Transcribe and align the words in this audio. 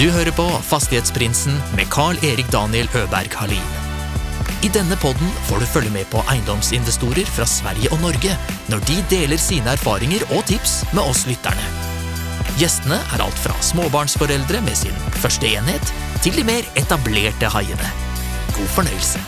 Du 0.00 0.06
hører 0.08 0.32
på 0.32 0.46
Fastighetsprinsen 0.64 1.58
med 1.76 1.90
Carl-Erik 1.92 2.46
Daniel 2.48 2.86
Øberg 2.96 3.34
Halin. 3.36 3.66
I 4.64 4.70
denne 4.72 4.96
podden 4.96 5.28
får 5.44 5.60
du 5.60 5.66
følge 5.68 5.92
med 5.92 6.08
på 6.08 6.22
eiendomsinvestorer 6.32 7.28
fra 7.28 7.44
Sverige 7.44 7.90
og 7.92 8.00
Norge 8.00 8.32
når 8.72 8.80
de 8.88 8.96
deler 9.12 9.36
sine 9.36 9.74
erfaringer 9.76 10.24
og 10.38 10.40
tips 10.48 10.78
med 10.94 11.02
oss 11.04 11.26
lytterne. 11.28 11.68
Gjestene 12.56 12.96
er 12.96 13.26
alt 13.26 13.44
fra 13.44 13.52
småbarnsforeldre 13.60 14.64
med 14.64 14.80
sin 14.86 14.96
første 15.20 15.52
enhet, 15.52 15.92
til 16.24 16.32
de 16.32 16.48
mer 16.48 16.64
etablerte 16.80 17.52
haiene. 17.52 17.92
God 18.56 18.72
fornøyelse. 18.80 19.20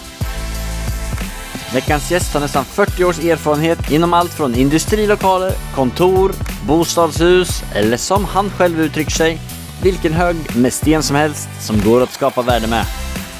Veckans 1.76 2.08
gäst 2.08 2.32
har 2.32 2.48
nästan 2.48 2.64
40 2.64 3.04
års 3.04 3.20
erfarenhet 3.20 3.90
inom 3.90 4.14
allt 4.14 4.32
från 4.32 4.54
industrilokaler, 4.54 5.52
kontor, 5.74 6.32
bostadshus 6.64 7.62
eller 7.74 7.96
som 7.96 8.24
han 8.24 8.50
själv 8.50 8.80
uttrycker 8.80 9.10
sig, 9.10 9.40
vilken 9.82 10.12
hög 10.12 10.36
med 10.56 10.72
sten 10.72 11.02
som 11.02 11.16
helst 11.16 11.48
som 11.60 11.80
går 11.80 12.02
att 12.02 12.12
skapa 12.12 12.42
värde 12.42 12.66
med. 12.66 12.86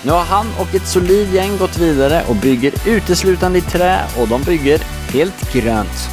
Nu 0.03 0.13
har 0.13 0.25
han 0.25 0.47
och 0.61 0.75
ett 0.75 0.89
solid 0.89 1.35
gäng 1.35 1.57
gått 1.59 1.79
vidare 1.79 2.23
och 2.29 2.37
bygger 2.37 2.73
uteslutande 2.87 3.59
i 3.59 3.63
trä 3.63 4.01
och 4.19 4.29
de 4.29 4.43
bygger 4.43 4.79
helt 5.13 5.53
grönt. 5.53 6.09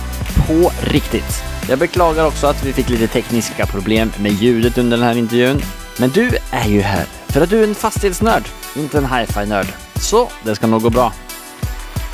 På 0.48 0.72
riktigt. 0.82 1.44
Jag 1.70 1.80
beklagar 1.80 2.26
också 2.26 2.48
att 2.48 2.66
vi 2.66 2.74
fick 2.74 2.90
lite 2.90 3.08
tekniska 3.08 3.66
problem 3.66 4.12
med 4.20 4.32
ljudet 4.32 4.78
under 4.78 4.98
den 4.98 5.06
här 5.06 5.18
intervjun. 5.18 5.62
Men 6.00 6.10
du 6.10 6.30
är 6.52 6.68
ju 6.68 6.82
här 6.82 7.06
för 7.28 7.42
att 7.42 7.50
du 7.50 7.60
är 7.60 7.68
en 7.68 7.76
fastighetsnörd, 7.76 8.44
inte 8.76 8.98
en 8.98 9.06
hi-fi-nörd. 9.06 9.68
Så 9.96 10.30
det 10.44 10.56
ska 10.56 10.68
nog 10.68 10.82
gå 10.82 10.90
bra. 10.90 11.14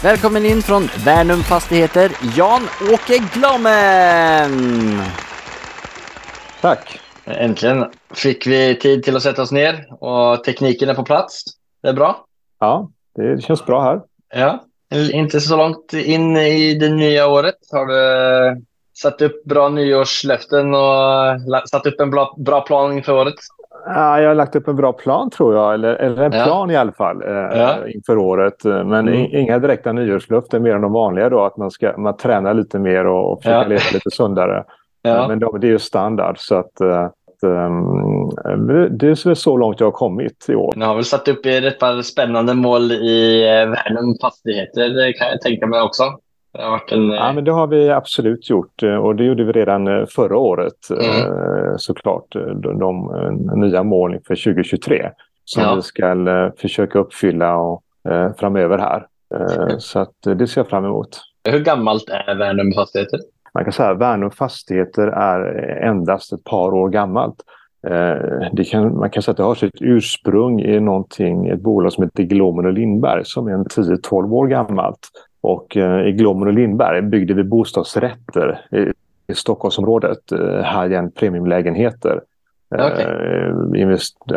Välkommen 0.04 0.46
in 0.46 0.62
från 0.62 0.90
Värnum 1.06 1.44
Fastigheter, 1.44 2.12
Jan-Åke 2.36 3.18
Glommen! 3.34 5.02
Tack! 6.62 7.05
Äntligen 7.26 7.86
fick 8.14 8.48
vi 8.48 8.76
tid 8.76 9.04
till 9.04 9.16
att 9.16 9.22
sätta 9.22 9.42
oss 9.42 9.52
ner 9.52 9.88
och 10.04 10.44
tekniken 10.44 10.90
är 10.90 10.94
på 10.94 11.04
plats. 11.04 11.44
Det 11.82 11.90
är 11.90 11.94
bra. 11.94 12.26
Ja, 12.60 12.90
det 13.16 13.44
känns 13.44 13.66
bra 13.66 13.82
här. 13.82 14.02
Ja, 14.36 14.64
inte 15.14 15.42
så 15.42 15.58
långt 15.58 15.94
in 15.94 16.38
i 16.38 16.74
det 16.80 16.90
nya 16.90 17.28
året. 17.28 17.56
Har 17.72 17.86
du 17.86 18.62
satt 18.94 19.22
upp 19.22 19.44
bra 19.44 19.70
nyårslöften 19.70 20.74
och 20.74 21.70
satt 21.70 21.86
upp 21.86 22.00
en 22.00 22.12
bra, 22.12 22.36
bra 22.38 22.62
plan 22.62 22.94
inför 22.94 23.14
året? 23.14 23.36
Ja, 23.86 24.22
jag 24.22 24.28
har 24.28 24.36
lagt 24.36 24.56
upp 24.56 24.68
en 24.68 24.76
bra 24.76 24.94
plan 24.94 25.30
tror 25.30 25.56
jag, 25.56 25.74
eller, 25.74 25.96
eller 25.96 26.24
en 26.24 26.32
plan 26.32 26.72
i 26.72 26.76
alla 26.76 26.92
fall 26.92 27.22
eh, 27.22 27.60
ja. 27.60 27.88
inför 27.88 28.18
året. 28.18 28.64
Men 28.64 28.94
mm. 28.94 29.28
inga 29.32 29.60
direkta 29.60 29.92
nyårslöften 29.92 30.64
mer 30.64 30.76
än 30.76 30.82
de 30.82 30.92
vanliga 30.92 31.30
då, 31.30 31.46
att 31.46 31.58
man 31.58 31.72
ska 31.72 31.98
man 31.98 32.18
tränar 32.18 32.54
lite 32.54 32.80
mer 32.80 33.06
och, 33.06 33.32
och 33.32 33.42
försöka 33.42 33.58
ja. 33.58 33.68
leva 33.68 33.84
lite 33.94 34.12
sundare. 34.12 34.64
Ja. 35.06 35.28
Men 35.28 35.40
de, 35.40 35.60
det 35.60 35.68
är 35.68 35.72
ju 35.72 35.80
standard 35.80 36.36
så 36.40 36.56
att 36.56 36.82
eh, 36.82 37.10
um, 37.42 38.30
det 38.98 39.08
är 39.08 39.34
så 39.34 39.58
långt 39.58 39.80
jag 39.80 39.88
har 39.88 39.92
kommit 39.92 40.46
i 40.50 40.56
år. 40.56 40.74
Ni 40.76 40.86
har 40.86 40.96
väl 40.96 41.06
satt 41.06 41.28
upp 41.28 41.46
ett 41.46 41.80
par 41.80 42.02
spännande 42.02 42.54
mål 42.54 42.92
i 42.92 43.44
eh, 43.44 43.70
Värnum 43.70 44.16
Fastigheter, 44.22 44.90
det 44.90 45.14
kan 45.14 45.28
jag 45.28 45.42
tänka 45.42 45.68
mig 45.68 45.82
också. 45.82 46.04
Det 46.54 46.62
har 46.62 46.72
varit 46.72 46.92
en... 46.92 47.10
Ja, 47.10 47.34
men 47.34 47.44
det 47.44 47.52
har 47.52 47.68
vi 47.68 47.90
absolut 47.90 48.50
gjort 48.50 48.84
och 49.02 49.16
det 49.16 49.24
gjorde 49.24 49.44
vi 49.44 49.52
redan 49.52 50.08
förra 50.08 50.38
året 50.38 50.90
mm. 50.90 51.78
såklart. 51.78 52.28
De, 52.34 52.80
de 52.80 53.08
nya 53.56 53.84
målen 53.84 54.22
för 54.28 54.36
2023 54.36 55.10
som 55.46 55.64
ja. 55.64 55.76
vi 55.76 55.82
ska 55.82 56.52
försöka 56.58 57.00
uppfylla 57.00 57.58
och, 57.58 57.82
framöver 58.40 58.78
här. 58.78 59.08
Mm. 59.36 59.80
Så 59.80 60.00
att 60.00 60.14
det 60.22 60.48
ser 60.48 60.62
jag 60.62 60.70
fram 60.70 60.86
emot. 60.86 61.22
Hur 61.50 61.60
gammalt 61.60 62.10
är 62.10 62.36
Värnum 62.36 62.74
Fastigheter? 62.74 63.20
Man 63.56 63.64
kan 63.64 63.74
säga 63.74 63.90
att 63.90 63.98
Värnum 63.98 64.32
Fastigheter 64.32 65.08
är 65.08 65.70
endast 65.82 66.34
ett 66.34 66.44
par 66.44 66.74
år 66.74 66.90
gammalt. 66.90 67.36
Det 68.52 68.64
kan, 68.64 68.98
man 68.98 69.10
kan 69.10 69.24
säga 69.24 69.32
att 69.32 69.38
det 69.38 69.44
har 69.44 69.56
sitt 69.56 69.82
ursprung 69.82 70.62
i 70.62 70.80
någonting, 70.80 71.48
ett 71.48 71.62
bolag 71.62 71.94
som 71.94 72.04
heter 72.04 72.24
Glomen 72.24 72.66
och 72.66 72.74
Lindberg 72.74 73.26
som 73.26 73.48
är 73.48 73.52
en 73.52 73.66
10-12 73.66 74.34
år 74.34 74.48
gammalt. 74.48 75.00
Och 75.42 75.78
i 76.06 76.12
Glommen 76.12 76.48
och 76.48 76.54
Lindberg 76.54 77.02
byggde 77.02 77.34
vi 77.34 77.44
bostadsrätter 77.44 78.62
i, 79.28 79.34
Stockholmsområdet, 79.34 80.32
high-end 80.64 81.16
premiumlägenheter. 81.16 82.22
Okay. 82.72 83.06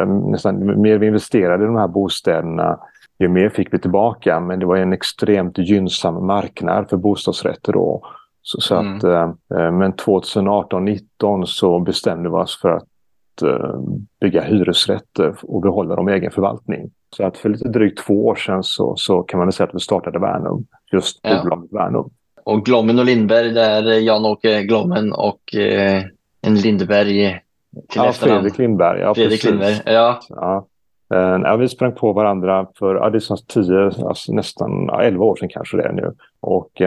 Nästan 0.06 0.80
mer 0.80 0.98
vi 0.98 1.06
investerade 1.06 1.64
i 1.64 1.66
de 1.66 1.76
här 1.76 1.88
bostäderna, 1.88 2.78
ju 3.18 3.28
mer 3.28 3.48
fick 3.48 3.74
vi 3.74 3.78
tillbaka. 3.78 4.40
Men 4.40 4.58
det 4.58 4.66
var 4.66 4.76
en 4.76 4.92
extremt 4.92 5.58
gynnsam 5.58 6.26
marknad 6.26 6.88
för 6.88 6.96
bostadsrätter 6.96 7.72
då. 7.72 8.02
Så, 8.43 8.60
så 8.60 8.76
mm. 8.76 8.97
att, 8.97 9.04
eh, 9.04 9.32
men 9.72 9.93
2018-19 9.93 11.44
så 11.44 11.81
bestämde 11.81 12.28
vi 12.28 12.34
oss 12.34 12.60
för 12.60 12.69
att 12.69 13.43
eh, 13.43 13.81
bygga 14.21 14.43
hyresrätter 14.43 15.34
och 15.43 15.62
behålla 15.62 15.97
dem 15.97 16.09
i 16.09 16.12
egen 16.12 16.31
förvaltning. 16.31 16.91
Så 17.16 17.25
att 17.25 17.37
för 17.37 17.49
lite 17.49 17.69
drygt 17.69 17.99
två 18.06 18.26
år 18.26 18.34
sedan 18.34 18.62
så, 18.62 18.97
så 18.97 19.22
kan 19.22 19.41
man 19.41 19.53
säga 19.53 19.66
att 19.66 19.75
vi 19.75 19.81
startade 19.81 20.19
Värnum, 20.19 20.66
just 20.93 21.21
ja. 21.22 21.43
bolaget 21.43 21.72
Värnum. 21.72 22.10
Och 22.44 22.65
Glommen 22.65 22.99
och 22.99 23.04
Lindberg, 23.04 23.50
där 23.50 23.82
Jan-Åke 23.82 24.62
Glommen 24.62 25.12
och 25.12 25.55
eh, 25.55 26.03
en 26.41 26.55
Lindberg 26.55 27.41
till 27.88 28.03
ja, 28.05 28.12
Fredrik 28.12 28.59
Lindberg. 28.59 29.00
Ja, 29.00 29.15
Fredrik 29.15 29.31
precis. 29.31 29.50
Lindberg, 29.50 29.81
ja. 29.84 30.20
ja. 30.28 30.66
Uh, 31.14 31.41
ja, 31.44 31.56
vi 31.56 31.69
sprang 31.69 31.92
på 31.92 32.12
varandra 32.12 32.66
för 32.78 32.94
ja, 32.94 33.10
det 33.10 33.19
är 33.19 33.46
tio, 33.46 34.06
alltså 34.08 34.32
nästan 34.32 34.84
ja, 34.88 35.02
11 35.02 35.24
år 35.24 35.36
sedan 35.36 35.48
kanske 35.48 35.76
det 35.76 35.82
är 35.82 35.92
nu. 35.92 36.12
Och, 36.41 36.80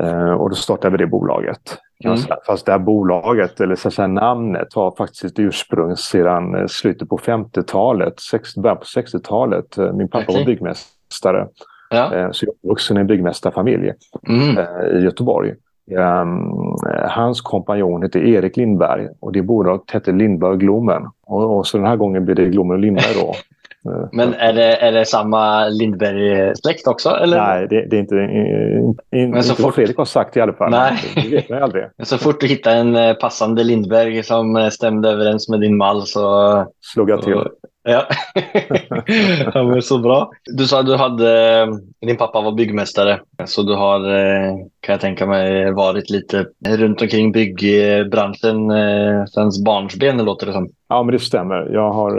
uh, 0.00 0.32
och 0.32 0.50
då 0.50 0.54
startade 0.54 0.90
vi 0.90 1.04
det 1.04 1.06
bolaget. 1.06 1.78
Mm. 2.04 2.18
Fast 2.46 2.66
det 2.66 2.72
här 2.72 2.78
bolaget, 2.78 3.60
eller 3.60 3.76
så 3.76 3.90
säga, 3.90 4.08
namnet, 4.08 4.74
har 4.74 4.94
faktiskt 4.96 5.24
ett 5.24 5.38
ursprung 5.38 5.96
sedan 5.96 6.54
uh, 6.54 6.66
slutet 6.66 7.08
på 7.08 7.18
50-talet, 7.18 8.14
början 8.56 8.76
på 8.76 8.84
60-talet. 8.84 9.76
Min 9.94 10.08
pappa 10.08 10.24
okay. 10.24 10.38
var 10.38 10.46
byggmästare. 10.46 11.48
Ja. 11.90 12.32
Så 12.32 12.46
jag 12.46 12.54
är 12.62 12.68
vuxen 12.68 12.96
i 12.96 13.00
en 13.00 13.06
byggmästarfamilj 13.06 13.92
mm. 14.28 14.58
i 14.96 15.04
Göteborg. 15.04 15.54
Um, 15.90 16.76
hans 17.08 17.40
kompanjon 17.40 18.02
heter 18.02 18.20
Erik 18.20 18.56
Lindberg 18.56 19.08
och 19.20 19.32
det 19.32 19.42
bolaget 19.42 19.90
hette 19.90 20.12
Lindberg 20.12 20.56
Glomen. 20.56 21.02
Och, 21.26 21.56
och, 21.56 21.66
så 21.66 21.76
den 21.76 21.86
här 21.86 21.96
gången 21.96 22.24
blir 22.24 22.34
det 22.34 22.44
Glomen 22.44 22.76
och 22.76 22.78
Lindberg 22.78 23.14
då. 23.14 23.34
Men 24.12 24.34
är 24.34 24.52
det, 24.52 24.76
är 24.76 24.92
det 24.92 25.04
samma 25.04 25.68
Lindberg-släkt 25.68 26.86
också? 26.86 27.10
Eller? 27.10 27.36
Nej, 27.36 27.66
det, 27.70 27.86
det 27.86 27.96
är 27.96 28.00
inte, 28.00 28.14
in, 28.14 29.20
in, 29.20 29.30
Men 29.30 29.42
så 29.42 29.50
inte 29.50 29.62
fort... 29.62 29.74
Fredrik 29.74 29.96
har 29.96 30.04
sagt 30.04 30.36
i 30.36 30.40
alla 30.40 30.52
fall. 30.52 30.70
Nej. 30.70 30.98
Det 31.14 31.28
vet 31.28 31.62
aldrig. 31.62 31.84
Men 31.96 32.06
så 32.06 32.18
fort 32.18 32.40
du 32.40 32.46
hittar 32.46 32.76
en 32.76 32.96
eh, 32.96 33.14
passande 33.14 33.64
Lindberg 33.64 34.22
som 34.22 34.56
eh, 34.56 34.68
stämde 34.68 35.08
överens 35.08 35.48
med 35.48 35.60
din 35.60 35.76
mall 35.76 36.06
så... 36.06 36.66
Slog 36.80 37.10
jag 37.10 37.22
till. 37.22 37.34
Ja. 37.88 38.06
ja, 39.54 39.62
men 39.62 39.82
så 39.82 39.98
bra. 39.98 40.30
Du 40.44 40.66
sa 40.66 40.80
att 40.80 40.86
du 40.86 40.96
hade, 40.96 41.66
din 42.00 42.16
pappa 42.16 42.40
var 42.40 42.52
byggmästare, 42.52 43.20
så 43.44 43.62
du 43.62 43.74
har, 43.74 44.14
eh, 44.14 44.56
kan 44.80 44.92
jag 44.92 45.00
tänka 45.00 45.26
mig, 45.26 45.72
varit 45.72 46.10
lite 46.10 46.46
runt 46.66 47.02
omkring 47.02 47.32
byggbranschen 47.32 48.70
sedan 49.28 49.64
barnsben, 49.64 50.24
låter 50.24 50.46
det 50.46 50.52
som. 50.52 50.68
Ja, 50.88 51.02
men 51.02 51.12
det 51.12 51.18
stämmer. 51.18 51.70
Jag 51.72 51.92
har, 51.92 52.18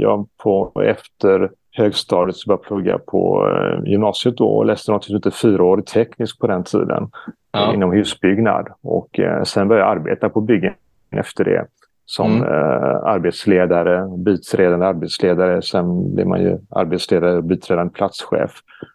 jag 0.00 0.28
på, 0.42 0.82
efter 0.86 1.50
högstadiet 1.72 2.36
så 2.36 2.48
började 2.48 2.62
jag 2.62 2.68
plugga 2.68 2.98
på 2.98 3.48
gymnasiet 3.86 4.36
då 4.36 4.48
och 4.48 4.66
läste 4.66 4.92
något 4.92 5.04
som 5.04 5.14
heter 5.14 5.30
fyraårig 5.30 5.86
teknisk 5.86 6.38
på 6.38 6.46
den 6.46 6.64
tiden 6.64 7.10
ja. 7.52 7.74
inom 7.74 7.92
husbyggnad. 7.92 8.68
Och 8.82 9.20
sen 9.44 9.68
började 9.68 9.88
jag 9.88 9.96
arbeta 9.98 10.28
på 10.28 10.40
byggen 10.40 10.74
efter 11.10 11.44
det 11.44 11.66
som 12.10 12.36
mm. 12.36 12.42
eh, 12.42 12.96
arbetsledare, 13.04 14.08
biträdande 14.18 14.86
arbetsledare. 14.86 15.62
Sen 15.62 16.14
blir 16.14 16.24
man 16.24 16.40
ju 16.40 16.58
arbetsledare 16.70 17.36
och 17.36 17.44
biträdande 17.44 17.92
platschef. 17.92 18.50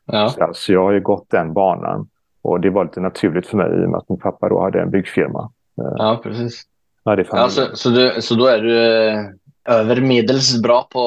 Ja. 0.05 0.29
Så 0.29 0.43
alltså, 0.43 0.73
jag 0.73 0.83
har 0.83 0.91
ju 0.91 0.99
gått 0.99 1.29
den 1.29 1.53
banan. 1.53 2.07
Och 2.41 2.59
det 2.59 2.69
var 2.69 2.83
lite 2.83 2.99
naturligt 2.99 3.47
för 3.47 3.57
mig 3.57 3.81
i 3.81 3.85
och 3.85 3.89
med 3.89 3.97
att 3.97 4.09
min 4.09 4.19
pappa 4.19 4.49
då 4.49 4.61
hade 4.61 4.81
en 4.81 4.91
byggfirma. 4.91 5.51
Eh, 5.81 5.93
ja, 5.97 6.19
precis. 6.23 6.63
Ja, 7.03 7.15
det 7.15 7.27
ja, 7.31 7.49
så, 7.49 7.61
så, 7.73 7.89
du, 7.89 8.21
så 8.21 8.35
då 8.35 8.45
är 8.45 8.61
du 8.61 8.77
eh, 9.69 9.75
över 9.75 10.01
medels 10.01 10.61
bra 10.61 10.87
på 10.91 10.99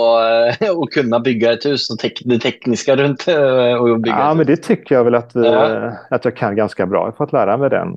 äh, 0.61 0.71
att 0.83 0.91
kunna 0.91 1.21
bygga 1.21 1.53
ett 1.53 1.67
hus 1.67 1.91
och 1.91 1.99
tek 1.99 2.23
det 2.25 2.39
tekniska 2.39 2.97
runt 2.97 3.29
äh, 3.29 3.75
och 3.75 4.01
bygga 4.01 4.19
Ja, 4.19 4.35
men 4.35 4.47
det 4.47 4.57
tycker 4.57 4.95
jag 4.95 5.05
väl 5.05 5.15
att, 5.15 5.31
ja. 5.35 5.85
äh, 5.87 5.93
att 6.11 6.25
jag 6.25 6.37
kan 6.37 6.57
ganska 6.57 6.87
bra. 6.87 6.99
Jag 6.99 7.07
har 7.07 7.13
fått 7.13 7.33
lära 7.33 7.57
mig 7.57 7.71
den. 7.71 7.97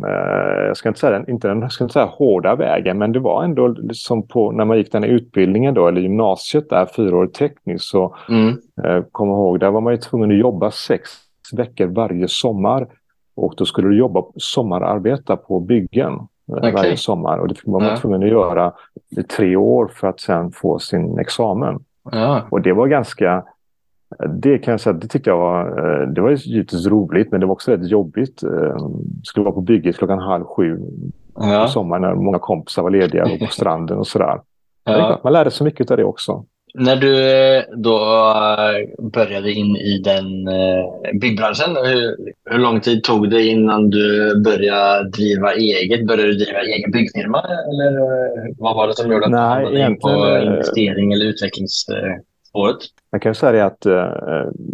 jag 0.68 0.77
ska 0.77 0.89
inte 0.89 1.00
säga 1.00 1.12
den, 1.12 1.30
inte 1.30 1.47
den 1.47 1.62
jag 1.62 1.71
ska 1.71 1.83
inte 1.83 1.94
säga 1.94 2.06
hårda 2.06 2.56
vägen, 2.56 2.97
men 2.97 3.12
det 3.12 3.19
var 3.19 3.44
ändå 3.44 3.68
liksom 3.68 4.27
på 4.27 4.51
när 4.51 4.65
man 4.65 4.77
gick 4.77 4.91
den 4.91 5.03
här 5.03 5.09
utbildningen 5.09 5.74
då, 5.74 5.88
eller 5.88 6.01
gymnasiet 6.01 6.69
där, 6.69 6.85
fyraårig 6.95 7.33
tekniskt, 7.33 7.85
så 7.85 8.15
mm. 8.30 8.57
eh, 8.83 9.03
kom 9.12 9.30
ihåg, 9.30 9.59
där 9.59 9.71
var 9.71 9.81
man 9.81 9.94
ju 9.94 9.97
tvungen 9.97 10.31
att 10.31 10.38
jobba 10.38 10.71
sex 10.71 11.09
veckor 11.51 11.88
varje 11.88 12.27
sommar. 12.27 12.88
Och 13.35 13.53
då 13.57 13.65
skulle 13.65 13.88
du 13.88 13.97
jobba 13.97 14.24
sommararbeta 14.35 15.38
på 15.38 15.59
byggen 15.59 16.13
okay. 16.57 16.71
varje 16.71 16.98
sommar. 16.98 17.38
Och 17.38 17.48
det 17.48 17.56
var 17.63 17.80
man 17.80 17.89
ja. 17.89 17.98
tvungen 17.98 18.24
att 18.24 18.30
göra 18.30 18.74
i 19.09 19.24
tre 19.24 19.56
år 19.56 19.92
för 19.95 20.07
att 20.07 20.19
sen 20.19 20.51
få 20.51 20.80
sin 20.80 21.19
examen. 21.19 21.80
Ja. 22.12 22.42
Och 22.50 22.62
det 22.62 22.74
var 22.74 22.88
ganska... 22.88 23.44
Det 24.30 24.57
kan 24.57 24.71
jag 24.71 24.81
säga, 24.81 24.94
det 24.94 25.07
tyckte 25.07 25.30
jag 25.30 25.38
var, 25.38 25.65
eh, 25.65 26.07
det 26.07 26.21
var 26.21 26.31
givetvis 26.31 26.88
roligt 26.88 27.31
men 27.31 27.39
det 27.39 27.45
var 27.45 27.53
också 27.53 27.71
rätt 27.71 27.89
jobbigt. 27.89 28.44
Eh, 28.44 28.89
skulle 29.24 29.44
vara 29.44 29.56
på 29.56 29.62
bygget 29.62 29.98
klockan 29.98 30.19
halv 30.19 30.44
sju 30.44 30.80
ja. 31.36 31.63
på 31.65 31.71
sommaren 31.71 32.01
när 32.01 32.15
många 32.15 32.39
kompisar 32.39 32.83
var 32.83 32.89
lediga 32.89 33.24
och 33.24 33.39
på 33.39 33.45
stranden 33.45 33.97
och 33.97 34.07
sådär. 34.07 34.42
Ja. 34.83 35.19
man 35.24 35.33
lärde 35.33 35.51
sig 35.51 35.65
mycket 35.65 35.92
av 35.92 35.97
det 35.97 36.04
också. 36.04 36.45
När 36.73 36.95
du 36.95 37.31
eh, 37.57 37.63
då 37.75 37.95
eh, 37.97 39.06
började 39.12 39.51
in 39.51 39.75
i 39.75 39.97
den 39.97 40.47
eh, 40.47 41.19
byggbranschen, 41.21 41.75
hur, 41.75 42.15
hur 42.45 42.59
lång 42.59 42.79
tid 42.79 43.03
tog 43.03 43.29
det 43.29 43.44
innan 43.44 43.89
du 43.89 44.35
började 44.44 45.09
driva 45.09 45.53
eget? 45.53 46.07
Började 46.07 46.31
du 46.31 46.38
driva 46.38 46.59
egen 46.59 46.91
byggfirma 46.91 47.39
eller 47.39 47.91
vad 48.57 48.75
var 48.75 48.88
det 48.88 48.95
som 48.95 49.12
gjorde 49.12 49.25
att 49.25 49.31
Nej, 49.31 49.39
du 49.39 49.63
hamnade 49.63 49.91
in 49.91 50.00
på 50.00 50.09
investering 50.44 51.13
eller 51.13 51.25
utvecklingsspåret? 51.25 52.77
Jag 53.12 53.21
kan 53.21 53.35
säga 53.35 53.65
att 53.65 53.81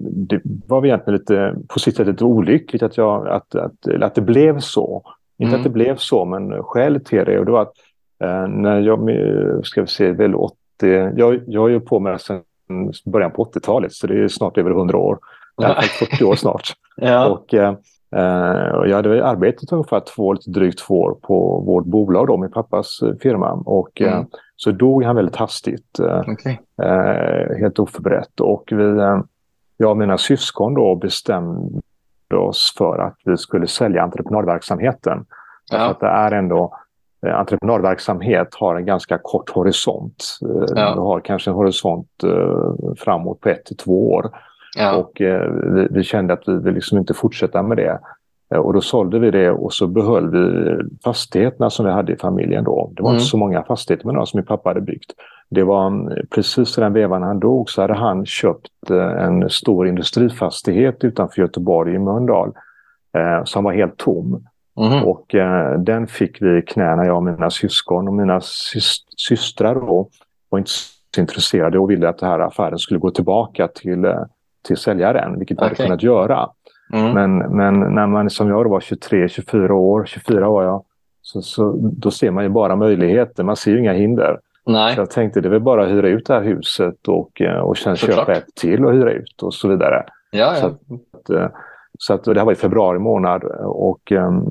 det 0.04 0.42
var 0.68 0.86
egentligen 0.86 1.20
lite, 1.20 1.56
på 1.68 1.80
sitt 1.80 1.96
sätt 1.96 2.08
lite 2.08 2.24
olyckligt 2.24 2.84
att, 2.84 2.98
jag, 2.98 3.28
att, 3.28 3.56
att, 3.56 4.02
att 4.02 4.16
det 4.16 4.22
blev 4.22 4.60
så. 4.60 5.04
Inte 5.38 5.50
mm. 5.50 5.60
att 5.60 5.64
det 5.64 5.70
blev 5.70 5.96
så, 5.98 6.26
men 6.26 6.64
skälet 6.64 7.06
till 7.06 7.26
det 7.26 7.40
och 7.40 7.46
det 7.46 7.52
var 7.52 7.62
att 7.62 7.74
när 8.50 8.80
jag, 8.80 9.00
ska 9.64 9.82
vi 9.82 9.88
se, 9.88 10.12
väl 10.12 10.36
det, 10.80 11.14
jag, 11.16 11.42
jag 11.48 11.66
är 11.66 11.74
ju 11.74 11.80
på 11.80 12.00
med 12.00 12.22
sedan 12.22 12.42
början 13.06 13.32
på 13.32 13.46
80-talet, 13.46 13.94
så 13.94 14.08
det 14.08 14.24
är 14.24 14.28
snart 14.28 14.58
över 14.58 14.72
100 14.72 14.98
år. 14.98 15.20
Fall 15.62 15.84
40 15.84 16.24
år 16.24 16.36
snart. 16.36 16.74
ja. 16.96 17.28
och, 17.28 17.54
eh, 17.54 17.72
och 18.76 18.88
jag 18.88 18.96
hade 18.96 19.26
arbetat 19.26 19.72
ungefär 19.72 20.00
två, 20.00 20.34
lite 20.34 20.50
drygt 20.50 20.80
två 20.80 21.02
år 21.02 21.18
på 21.22 21.64
vårt 21.66 21.86
bolag, 21.86 22.28
då, 22.28 22.38
min 22.38 22.52
pappas 22.52 23.02
eh, 23.02 23.14
firma. 23.22 23.52
Och, 23.52 24.02
eh, 24.02 24.08
mm. 24.08 24.20
eh, 24.20 24.26
så 24.56 24.72
dog 24.72 25.04
han 25.04 25.16
väldigt 25.16 25.36
hastigt, 25.36 26.00
eh, 26.00 26.20
okay. 26.20 26.58
eh, 26.82 27.58
helt 27.60 27.80
oförberett. 27.80 28.40
Och 28.40 28.64
vi, 28.72 28.84
eh, 28.84 29.22
jag 29.78 29.92
och 29.92 29.98
mina 29.98 30.18
syskon 30.18 30.74
då 30.74 30.96
bestämde 30.96 31.82
oss 32.36 32.74
för 32.78 33.00
att 33.00 33.18
vi 33.26 33.38
skulle 33.38 33.68
sälja 33.68 34.04
entreprenadverksamheten. 34.04 35.26
Ja. 35.72 35.78
För 35.78 35.92
att 35.92 36.00
det 36.00 36.08
är 36.08 36.32
ändå 36.32 36.78
Eh, 37.26 37.40
entreprenadverksamhet 37.40 38.56
har 38.56 38.76
en 38.76 38.86
ganska 38.86 39.18
kort 39.18 39.50
horisont. 39.50 40.40
Eh, 40.42 40.74
ja. 40.76 40.94
Du 40.94 41.00
har 41.00 41.20
kanske 41.20 41.50
en 41.50 41.56
horisont 41.56 42.08
eh, 42.24 42.94
framåt 42.98 43.42
på 43.42 43.50
ett 43.50 43.66
till 43.66 43.78
två 43.78 44.12
år. 44.12 44.30
Ja. 44.78 44.96
Och 44.96 45.12
vi, 45.16 45.88
vi, 45.92 46.04
kände 46.04 46.34
att 46.34 46.44
vi 46.48 46.60
vill 46.60 46.74
liksom 46.74 46.98
inte 46.98 47.14
fortsätta 47.14 47.64
med 47.64 47.78
det. 47.78 48.00
Och 48.58 48.74
då 48.74 48.82
sålde 48.82 49.20
vi 49.20 49.32
det 49.32 49.52
och 49.52 49.74
så 49.74 49.88
behöll 49.88 50.30
vi 50.30 50.76
fastigheterna 51.04 51.70
som 51.70 51.86
vi 51.86 51.92
hade 51.92 52.14
i 52.14 52.18
familjen 52.18 52.64
då. 52.64 52.92
Det 52.96 53.04
var 53.04 53.10
mm. 53.10 53.18
inte 53.18 53.30
så 53.30 53.38
många 53.38 53.64
fastigheter 53.64 54.06
men 54.06 54.14
några 54.14 54.26
som 54.26 54.38
min 54.38 54.46
pappa 54.46 54.70
hade 54.70 54.82
byggt. 54.82 55.12
Det 55.50 55.64
var 55.64 56.14
precis 56.36 56.78
i 56.78 56.82
den 56.82 56.94
vevan 56.94 57.24
han 57.24 57.40
dog 57.40 57.70
så 57.70 57.82
hade 57.82 57.94
han 57.94 58.26
köpt 58.26 58.90
en 59.20 59.50
stor 59.50 59.88
industrifastighet 59.88 61.04
utanför 61.04 61.42
Göteborg 61.42 61.94
i 61.94 62.00
Mölndal 62.00 62.52
eh, 63.18 63.44
som 63.44 63.64
var 63.64 63.74
helt 63.74 63.98
tom. 63.98 64.48
Mm. 64.78 65.04
Och 65.04 65.36
eh, 65.36 65.80
den 65.80 66.08
fick 66.08 66.42
vi 66.42 66.58
i 66.58 66.62
knäna, 66.62 67.06
jag 67.06 67.18
och 67.18 67.24
mina 67.24 67.50
syskon. 67.50 68.08
Och 68.08 68.14
mina 68.14 68.42
systrar 69.18 69.76
då 69.76 70.10
var 70.50 70.60
inte 70.60 70.72
så 71.16 71.22
intresserade 71.22 71.80
och 71.80 71.92
ville 71.92 72.10
att 72.10 72.18
den 72.18 72.30
här 72.30 72.40
affären 72.40 72.80
skulle 72.80 73.00
gå 73.00 73.12
tillbaka 73.12 73.68
till, 73.68 74.06
eh, 74.06 74.22
till 74.68 74.78
säljaren, 74.78 75.40
vilket 75.40 75.58
vi 75.58 75.60
okay. 75.60 75.68
hade 75.68 75.84
kunnat 75.84 76.04
göra. 76.04 76.50
Mm. 76.94 77.14
Men, 77.14 77.38
men 77.38 77.80
när 77.80 78.08
man 78.08 78.30
som 78.30 78.50
jag 78.50 78.66
då 78.66 78.70
var 78.70 78.80
23-24 78.80 79.72
år, 79.72 80.06
24 80.06 80.50
var 80.50 80.64
jag, 80.64 80.84
så, 81.22 81.42
så, 81.42 81.76
då 81.78 82.12
ser 82.12 82.32
man 82.32 82.44
ju 82.44 82.50
bara 82.50 82.76
möjligheter, 82.76 83.44
man 83.44 83.56
ser 83.56 83.72
ju 83.72 83.80
inga 83.80 83.94
hinder. 83.94 84.40
Nej. 84.66 84.96
Så 84.96 85.02
jag 85.02 85.10
tänkte 85.10 85.42
det 85.42 85.48
är 85.48 85.52
väl 85.52 85.60
bara 85.60 85.84
att 85.84 85.90
hyra 85.90 86.08
ut 86.10 86.26
det 86.26 86.34
här 86.34 86.44
huset 86.44 87.08
och, 87.08 87.42
eh, 87.42 87.60
och 87.60 87.78
sen 87.78 87.96
köpa 87.96 88.34
ett 88.34 88.56
till 88.56 88.86
och 88.86 88.94
hyra 88.94 89.12
ut 89.12 89.44
och 89.44 89.54
så 89.54 89.68
vidare. 89.68 90.04
Ja, 90.32 90.40
ja. 90.40 90.56
Så 90.56 90.68
att, 90.68 91.30
eh, 91.30 91.48
så 91.98 92.14
att, 92.14 92.24
det 92.24 92.40
här 92.40 92.46
var 92.46 92.52
i 92.52 92.56
februari 92.56 93.00
månad 93.00 93.44
och, 93.64 94.12
ehm, 94.12 94.44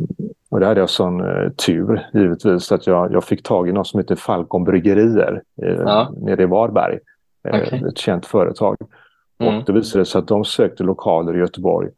och 0.51 0.61
det 0.61 0.67
hade 0.67 0.81
jag 0.81 0.91
sån 0.91 1.23
tur 1.67 2.07
givetvis 2.13 2.73
att 2.73 2.87
jag, 2.87 3.13
jag 3.13 3.25
fick 3.25 3.43
tag 3.43 3.69
i 3.69 3.73
något 3.73 3.87
som 3.87 4.01
heter 4.01 4.17
Falcon 4.17 4.65
Bryggerier 4.65 5.43
uh, 5.63 5.69
ja. 5.69 6.13
nere 6.17 6.43
i 6.43 6.47
Varberg. 6.47 6.99
Eh, 7.49 7.63
okay. 7.63 7.89
ett 7.89 7.99
känt 7.99 8.27
företag. 8.27 8.77
Mm. 9.39 9.57
Och 9.59 9.65
då 9.65 9.73
visade 9.73 10.01
det 10.01 10.07
sig 10.07 10.19
att 10.19 10.29
de 10.29 10.45
sökte 10.45 10.83
lokaler 10.83 11.37
i 11.37 11.39
Göteborg. 11.39 11.89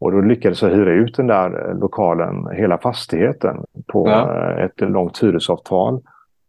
Och 0.00 0.12
då 0.12 0.20
lyckades 0.20 0.62
jag 0.62 0.70
hyra 0.70 0.92
ut 0.92 1.16
den 1.16 1.26
där 1.26 1.74
lokalen, 1.80 2.48
hela 2.56 2.78
fastigheten, 2.78 3.64
på 3.86 4.08
ja. 4.08 4.52
ett 4.58 4.80
långt 4.80 5.22
hyresavtal. 5.22 6.00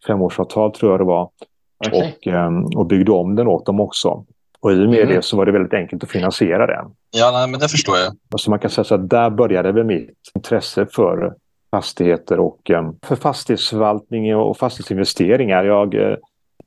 Femårsavtal 0.07 0.71
tror 0.71 0.91
jag 0.91 0.99
det 0.99 1.03
var. 1.03 1.29
Okay. 1.87 2.11
Och, 2.11 2.27
ehm, 2.27 2.65
och 2.65 2.85
byggde 2.85 3.11
om 3.11 3.35
den 3.35 3.47
åt 3.47 3.65
dem 3.65 3.79
också. 3.79 4.25
Och 4.63 4.71
i 4.71 4.85
och 4.85 4.89
med 4.89 4.99
mm. 4.99 5.15
det 5.15 5.21
så 5.21 5.37
var 5.37 5.45
det 5.45 5.51
väldigt 5.51 5.73
enkelt 5.73 6.03
att 6.03 6.09
finansiera 6.09 6.67
den. 6.67 6.85
Ja, 7.11 7.31
nej, 7.33 7.47
men 7.49 7.59
det 7.59 7.69
förstår 7.69 7.97
jag. 7.97 8.13
Alltså 8.31 8.49
man 8.49 8.59
kan 8.59 8.69
säga 8.71 8.85
så 8.85 8.95
att 8.95 9.09
där 9.09 9.29
började 9.29 9.71
väl 9.71 9.83
mitt 9.83 10.17
intresse 10.35 10.85
för 10.85 11.33
fastigheter 11.71 12.39
och 12.39 12.69
um, 12.69 12.99
för 13.03 13.15
fastighetsförvaltning 13.15 14.35
och 14.35 14.57
fastighetsinvesteringar. 14.57 15.63
Jag 15.63 15.95
uh, 15.95 16.15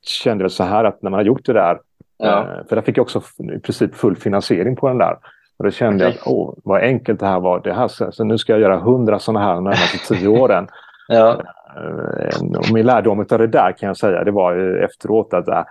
kände 0.03 0.45
väl 0.45 0.51
så 0.51 0.65
här 0.65 0.85
att 0.85 1.03
när 1.03 1.11
man 1.11 1.19
har 1.19 1.25
gjort 1.25 1.47
det 1.47 1.53
där, 1.53 1.79
ja. 2.19 2.39
uh, 2.39 2.69
för 2.69 2.77
där 2.77 2.83
fick 2.83 2.97
jag 2.97 3.03
också 3.03 3.23
i 3.57 3.59
princip 3.59 3.95
full 3.95 4.17
finansiering 4.17 4.77
på 4.77 4.89
den 4.89 4.99
där. 4.99 5.17
Och 5.57 5.65
då 5.65 5.71
kände 5.71 5.97
okay. 5.97 6.07
jag 6.07 6.21
att 6.21 6.27
åh, 6.27 6.55
vad 6.65 6.81
enkelt 6.81 7.21
det 7.21 7.27
här 7.27 7.41
var. 7.41 7.61
Det 7.61 7.73
här, 7.73 8.11
så 8.11 8.25
nu 8.25 8.39
ska 8.39 8.53
jag 8.53 8.61
göra 8.61 8.79
hundra 8.79 9.19
sådana 9.19 9.47
här 9.47 9.55
de 9.55 9.65
närmaste 9.65 9.99
tio 9.99 10.29
åren. 10.29 10.69
ja. 11.09 11.43
Eh, 11.77 12.59
och 12.59 12.73
min 12.73 12.87
lärdom 12.87 13.21
av 13.21 13.39
det 13.39 13.47
där 13.47 13.73
kan 13.73 13.87
jag 13.87 13.97
säga, 13.97 14.25
det 14.25 14.31
var 14.31 14.79
efteråt 14.85 15.35
att 15.35 15.49
äh, 15.49 15.65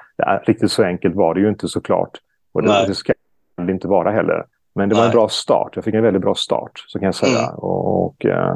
riktigt 0.48 0.72
så 0.72 0.84
enkelt 0.84 1.16
var 1.16 1.34
det 1.34 1.40
ju 1.40 1.50
inte 1.50 1.68
såklart. 1.68 2.18
Och 2.54 2.63
det, 2.63 2.86
det 2.88 2.96
ska 2.96 3.13
det 3.57 3.72
inte 3.72 3.88
vara 3.88 4.12
heller. 4.12 4.46
Men 4.75 4.90
det 4.90 4.96
var 4.96 5.06
en 5.06 5.12
bra 5.12 5.30
start. 5.30 5.72
Jag 5.75 5.84
fick 5.84 5.94
en 5.94 6.04
väldigt 6.04 6.22
bra 6.22 6.36
start, 6.36 6.86
så 6.88 7.00
kan 7.00 7.06
jag 7.06 7.16
säga. 7.16 7.40
Mm. 7.40 7.56
Och, 7.56 8.06
och, 8.06 8.25
eh, 8.25 8.56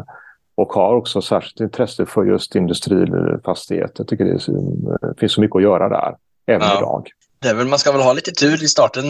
och, 0.56 0.74
har 0.74 0.96
också 0.96 1.22
särskilt 1.22 1.60
intresse 1.60 2.06
för 2.06 2.25
just 2.25 2.56
industrifastighet. 2.56 3.92
Jag 3.98 4.07
tycker 4.07 4.25
det 4.25 5.19
finns 5.19 5.34
så 5.34 5.42
mycket 5.42 5.56
att 5.56 5.62
göra 5.62 5.90
där, 5.90 6.16
även 6.46 6.68
ja. 6.68 6.78
idag. 6.78 7.10
Det 7.42 7.54
väl, 7.54 7.68
man 7.68 7.80
ska 7.80 7.92
väl 7.92 8.01
ha 8.01 8.13
lite 8.13 8.31
tur 8.31 8.63
i 8.63 8.68
starten. 8.68 9.06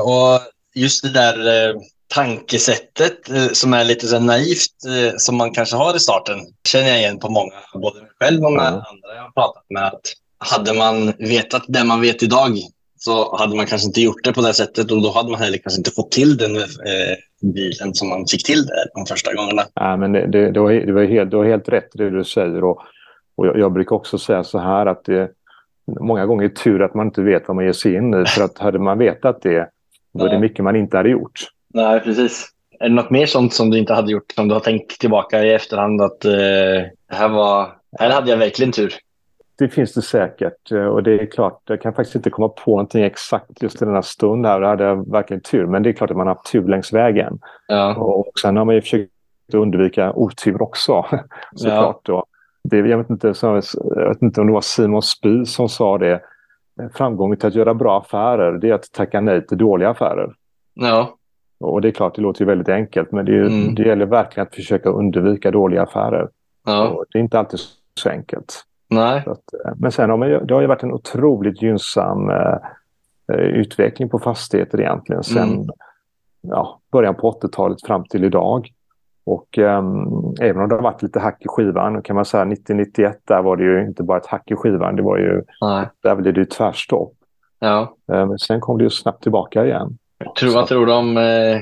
Och 0.00 0.40
just 0.74 1.02
det 1.02 1.12
där 1.12 1.74
tankesättet 2.08 3.30
eh, 3.30 3.46
som 3.52 3.74
är 3.74 3.84
lite 3.84 4.06
så 4.06 4.18
naivt 4.18 4.84
eh, 4.86 5.14
som 5.16 5.36
man 5.36 5.50
kanske 5.50 5.76
har 5.76 5.96
i 5.96 6.00
starten 6.00 6.38
känner 6.68 6.88
jag 6.88 6.98
igen 6.98 7.18
på 7.18 7.28
många, 7.28 7.52
både 7.74 8.00
mig 8.00 8.10
själv 8.20 8.44
och 8.44 8.52
med 8.52 8.68
mm. 8.68 8.74
andra 8.74 9.14
jag 9.16 9.22
har 9.22 9.30
pratat 9.30 9.64
med. 9.68 9.84
Att 9.86 10.00
hade 10.38 10.74
man 10.74 11.12
vetat 11.18 11.64
det 11.68 11.84
man 11.84 12.00
vet 12.00 12.22
idag 12.22 12.58
så 12.96 13.36
hade 13.36 13.56
man 13.56 13.66
kanske 13.66 13.86
inte 13.86 14.00
gjort 14.00 14.24
det 14.24 14.32
på 14.32 14.40
det 14.40 14.54
sättet 14.54 14.90
och 14.90 15.02
då 15.02 15.10
hade 15.10 15.30
man 15.30 15.40
heller 15.40 15.58
kanske 15.58 15.80
inte 15.80 15.90
fått 15.90 16.10
till 16.10 16.36
den 16.36 16.56
eh, 16.56 17.16
bilen 17.54 17.94
som 17.94 18.08
man 18.08 18.26
fick 18.26 18.46
till 18.46 18.66
det 18.66 18.88
de 18.94 19.06
första 19.06 19.34
gångerna. 19.34 19.62
Ja, 19.74 19.96
men 19.96 20.12
det, 20.12 20.26
det, 20.26 20.50
det, 20.50 20.60
var, 20.60 20.72
det 20.72 20.92
var 20.92 21.04
helt, 21.04 21.34
helt 21.34 21.68
rätt 21.68 21.88
det 21.94 22.10
du 22.10 22.24
säger 22.24 22.64
och, 22.64 22.82
och 23.36 23.46
jag, 23.46 23.58
jag 23.58 23.72
brukar 23.72 23.96
också 23.96 24.18
säga 24.18 24.44
så 24.44 24.58
här 24.58 24.86
att 24.86 25.04
det 25.04 25.30
många 26.00 26.26
gånger 26.26 26.44
är 26.44 26.48
tur 26.48 26.82
att 26.82 26.94
man 26.94 27.06
inte 27.06 27.22
vet 27.22 27.42
vad 27.48 27.56
man 27.56 27.64
ger 27.64 27.72
sig 27.72 27.94
in 27.94 28.22
i 28.22 28.26
för 28.26 28.44
att 28.44 28.58
hade 28.58 28.78
man 28.78 28.98
vetat 28.98 29.42
det 29.42 29.68
då 30.18 30.24
är 30.24 30.30
det 30.30 30.38
mycket 30.38 30.64
man 30.64 30.76
inte 30.76 30.96
hade 30.96 31.08
gjort. 31.08 31.40
Nej, 31.74 32.00
precis. 32.00 32.48
Är 32.80 32.88
det 32.88 32.94
något 32.94 33.10
mer 33.10 33.26
sånt 33.26 33.52
som 33.52 33.70
du 33.70 33.78
inte 33.78 33.94
hade 33.94 34.12
gjort 34.12 34.32
som 34.34 34.48
du 34.48 34.54
har 34.54 34.60
tänkt 34.60 35.00
tillbaka 35.00 35.44
i 35.44 35.54
efterhand 35.54 36.02
att 36.02 36.24
eh, 36.24 36.32
det 36.32 36.90
här 37.08 37.28
var, 37.28 37.76
här 37.98 38.10
hade 38.10 38.30
jag 38.30 38.36
verkligen 38.36 38.72
tur? 38.72 38.94
Det 39.58 39.68
finns 39.68 39.94
det 39.94 40.02
säkert 40.02 40.72
eh, 40.72 40.86
och 40.86 41.02
det 41.02 41.12
är 41.20 41.26
klart, 41.26 41.62
jag 41.66 41.82
kan 41.82 41.94
faktiskt 41.94 42.16
inte 42.16 42.30
komma 42.30 42.48
på 42.48 42.70
någonting 42.70 43.02
exakt 43.02 43.62
just 43.62 43.82
i 43.82 43.84
denna 43.84 44.02
stund 44.02 44.46
här. 44.46 44.60
Då 44.60 44.66
hade 44.66 44.84
jag 44.84 45.10
verkligen 45.10 45.40
tur, 45.40 45.66
men 45.66 45.82
det 45.82 45.88
är 45.88 45.92
klart 45.92 46.10
att 46.10 46.16
man 46.16 46.26
har 46.26 46.34
haft 46.34 46.52
tur 46.52 46.68
längs 46.68 46.92
vägen. 46.92 47.38
Ja. 47.68 47.94
Och 47.96 48.32
sen 48.40 48.56
har 48.56 48.64
man 48.64 48.74
ju 48.74 48.80
försökt 48.80 49.10
undvika 49.52 50.12
otur 50.12 50.62
också 50.62 51.06
såklart. 51.54 52.00
Ja. 52.04 52.26
Det, 52.64 52.76
jag, 52.76 52.98
vet 52.98 53.10
inte, 53.10 53.34
jag 53.42 54.08
vet 54.08 54.22
inte 54.22 54.40
om 54.40 54.46
det 54.46 54.52
var 54.52 54.60
Simon 54.60 55.02
Spy 55.02 55.44
som 55.44 55.68
sa 55.68 55.98
det. 55.98 56.20
Framgången 56.94 57.38
till 57.38 57.48
att 57.48 57.54
göra 57.54 57.74
bra 57.74 57.98
affärer, 57.98 58.52
det 58.52 58.68
är 58.68 58.74
att 58.74 58.92
tacka 58.92 59.20
nej 59.20 59.46
till 59.46 59.58
dåliga 59.58 59.90
affärer. 59.90 60.34
Ja. 60.74 61.16
Och 61.64 61.80
det 61.80 61.88
är 61.88 61.92
klart, 61.92 62.14
det 62.14 62.22
låter 62.22 62.40
ju 62.40 62.46
väldigt 62.46 62.68
enkelt, 62.68 63.12
men 63.12 63.24
det, 63.24 63.40
mm. 63.40 63.74
det 63.74 63.82
gäller 63.82 64.06
verkligen 64.06 64.46
att 64.46 64.54
försöka 64.54 64.88
undvika 64.88 65.50
dåliga 65.50 65.82
affärer. 65.82 66.28
Ja. 66.66 67.04
Det 67.12 67.18
är 67.18 67.22
inte 67.22 67.38
alltid 67.38 67.60
så 68.00 68.10
enkelt. 68.10 68.64
Nej. 68.90 69.22
Så 69.24 69.30
att, 69.30 69.54
eh, 69.64 69.72
men 69.76 69.92
sen 69.92 70.10
har 70.10 70.16
man, 70.16 70.28
det 70.28 70.54
har 70.54 70.60
ju 70.60 70.66
varit 70.66 70.82
en 70.82 70.92
otroligt 70.92 71.62
gynnsam 71.62 72.30
eh, 72.30 72.56
eh 73.32 73.38
utveckling 73.38 74.08
på 74.08 74.18
fastigheter 74.18 74.80
egentligen 74.80 75.22
sen 75.22 75.52
mm. 75.52 75.66
ja, 76.40 76.80
början 76.92 77.14
på 77.14 77.32
80-talet 77.32 77.86
fram 77.86 78.04
till 78.04 78.24
idag. 78.24 78.70
Och 79.26 79.58
um, 79.58 80.34
även 80.40 80.62
om 80.62 80.68
det 80.68 80.74
har 80.74 80.82
varit 80.82 81.02
lite 81.02 81.20
hack 81.20 81.42
i 81.44 81.48
skivan, 81.48 82.02
kan 82.02 82.16
man 82.16 82.24
säga 82.24 82.44
90-91 82.44 83.14
där 83.24 83.42
var 83.42 83.56
det 83.56 83.64
ju 83.64 83.86
inte 83.86 84.02
bara 84.02 84.18
ett 84.18 84.26
hack 84.26 84.50
i 84.50 84.56
skivan, 84.56 84.96
det 84.96 85.02
var 85.02 85.18
ju, 85.18 85.42
Nej. 85.60 85.88
där 86.02 86.16
blev 86.16 86.34
det 86.34 86.40
ju 86.40 86.46
tvärstopp. 86.46 87.12
Ja. 87.58 87.96
Um, 88.06 88.38
sen 88.38 88.60
kom 88.60 88.78
det 88.78 88.84
ju 88.84 88.90
snabbt 88.90 89.22
tillbaka 89.22 89.64
igen. 89.64 89.98
Tror, 90.38 90.54
vad 90.54 90.66
tror 90.66 90.86
du 90.86 90.92
om... 90.92 91.16
Eh, 91.16 91.60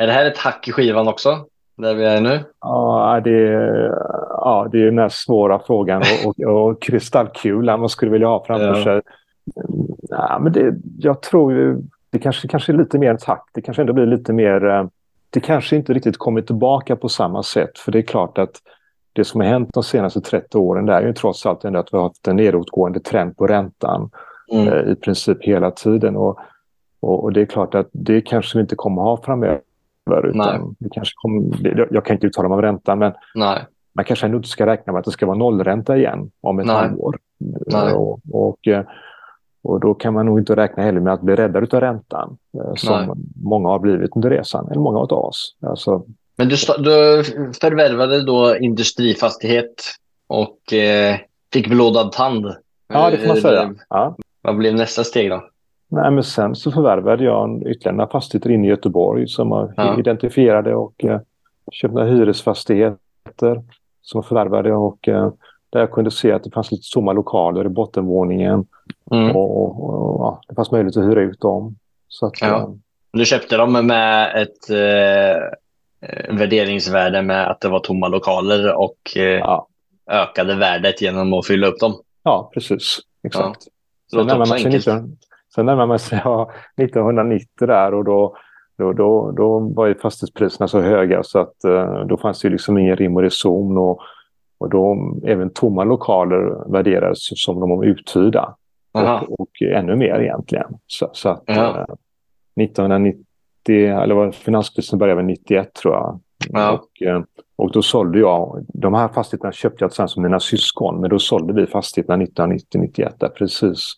är 0.00 0.06
det 0.06 0.12
här 0.12 0.26
ett 0.26 0.38
hack 0.38 0.68
i 0.68 0.72
skivan 0.72 1.08
också? 1.08 1.46
Där 1.76 1.94
vi 1.94 2.04
är 2.04 2.20
nu? 2.20 2.40
Ja, 2.60 3.20
det 3.24 3.48
är, 3.48 3.94
ja, 4.30 4.68
det 4.72 4.80
är 4.80 4.84
den 4.84 4.98
här 4.98 5.08
svåra 5.08 5.58
frågan. 5.66 6.02
Och, 6.24 6.40
och, 6.40 6.68
och 6.68 6.82
kristallkulan 6.82 7.80
man 7.80 7.88
skulle 7.88 8.12
vilja 8.12 8.28
ha 8.28 8.44
framför 8.44 8.78
ja. 8.78 8.84
sig. 8.84 9.00
Ja, 10.08 10.38
men 10.42 10.52
det, 10.52 10.74
jag 10.98 11.22
tror 11.22 11.52
ju... 11.52 11.76
Det 12.10 12.18
kanske, 12.18 12.48
kanske 12.48 12.72
är 12.72 12.76
lite 12.76 12.98
mer 12.98 13.14
ett 13.14 13.24
hack. 13.24 13.48
Det 13.54 13.62
kanske 13.62 13.82
ändå 13.82 13.92
blir 13.92 14.06
lite 14.06 14.32
mer... 14.32 14.64
Eh, 14.66 14.86
det 15.30 15.40
kanske 15.40 15.76
inte 15.76 15.92
riktigt 15.92 16.18
kommer 16.18 16.42
tillbaka 16.42 16.96
på 16.96 17.08
samma 17.08 17.42
sätt. 17.42 17.78
För 17.78 17.92
det 17.92 17.98
är 17.98 18.02
klart 18.02 18.38
att 18.38 18.56
det 19.12 19.24
som 19.24 19.40
har 19.40 19.48
hänt 19.48 19.70
de 19.74 19.82
senaste 19.82 20.20
30 20.20 20.58
åren 20.58 20.86
det 20.86 20.92
är 20.92 21.02
ju 21.02 21.12
trots 21.12 21.46
allt 21.46 21.64
ändå 21.64 21.78
att 21.78 21.92
vi 21.92 21.96
har 21.96 22.04
haft 22.04 22.28
en 22.28 22.36
nedåtgående 22.36 23.00
trend 23.00 23.36
på 23.36 23.46
räntan 23.46 24.10
mm. 24.52 24.68
eh, 24.68 24.92
i 24.92 24.94
princip 24.94 25.44
hela 25.44 25.70
tiden. 25.70 26.16
Och, 26.16 26.38
och, 27.00 27.24
och, 27.24 27.32
det 27.32 27.40
är 27.40 27.46
klart 27.46 27.74
att 27.74 27.88
det 27.92 28.20
kanske 28.20 28.58
vi 28.58 28.62
inte 28.62 28.76
kommer 28.76 29.02
ha 29.02 29.22
framöver. 29.22 29.62
Utan 30.24 30.76
det 30.78 30.88
kanske 30.92 31.12
kommer, 31.16 31.88
jag 31.90 32.04
kan 32.04 32.14
inte 32.14 32.26
uttala 32.26 32.48
mig 32.48 32.56
om 32.56 32.62
räntan 32.62 32.98
men 32.98 33.12
Nej. 33.34 33.66
man 33.92 34.04
kanske 34.04 34.26
ändå 34.26 34.36
inte 34.36 34.48
ska 34.48 34.66
räkna 34.66 34.92
med 34.92 34.98
att 34.98 35.04
det 35.04 35.10
ska 35.10 35.26
vara 35.26 35.36
nollränta 35.36 35.96
igen 35.96 36.30
om 36.40 36.58
ett 36.58 36.66
Nej. 36.66 36.76
halvår. 36.76 37.18
Nej. 37.66 37.94
Och, 37.94 38.20
och, 38.32 38.58
och 39.62 39.80
då 39.80 39.94
kan 39.94 40.14
man 40.14 40.26
nog 40.26 40.38
inte 40.38 40.56
räkna 40.56 40.82
heller 40.82 41.00
med 41.00 41.12
att 41.12 41.20
bli 41.20 41.34
räddad 41.34 41.74
av 41.74 41.80
räntan 41.80 42.38
eh, 42.54 42.74
som 42.74 43.06
Nej. 43.06 43.16
många 43.42 43.68
har 43.68 43.78
blivit 43.78 44.16
under 44.16 44.30
resan, 44.30 44.68
eller 44.70 44.80
många 44.80 44.98
av 44.98 45.12
oss. 45.12 45.56
Alltså, 45.62 46.04
men 46.36 46.48
du, 46.48 46.56
du 46.78 47.24
förvärvade 47.60 48.22
då 48.22 48.56
industrifastighet 48.56 49.82
och 50.26 50.72
eh, 50.72 51.16
fick 51.52 51.68
blådad 51.68 52.12
tand. 52.12 52.54
Ja, 52.88 53.10
det 53.10 53.18
får 53.18 53.28
man 53.28 53.36
säga. 53.36 53.74
Ja. 53.88 54.16
Vad 54.42 54.56
blev 54.56 54.74
nästa 54.74 55.04
steg 55.04 55.30
då? 55.30 55.48
Nej, 55.90 56.10
men 56.10 56.24
sen 56.24 56.54
så 56.54 56.72
förvärvade 56.72 57.24
jag 57.24 57.62
ytterligare 57.66 57.96
några 57.96 58.10
fastigheter 58.10 58.50
inne 58.50 58.66
i 58.66 58.70
Göteborg 58.70 59.28
som 59.28 59.50
jag 59.50 59.72
ja. 59.76 59.98
identifierade 59.98 60.74
och 60.74 61.04
eh, 61.04 61.20
köpte 61.72 61.94
några 61.94 62.08
hyresfastigheter 62.08 63.62
som 64.02 64.18
jag 64.18 64.26
förvärvade 64.26 64.72
och 64.72 65.08
eh, 65.08 65.32
där 65.70 65.80
jag 65.80 65.92
kunde 65.92 66.10
se 66.10 66.32
att 66.32 66.44
det 66.44 66.50
fanns 66.50 66.70
lite 66.70 66.92
tomma 66.94 67.12
lokaler 67.12 67.66
i 67.66 67.68
bottenvåningen 67.68 68.66
mm. 69.10 69.36
och, 69.36 69.62
och, 69.62 69.84
och 69.84 70.20
ja, 70.20 70.40
det 70.48 70.54
fanns 70.54 70.70
möjlighet 70.70 70.96
att 70.96 71.04
hyra 71.04 71.20
ut 71.22 71.40
dem. 71.40 71.76
Så 72.08 72.26
att, 72.26 72.40
ja. 72.40 72.58
Eh, 72.58 72.68
du 73.12 73.24
köpte 73.24 73.56
dem 73.56 73.86
med 73.86 74.42
ett 74.42 74.70
eh, 74.70 76.36
värderingsvärde 76.36 77.22
med 77.22 77.50
att 77.50 77.60
det 77.60 77.68
var 77.68 77.80
tomma 77.80 78.08
lokaler 78.08 78.74
och 78.74 79.16
eh, 79.16 79.22
ja. 79.22 79.68
ökade 80.10 80.54
värdet 80.54 81.02
genom 81.02 81.32
att 81.32 81.46
fylla 81.46 81.66
upp 81.66 81.78
dem. 81.78 82.00
Ja, 82.22 82.50
precis. 82.54 82.98
Exakt. 83.22 83.66
Ja. 84.10 84.18
Sen, 84.18 84.26
närmar 84.26 84.46
man 84.46 84.58
sig 84.58 84.70
19, 84.70 85.16
sen 85.58 85.66
närmar 85.66 85.86
man 85.86 85.98
sig 85.98 86.20
ja, 86.24 86.50
1990 86.76 87.66
där 87.66 87.94
och 87.94 88.04
då, 88.04 88.36
då, 88.78 88.92
då, 88.92 89.30
då 89.30 89.58
var 89.58 89.86
ju 89.86 89.94
fastighetspriserna 89.94 90.68
så 90.68 90.80
höga 90.80 91.22
så 91.22 91.38
att 91.38 91.64
eh, 91.64 92.06
då 92.06 92.16
fanns 92.16 92.40
det 92.40 92.48
liksom 92.48 92.78
ingen 92.78 92.96
rim 92.96 93.16
och 93.16 93.22
reson. 93.22 93.78
Och, 93.78 94.00
och 94.58 94.70
då 94.70 94.96
även 95.24 95.50
tomma 95.50 95.84
lokaler 95.84 96.72
värderades 96.72 97.18
som 97.44 97.60
de 97.60 97.70
var 97.70 97.84
uthyrda. 97.84 98.56
Och, 98.92 99.40
och, 99.40 99.62
ännu 99.62 99.96
mer 99.96 100.20
egentligen. 100.20 100.78
Så, 100.86 101.10
så 101.12 101.28
att 101.28 101.48
eh, 101.50 101.84
1990 102.60 103.24
eller 103.66 104.14
var 104.14 104.30
finanskrisen 104.30 104.98
började 104.98 105.16
väl 105.16 105.26
91 105.26 105.74
tror 105.74 105.94
jag. 105.94 106.20
Ja. 106.52 106.72
Och, 106.72 107.02
eh, 107.02 107.22
och 107.56 107.72
då 107.72 107.82
sålde 107.82 108.18
jag, 108.18 108.66
de 108.68 108.94
här 108.94 109.08
fastigheterna 109.08 109.52
köpte 109.52 109.84
jag 109.84 109.90
tillsammans 109.90 110.16
med 110.16 110.22
mina 110.22 110.40
syskon, 110.40 111.00
men 111.00 111.10
då 111.10 111.18
sålde 111.18 111.52
vi 111.52 111.66
fastigheterna 111.66 112.24
1990-91 112.24 113.12
där 113.18 113.28
precis 113.28 113.96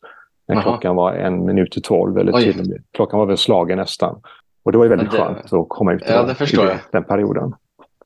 när 0.54 0.60
Aha. 0.62 0.70
klockan 0.70 0.96
var 0.96 1.12
en 1.12 1.44
minut 1.44 1.72
till 1.72 1.82
tolv 1.82 2.18
eller 2.18 2.32
Oj. 2.34 2.42
till 2.42 2.60
och 2.60 2.66
med. 2.66 2.82
Klockan 2.92 3.18
var 3.18 3.26
väl 3.26 3.36
slagen 3.36 3.78
nästan. 3.78 4.20
Och 4.62 4.72
det 4.72 4.78
var 4.78 4.84
ju 4.84 4.88
väldigt 4.88 5.10
det, 5.10 5.16
skönt 5.16 5.52
att 5.52 5.68
komma 5.68 5.92
ut 5.92 6.02
ja, 6.08 6.22
det 6.22 6.52
i 6.52 6.78
den 6.90 7.04
perioden. 7.04 7.54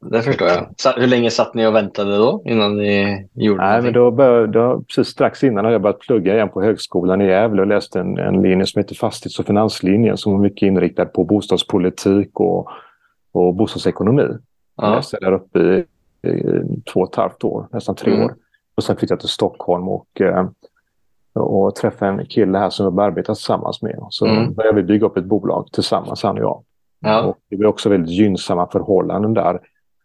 Det 0.00 0.22
förstår 0.22 0.48
jag. 0.48 0.92
Hur 0.96 1.06
länge 1.06 1.30
satt 1.30 1.54
ni 1.54 1.66
och 1.66 1.74
väntade 1.74 2.16
då 2.16 2.42
innan 2.44 2.76
ni 2.76 3.26
gjorde 3.32 3.62
Nej, 3.62 3.82
men 3.82 3.92
då 3.92 4.10
började, 4.10 4.46
då, 4.46 4.82
Precis 4.88 5.08
strax 5.08 5.44
innan 5.44 5.64
hade 5.64 5.74
jag 5.74 5.82
börjat 5.82 5.98
plugga 5.98 6.34
igen 6.34 6.48
på 6.48 6.62
högskolan 6.62 7.20
i 7.20 7.26
Gävle 7.26 7.62
och 7.62 7.68
läste 7.68 8.00
en, 8.00 8.18
en 8.18 8.42
linje 8.42 8.66
som 8.66 8.80
heter 8.80 8.94
fastighets 8.94 9.38
och 9.38 9.46
finanslinjen 9.46 10.16
som 10.16 10.32
var 10.32 10.40
mycket 10.40 10.66
inriktad 10.66 11.04
på 11.04 11.24
bostadspolitik 11.24 12.40
och, 12.40 12.68
och 13.32 13.54
bostadsekonomi. 13.54 14.28
Ja. 14.76 14.86
Jag 14.86 14.96
läste 14.96 15.16
där 15.20 15.32
uppe 15.32 15.58
i, 15.58 15.84
i, 16.28 16.82
två 16.92 17.00
och 17.00 17.08
ett 17.08 17.16
halvt 17.16 17.44
år, 17.44 17.66
nästan 17.72 17.94
tre 17.94 18.12
mm. 18.12 18.24
år. 18.24 18.34
Och 18.74 18.84
sen 18.84 18.96
flyttade 18.96 19.14
jag 19.14 19.20
till 19.20 19.28
Stockholm 19.28 19.88
och, 19.88 20.20
eh, 20.20 20.48
och 21.34 21.74
träffade 21.74 22.10
en 22.10 22.26
kille 22.26 22.58
här 22.58 22.70
som 22.70 22.98
jag 22.98 23.06
arbetat 23.06 23.36
tillsammans 23.36 23.82
med. 23.82 24.06
Så 24.10 24.26
mm. 24.26 24.54
började 24.54 24.76
vi 24.76 24.82
bygga 24.82 25.06
upp 25.06 25.16
ett 25.16 25.24
bolag 25.24 25.68
tillsammans, 25.72 26.22
han 26.22 26.38
och 26.38 26.42
jag. 26.42 26.62
Ja. 27.00 27.22
Och 27.22 27.38
det 27.50 27.56
var 27.56 27.66
också 27.66 27.88
väldigt 27.88 28.10
gynnsamma 28.10 28.66
förhållanden 28.66 29.34
där 29.34 29.60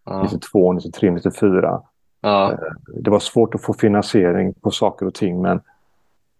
ja. 0.05 0.21
92, 0.24 0.74
93, 0.74 1.12
94. 1.12 1.81
Ja. 2.21 2.57
Det 2.93 3.09
var 3.09 3.19
svårt 3.19 3.55
att 3.55 3.62
få 3.62 3.74
finansiering 3.74 4.53
på 4.53 4.71
saker 4.71 5.05
och 5.05 5.13
ting 5.13 5.41
men, 5.41 5.62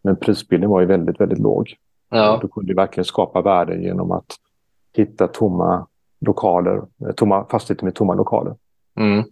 men 0.02 0.16
prisbilden 0.16 0.70
var 0.70 0.80
ju 0.80 0.86
väldigt, 0.86 1.22
väldigt 1.22 1.40
låg. 1.40 1.76
Ja. 2.10 2.40
Du 2.42 2.48
kunde 2.48 2.74
verkligen 2.74 3.06
skapa 3.06 3.42
värde 3.42 3.76
genom 3.76 4.12
att 4.12 4.36
hitta 4.94 5.28
tomma 5.28 5.88
lokaler, 6.20 6.82
tomma 7.16 7.46
fastigheter 7.46 7.86
med 7.86 7.96
tomma 7.96 8.14
lokaler. 8.14 8.56
Mm. 8.98 9.24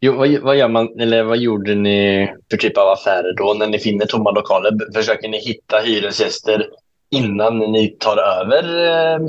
Jo, 0.00 0.12
vad, 0.12 0.38
vad, 0.40 0.56
gör 0.56 0.68
man, 0.68 1.00
eller 1.00 1.22
vad 1.22 1.38
gjorde 1.38 1.74
ni 1.74 2.30
för 2.50 2.56
typ 2.56 2.78
av 2.78 2.88
affärer 2.88 3.34
då 3.36 3.54
när 3.58 3.66
ni 3.66 3.78
finner 3.78 4.06
tomma 4.06 4.30
lokaler? 4.30 4.70
Försöker 4.94 5.28
ni 5.28 5.38
hitta 5.38 5.78
hyresgäster 5.78 6.66
innan 7.10 7.58
ni 7.58 7.96
tar 7.98 8.16
över 8.16 8.86
eh, 8.86 9.28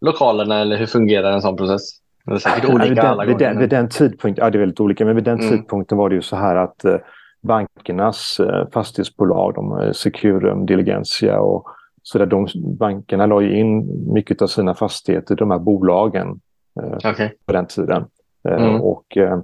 lokalerna 0.00 0.60
eller 0.60 0.76
hur 0.76 0.86
fungerar 0.86 1.32
en 1.32 1.42
sån 1.42 1.56
process? 1.56 1.82
Det 2.24 2.32
är 2.32 2.38
säkert 2.38 2.70
olika 2.70 2.88
vid 2.88 2.96
den, 2.96 3.06
alla. 3.06 3.24
Vid 3.24 3.38
den, 3.38 3.58
vid 3.58 3.70
den 3.70 3.88
tidpunkten, 3.88 4.44
ja 4.44 4.50
det 4.50 4.58
är 4.58 4.60
väldigt 4.60 4.80
olika, 4.80 5.04
men 5.04 5.14
vid 5.14 5.24
den 5.24 5.40
mm. 5.40 5.50
tidpunkten 5.50 5.98
var 5.98 6.08
det 6.08 6.14
ju 6.14 6.22
så 6.22 6.36
här 6.36 6.56
att 6.56 6.84
eh, 6.84 6.96
bankernas 7.42 8.40
eh, 8.40 8.68
fastighetsbolag, 8.72 9.54
de, 9.54 9.80
eh, 9.80 9.92
Securum, 9.92 10.66
Diligentia 10.66 11.40
och 11.40 11.66
så 12.02 12.18
där 12.18 12.26
de 12.26 12.48
bankerna 12.78 13.26
la 13.26 13.42
in 13.42 13.86
mycket 14.12 14.42
av 14.42 14.46
sina 14.46 14.74
fastigheter 14.74 15.34
i 15.34 15.36
de 15.36 15.50
här 15.50 15.58
bolagen 15.58 16.40
eh, 16.80 17.10
okay. 17.10 17.28
på 17.46 17.52
den 17.52 17.66
tiden. 17.66 18.04
Eh, 18.48 18.64
mm. 18.64 18.80
och, 18.80 19.16
eh, 19.16 19.38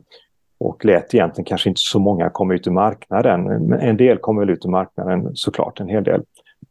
och 0.58 0.84
lät 0.84 1.14
egentligen 1.14 1.44
kanske 1.44 1.68
inte 1.68 1.80
så 1.80 1.98
många 1.98 2.30
komma 2.30 2.54
ut 2.54 2.66
i 2.66 2.70
marknaden. 2.70 3.42
Men 3.42 3.80
en 3.80 3.96
del 3.96 4.18
kom 4.18 4.36
väl 4.36 4.50
ut 4.50 4.64
i 4.64 4.68
marknaden 4.68 5.30
såklart, 5.34 5.80
en 5.80 5.88
hel 5.88 6.04
del. 6.04 6.22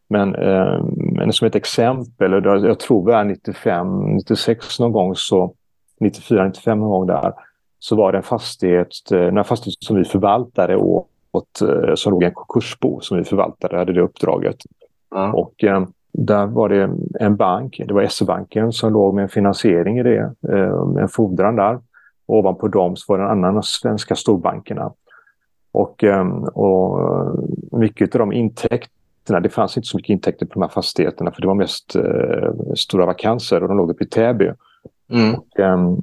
Men, 0.10 0.36
eh, 0.36 0.84
men 0.96 1.34
som 1.34 1.48
ett 1.48 1.56
exempel, 1.56 2.32
jag 2.44 2.80
tror 2.80 3.06
vi 3.06 3.14
är 3.14 3.24
95, 3.24 4.16
96 4.16 4.80
någon 4.80 4.92
gång 4.92 5.16
så 5.16 5.54
94, 6.00 6.46
95 6.46 6.80
någon 6.80 6.90
gång 6.90 7.08
där, 7.08 7.34
så 7.80 7.96
var 7.96 8.12
det 8.12 8.18
en 8.18 8.24
fastighet, 8.24 9.12
en 9.12 9.44
fastighet 9.44 9.84
som 9.84 9.96
vi 9.96 10.04
förvaltade 10.04 10.76
åt, 10.76 11.08
som 11.96 12.12
låg 12.12 12.24
en 12.24 12.34
konkursbo 12.34 13.00
som 13.00 13.18
vi 13.18 13.24
förvaltade, 13.24 13.78
hade 13.78 13.94
det 13.94 14.02
uppdraget. 14.02 14.58
Mm. 15.16 15.36
Och 15.36 15.64
eh, 15.64 15.86
där 16.14 16.46
var 16.46 16.70
det 16.70 16.90
en 17.20 17.36
bank, 17.36 17.82
det 17.88 17.94
var 17.94 18.08
SE-banken 18.08 18.72
som 18.72 18.94
låg 18.94 19.16
med 19.16 19.24
en 19.24 19.30
finansiering 19.30 20.00
i 20.00 20.04
det, 20.04 20.34
eh, 20.50 21.02
en 21.02 21.08
fordran 21.08 21.56
där. 21.56 21.80
Och 22.26 22.38
ovanpå 22.38 22.68
dem 22.68 22.96
så 22.96 23.14
var 23.14 23.20
det 23.20 23.24
en 23.24 23.32
annan 23.32 23.58
av 23.58 23.62
svenska 23.62 24.16
storbankerna. 24.16 24.92
Och, 25.72 26.04
eh, 26.04 26.28
och 26.44 27.00
mycket 27.72 28.16
av 28.16 28.20
de 28.20 28.34
intäkterna, 28.34 29.40
det 29.40 29.50
fanns 29.50 29.78
inte 29.78 29.88
så 29.88 29.98
mycket 29.98 30.10
intäkter 30.10 30.46
på 30.46 30.54
de 30.54 30.62
här 30.62 30.70
fastigheterna 30.70 31.32
för 31.32 31.42
det 31.42 31.48
var 31.48 31.56
mest 31.56 31.96
eh, 31.96 32.74
stora 32.76 33.06
vakanser 33.06 33.64
och 33.64 33.68
de 33.68 33.78
låg 33.78 33.90
uppe 33.90 34.04
i 34.04 34.08
Täby. 34.08 34.52
Mm. 35.12 35.36
Och, 35.36 35.60
um, 35.60 36.02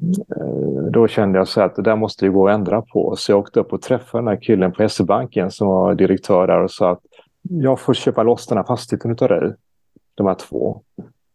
då 0.90 1.08
kände 1.08 1.38
jag 1.38 1.48
så 1.48 1.60
att 1.60 1.76
det 1.76 1.82
där 1.82 1.96
måste 1.96 2.25
ju 2.25 2.32
gå 2.32 2.48
att 2.48 2.54
ändra 2.54 2.82
på. 2.82 3.14
Så 3.16 3.32
jag 3.32 3.38
åkte 3.38 3.60
upp 3.60 3.72
och 3.72 3.82
träffade 3.82 4.22
den 4.22 4.28
här 4.28 4.42
killen 4.42 4.72
på 4.72 4.88
SE-banken 4.88 5.50
som 5.50 5.68
var 5.68 5.94
direktör 5.94 6.46
där 6.46 6.62
och 6.62 6.70
sa 6.70 6.90
att 6.90 7.00
jag 7.42 7.80
får 7.80 7.94
köpa 7.94 8.22
loss 8.22 8.46
den 8.46 8.58
här 8.58 8.64
fastigheten 8.64 9.10
av 9.10 9.28
dig, 9.28 9.54
de 10.14 10.26
här 10.26 10.34
två, 10.34 10.82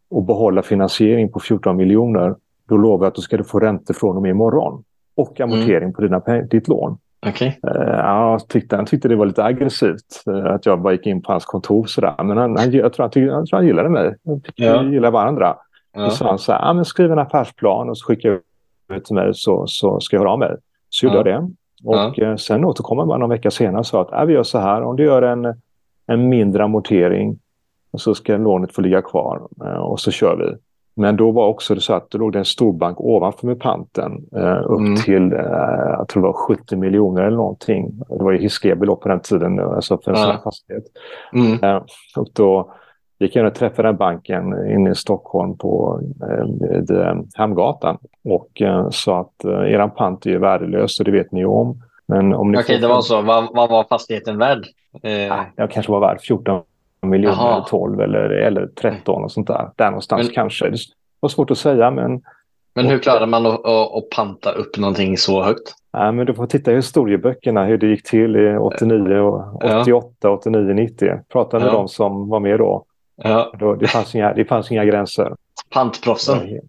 och 0.09 0.23
behålla 0.23 0.61
finansiering 0.61 1.31
på 1.31 1.39
14 1.39 1.77
miljoner. 1.77 2.35
Då 2.73 2.77
lovar 2.77 3.05
jag 3.05 3.11
att 3.11 3.15
du 3.15 3.21
ska 3.21 3.43
få 3.43 3.59
räntor 3.59 3.93
från 3.93 4.15
och 4.15 4.21
med 4.21 4.29
imorgon 4.29 4.83
och 5.15 5.39
amortering 5.39 5.83
mm. 5.83 5.93
på 5.93 6.01
dina, 6.01 6.41
ditt 6.49 6.67
lån. 6.67 6.97
Okay. 7.27 7.47
Uh, 7.47 7.81
ja, 7.87 8.39
tyckte, 8.49 8.75
han 8.75 8.85
tyckte 8.85 9.07
det 9.07 9.15
var 9.15 9.25
lite 9.25 9.43
aggressivt 9.43 10.23
uh, 10.27 10.45
att 10.45 10.65
jag 10.65 10.81
bara 10.81 10.93
gick 10.93 11.07
in 11.07 11.21
på 11.21 11.31
hans 11.31 11.45
kontor. 11.45 11.85
Sådär. 11.85 12.23
Men 12.23 12.37
han, 12.37 12.57
han, 12.57 12.71
jag, 12.71 12.93
tror 12.93 13.03
han, 13.03 13.11
tyckte, 13.11 13.33
jag 13.33 13.47
tror 13.47 13.57
han 13.57 13.65
gillade 13.65 13.89
mig. 13.89 14.15
Vi 14.23 14.65
ja. 14.65 14.83
gillar 14.83 15.11
varandra. 15.11 15.55
Ja. 15.93 16.05
Och 16.05 16.13
sa 16.13 16.27
han 16.27 16.39
så 16.39 16.51
här, 16.51 16.69
ah, 16.69 16.73
men 16.73 16.85
skriv 16.85 17.11
en 17.11 17.19
affärsplan 17.19 17.89
och 17.89 17.97
så 17.97 18.05
skickar 18.05 18.39
ut 18.93 19.05
till 19.05 19.15
mig 19.15 19.31
så, 19.33 19.67
så 19.67 19.99
ska 19.99 20.15
jag 20.15 20.21
höra 20.21 20.31
av 20.31 20.39
mig. 20.39 20.55
Så 20.89 21.05
gjorde 21.05 21.29
ja. 21.29 21.35
jag 21.35 21.43
det. 21.43 21.49
Och 21.83 22.13
ja. 22.17 22.25
Eh, 22.25 22.35
sen 22.35 22.65
återkom 22.65 22.97
han 22.97 23.07
bara 23.07 23.17
någon 23.17 23.29
vecka 23.29 23.51
senare 23.51 23.79
och 23.79 23.85
sa 23.85 24.01
att 24.01 24.13
ah, 24.13 24.25
vi 24.25 24.33
gör 24.33 24.43
så 24.43 24.57
här, 24.59 24.83
om 24.83 24.95
du 24.95 25.03
gör 25.03 25.21
en, 25.21 25.61
en 26.07 26.29
mindre 26.29 26.63
amortering 26.63 27.39
så 27.97 28.15
ska 28.15 28.37
lånet 28.37 28.75
få 28.75 28.81
ligga 28.81 29.01
kvar 29.01 29.47
eh, 29.65 29.77
och 29.77 29.99
så 29.99 30.11
kör 30.11 30.35
vi. 30.35 30.57
Men 30.95 31.17
då 31.17 31.31
var 31.31 31.47
också 31.47 31.75
det 31.75 31.81
så 31.81 31.93
att 31.93 32.11
det 32.11 32.17
låg 32.17 32.35
en 32.35 32.45
storbank 32.45 33.01
ovanför 33.01 33.47
med 33.47 33.59
panten 33.59 34.11
eh, 34.35 34.61
upp 34.65 34.79
mm. 34.79 34.95
till, 34.95 35.33
eh, 35.33 35.39
jag 35.97 36.07
tror 36.07 36.21
det 36.21 36.27
var 36.27 36.33
70 36.33 36.75
miljoner 36.75 37.21
eller 37.21 37.37
någonting. 37.37 37.91
Det 38.09 38.23
var 38.23 38.31
ju 38.31 38.37
hiskliga 38.37 38.75
belopp 38.75 39.01
på 39.01 39.09
den 39.09 39.19
tiden, 39.19 39.59
alltså 39.59 39.97
för 39.97 40.11
en 40.11 40.17
ja. 40.17 40.23
sån 40.23 40.31
här 40.31 40.41
fastighet. 40.43 40.83
Mm. 41.33 41.63
Eh, 41.63 41.83
och 42.17 42.27
då 42.33 42.73
gick 43.19 43.35
jag 43.35 43.47
och 43.47 43.55
träffade 43.55 43.87
den 43.87 43.97
banken 43.97 44.71
inne 44.71 44.91
i 44.91 44.95
Stockholm 44.95 45.57
på 45.57 46.01
eh, 46.21 46.97
eh 46.97 47.15
Hamngatan 47.35 47.97
och 48.23 48.61
eh, 48.61 48.89
sa 48.89 49.19
att 49.19 49.45
eh, 49.45 49.73
eran 49.73 49.91
pant 49.91 50.25
är 50.25 50.37
värdelös 50.37 50.99
och 50.99 51.05
det 51.05 51.11
vet 51.11 51.31
ni 51.31 51.45
om. 51.45 51.81
Men 52.05 52.33
om 52.33 52.51
ni 52.51 52.57
Okej, 52.57 52.75
får... 52.75 52.81
det 52.81 52.93
var 52.93 53.01
så. 53.01 53.21
Vad, 53.21 53.55
vad 53.55 53.69
var 53.69 53.83
fastigheten 53.83 54.37
värd? 54.37 54.65
Eh... 55.03 55.11
Ja, 55.11 55.45
jag 55.55 55.71
kanske 55.71 55.91
var 55.91 55.99
värd 55.99 56.21
14 56.21 56.61
miljoner, 57.09 57.37
Jaha. 57.37 57.65
12 57.69 58.01
eller, 58.01 58.29
eller 58.29 58.67
13 58.67 59.23
och 59.23 59.31
sånt 59.31 59.47
där. 59.47 59.69
Där 59.75 59.85
någonstans 59.85 60.27
men... 60.27 60.33
kanske. 60.33 60.69
Det 60.69 60.77
var 61.19 61.29
svårt 61.29 61.51
att 61.51 61.57
säga, 61.57 61.91
men 61.91 62.21
Men 62.75 62.85
hur 62.85 62.99
klarar 62.99 63.25
man 63.25 63.45
att, 63.45 63.65
att, 63.65 64.09
panta 64.15 64.51
upp 64.51 64.77
någonting 64.77 65.17
så 65.17 65.43
högt? 65.43 65.73
Ja, 65.91 66.11
men 66.11 66.25
du 66.25 66.33
får 66.33 66.47
titta 66.47 66.71
i 66.71 66.75
historieböckerna 66.75 67.65
hur 67.65 67.77
det 67.77 67.87
gick 67.87 68.03
till 68.03 68.35
i 68.35 68.57
89, 68.57 69.17
och 69.17 69.55
88, 69.55 70.15
ja. 70.21 70.29
89, 70.29 70.73
90. 70.73 71.11
Prata 71.31 71.59
med 71.59 71.67
ja. 71.67 71.71
de 71.71 71.87
som 71.87 72.29
var 72.29 72.39
med 72.39 72.59
då. 72.59 72.85
Ja. 73.15 73.53
då 73.59 73.75
det, 73.75 73.87
fanns 73.87 74.15
inga, 74.15 74.33
det 74.33 74.45
fanns 74.45 74.71
inga 74.71 74.85
gränser. 74.85 75.35
Pantproffsen. 75.73 76.59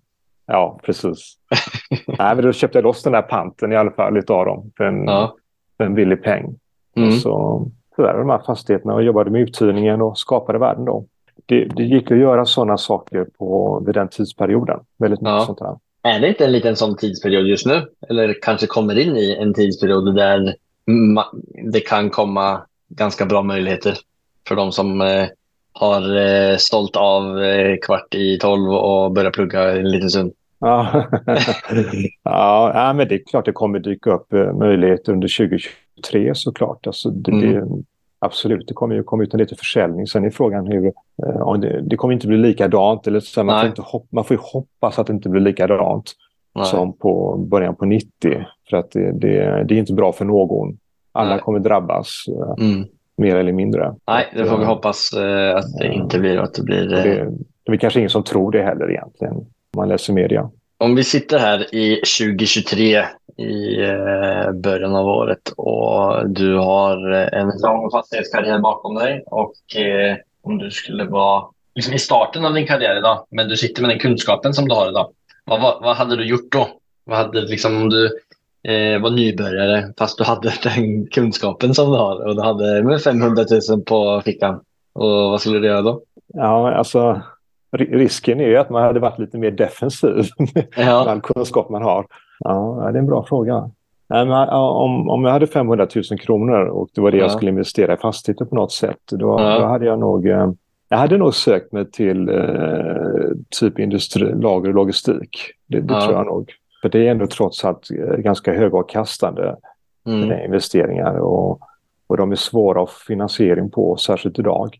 Ja, 0.47 0.81
precis. 0.83 1.35
Nej, 2.07 2.35
men 2.35 2.45
då 2.45 2.53
köpte 2.53 2.79
jag 2.79 2.83
loss 2.83 3.03
den 3.03 3.13
där 3.13 3.23
panten 3.23 3.73
i 3.73 3.77
alla 3.77 3.91
fall, 3.91 4.15
lite 4.15 4.33
av 4.33 4.47
dem, 4.47 4.71
för 4.77 4.85
en, 4.85 5.05
ja. 5.05 5.37
för 5.77 5.85
en 5.85 5.95
billig 5.95 6.23
peng. 6.23 6.59
Mm. 6.97 7.09
Och 7.09 7.15
så 7.15 7.67
förvärvade 7.97 8.19
de 8.19 8.31
här 8.31 8.43
fastigheterna 8.47 8.95
och 8.95 9.03
jobbade 9.03 9.31
med 9.31 9.41
uthyrningen 9.41 10.03
och 10.03 10.19
skapade 10.19 10.59
värden 10.59 10.85
då. 10.85 11.05
Det, 11.47 11.65
det 11.65 11.83
gick 11.83 12.11
att 12.11 12.19
göra 12.19 12.47
sådana 12.47 12.79
saker 12.79 13.27
på, 13.39 13.83
vid 13.87 13.95
den 13.95 14.09
tidsperioden. 14.09 14.81
Väldigt 14.99 15.21
mycket 15.21 15.33
ja. 15.33 15.47
sånt 15.47 15.61
här. 15.61 15.77
Är 16.03 16.21
det 16.21 16.29
inte 16.29 16.45
en 16.45 16.53
liten 16.53 16.77
sån 16.77 16.97
tidsperiod 16.97 17.47
just 17.47 17.67
nu? 17.67 17.83
Eller 18.09 18.35
kanske 18.43 18.67
kommer 18.67 18.99
in 18.99 19.17
i 19.17 19.37
en 19.41 19.55
tidsperiod 19.55 20.15
där 20.15 20.55
det 21.73 21.81
kan 21.81 22.11
komma 22.11 22.61
ganska 22.89 23.27
bra 23.27 23.43
möjligheter 23.43 23.95
för 24.49 24.57
de 24.57 24.73
som 24.73 25.01
eh, 25.01 25.27
har 25.73 26.17
eh, 26.17 26.57
sålt 26.57 26.97
av 26.97 27.43
eh, 27.43 27.77
kvart 27.83 28.15
i 28.15 28.39
tolv 28.39 28.71
och 28.71 29.13
börjat 29.13 29.35
plugga 29.35 29.73
en 29.73 29.91
liten 29.91 30.11
stund. 30.11 30.33
Ja. 30.59 31.07
ja, 32.23 32.93
men 32.97 33.09
det 33.09 33.15
är 33.15 33.23
klart 33.27 33.45
det 33.45 33.53
kommer 33.53 33.79
dyka 33.79 34.11
upp 34.11 34.33
eh, 34.33 34.53
möjligheter 34.53 35.13
under 35.13 35.29
2023 35.97 36.35
såklart. 36.35 36.87
Alltså, 36.87 37.11
det, 37.11 37.33
mm. 37.33 37.69
absolut, 38.19 38.69
det 38.69 38.75
kommer 38.75 38.95
ju 38.95 39.03
komma 39.03 39.23
ut 39.23 39.35
en 39.35 39.41
liten 39.41 39.59
försäljning. 39.59 40.07
Sen 40.07 40.25
är 40.25 40.31
frågan 40.31 40.67
hur... 40.67 40.87
Eh, 41.27 41.53
det, 41.53 41.81
det, 41.81 41.97
kommer 41.97 42.15
inte 42.15 42.27
bli 42.27 42.37
likadant. 42.37 43.07
Eller 43.07 43.21
så, 43.21 43.45
man, 43.45 43.61
får 43.61 43.69
inte 43.69 43.83
hop, 43.83 44.07
man 44.11 44.25
får 44.25 44.37
ju 44.37 44.41
hoppas 44.43 44.99
att 44.99 45.07
det 45.07 45.13
inte 45.13 45.29
blir 45.29 45.41
likadant 45.41 46.13
Nej. 46.55 46.67
som 46.67 46.93
på 46.99 47.37
början 47.51 47.77
på 47.77 47.85
90. 47.85 48.09
För 48.71 48.77
att 48.77 48.91
det, 48.91 49.13
det, 49.13 49.65
det 49.69 49.75
är 49.75 49.79
inte 49.79 49.95
bra 49.95 50.13
för 50.13 50.25
någon. 50.25 50.79
Alla 51.13 51.31
Nej. 51.31 51.39
kommer 51.39 51.59
drabbas. 51.59 52.25
Eh, 52.29 52.65
mm 52.65 52.85
mer 53.17 53.37
eller 53.37 53.53
mindre. 53.53 53.95
Nej, 54.07 54.33
det 54.37 54.45
får 54.45 54.59
vi 54.59 54.65
hoppas 54.65 55.13
eh, 55.13 55.57
att 55.57 55.79
det 55.79 55.95
inte 55.95 56.19
blir. 56.19 56.39
Att 56.39 56.55
det 56.55 56.63
blir 56.63 56.95
eh... 56.95 57.03
det, 57.03 57.31
det 57.65 57.73
är 57.73 57.77
kanske 57.77 57.99
ingen 57.99 58.11
som 58.11 58.25
tror 58.25 58.53
det 58.53 58.63
heller 58.63 58.91
egentligen, 58.91 59.35
om 59.35 59.47
man 59.77 59.89
läser 59.89 60.13
media. 60.13 60.51
Om 60.79 60.95
vi 60.95 61.05
sitter 61.05 61.39
här 61.39 61.75
i 61.75 61.97
2023 61.97 63.05
i 63.37 63.81
eh, 63.83 64.53
början 64.53 64.97
av 64.97 65.07
året 65.07 65.53
och 65.57 66.31
du 66.31 66.57
har 66.57 67.13
eh, 67.13 67.41
en 67.41 67.53
lång 67.63 67.91
fastighetskarriär 67.91 68.59
bakom 68.59 68.95
dig 68.95 69.25
och 69.27 69.77
eh, 69.77 70.17
om 70.43 70.59
du 70.59 70.71
skulle 70.71 71.05
vara 71.05 71.45
liksom 71.75 71.95
i 71.95 71.99
starten 71.99 72.45
av 72.45 72.55
din 72.55 72.67
karriär 72.67 72.99
idag, 72.99 73.27
men 73.31 73.49
du 73.49 73.57
sitter 73.57 73.83
med 73.83 73.91
den 73.91 73.99
kunskapen 73.99 74.55
som 74.55 74.69
du 74.69 74.75
har 74.75 74.89
idag. 74.89 75.11
Vad, 75.45 75.63
vad, 75.63 75.83
vad 75.83 75.97
hade 75.97 76.17
du 76.17 76.25
gjort 76.25 76.53
då? 76.53 76.69
Vad 77.05 77.19
hade 77.19 77.41
liksom 77.41 77.77
om 77.83 77.91
du 77.91 78.07
eh, 78.69 79.01
var 79.01 79.11
nybörjare 79.11 79.93
fast 79.99 80.19
du 80.19 80.25
hade 80.25 80.53
den 80.63 81.07
kunskapen 81.07 81.75
som 81.75 81.91
du 81.91 81.97
har 81.99 82.27
och 82.27 82.37
du 82.37 82.43
hade 82.43 82.83
med 82.83 83.03
500 83.03 83.45
000 83.71 83.83
på 83.83 84.23
fickan. 84.25 84.61
Och 84.93 85.11
vad 85.11 85.41
skulle 85.41 85.59
du 85.59 85.67
göra 85.67 85.83
då? 85.83 86.03
Ja, 86.35 86.75
alltså 86.75 87.23
risken 87.79 88.41
är 88.41 88.49
ju 88.49 88.57
att 88.57 88.71
man 88.71 88.83
hade 88.83 89.01
varit 89.01 89.19
lite 89.19 89.39
mer 89.39 89.51
defensiv 89.51 90.25
med 90.55 90.67
ja. 90.77 91.11
all 91.11 91.21
kunskap 91.21 91.71
man 91.71 91.83
har. 91.83 92.07
Ja, 92.39 92.89
det 92.93 92.99
är 92.99 93.01
en 93.01 93.07
bra 93.07 93.25
fråga. 93.29 93.71
Om, 94.53 95.09
om 95.09 95.25
jag 95.25 95.33
hade 95.33 95.47
500 95.47 95.89
000 95.95 96.19
kronor 96.19 96.65
och 96.65 96.89
det 96.95 97.01
var 97.01 97.11
det 97.11 97.17
ja. 97.17 97.23
jag 97.23 97.31
skulle 97.31 97.51
investera 97.51 97.95
i 97.95 97.97
fastigheter 97.97 98.45
på 98.45 98.55
något 98.55 98.73
sätt, 98.73 98.99
då, 99.11 99.41
ja. 99.41 99.59
då 99.59 99.67
hade 99.67 99.87
jag 99.87 99.99
nog 99.99 100.27
eh, 100.27 100.51
jag 100.89 100.99
hade 100.99 101.19
nog 101.19 101.35
sökt 101.35 101.73
mig 101.73 101.91
till 101.91 102.29
eh, 102.29 102.35
typ 103.61 103.79
industri, 103.79 104.35
lager 104.35 104.69
och 104.69 104.75
logistik. 104.75 105.39
Det, 105.67 105.81
det 105.81 106.01
tror 106.01 106.13
jag 106.13 106.27
nog. 106.27 106.53
För 106.83 106.89
det 106.89 107.07
är 107.07 107.11
ändå 107.11 107.27
trots 107.27 107.65
allt 107.65 107.91
eh, 107.91 108.17
ganska 108.17 108.53
högavkastande 108.53 109.57
mm. 110.07 110.45
investeringar 110.45 111.19
och, 111.19 111.61
och 112.07 112.17
de 112.17 112.33
är 112.33 112.37
svåra 112.37 112.83
att 112.83 112.91
finansiering 112.91 113.71
på, 113.71 113.97
särskilt 113.97 114.39
idag. 114.39 114.79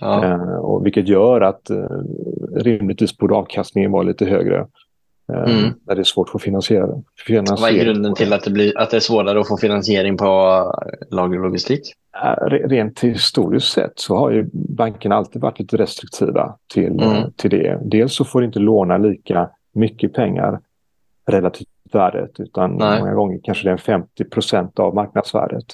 Ja. 0.00 0.24
Eh, 0.24 0.56
och 0.56 0.86
vilket 0.86 1.08
gör 1.08 1.40
att 1.40 1.70
eh, 1.70 1.84
rimligtvis 2.54 3.18
borde 3.18 3.34
avkastningen 3.34 3.92
vara 3.92 4.02
lite 4.02 4.24
högre. 4.24 4.66
Eh, 5.32 5.58
mm. 5.58 5.74
När 5.86 5.94
det 5.94 6.00
är 6.00 6.04
svårt 6.04 6.28
att 6.28 6.32
få 6.32 6.38
finansiera, 6.38 6.88
finansiering. 7.26 7.62
Vad 7.62 7.80
är 7.80 7.84
grunden 7.84 8.14
till 8.14 8.32
att 8.32 8.44
det, 8.44 8.50
blir, 8.50 8.78
att 8.78 8.90
det 8.90 8.96
är 8.96 9.00
svårare 9.00 9.40
att 9.40 9.48
få 9.48 9.56
finansiering 9.56 10.16
på 10.16 10.26
eh, 10.86 11.16
lagerlogistik? 11.16 11.92
Eh, 12.24 12.44
rent 12.46 13.00
historiskt 13.00 13.72
sett 13.72 13.92
så 13.94 14.16
har 14.16 14.30
ju 14.30 14.48
bankerna 14.52 15.14
alltid 15.14 15.42
varit 15.42 15.58
lite 15.58 15.76
restriktiva 15.76 16.54
till, 16.74 17.02
mm. 17.02 17.32
till 17.36 17.50
det. 17.50 17.78
Dels 17.84 18.14
så 18.14 18.24
får 18.24 18.40
du 18.40 18.46
inte 18.46 18.58
låna 18.58 18.98
lika 18.98 19.50
mycket 19.72 20.12
pengar 20.12 20.60
relativt 21.26 21.68
värdet 21.92 22.40
utan 22.40 22.76
Nej. 22.76 23.00
många 23.00 23.14
gånger 23.14 23.40
kanske 23.42 23.68
det 23.68 23.72
är 23.72 23.76
50 23.76 24.24
procent 24.24 24.78
av 24.78 24.94
marknadsvärdet. 24.94 25.64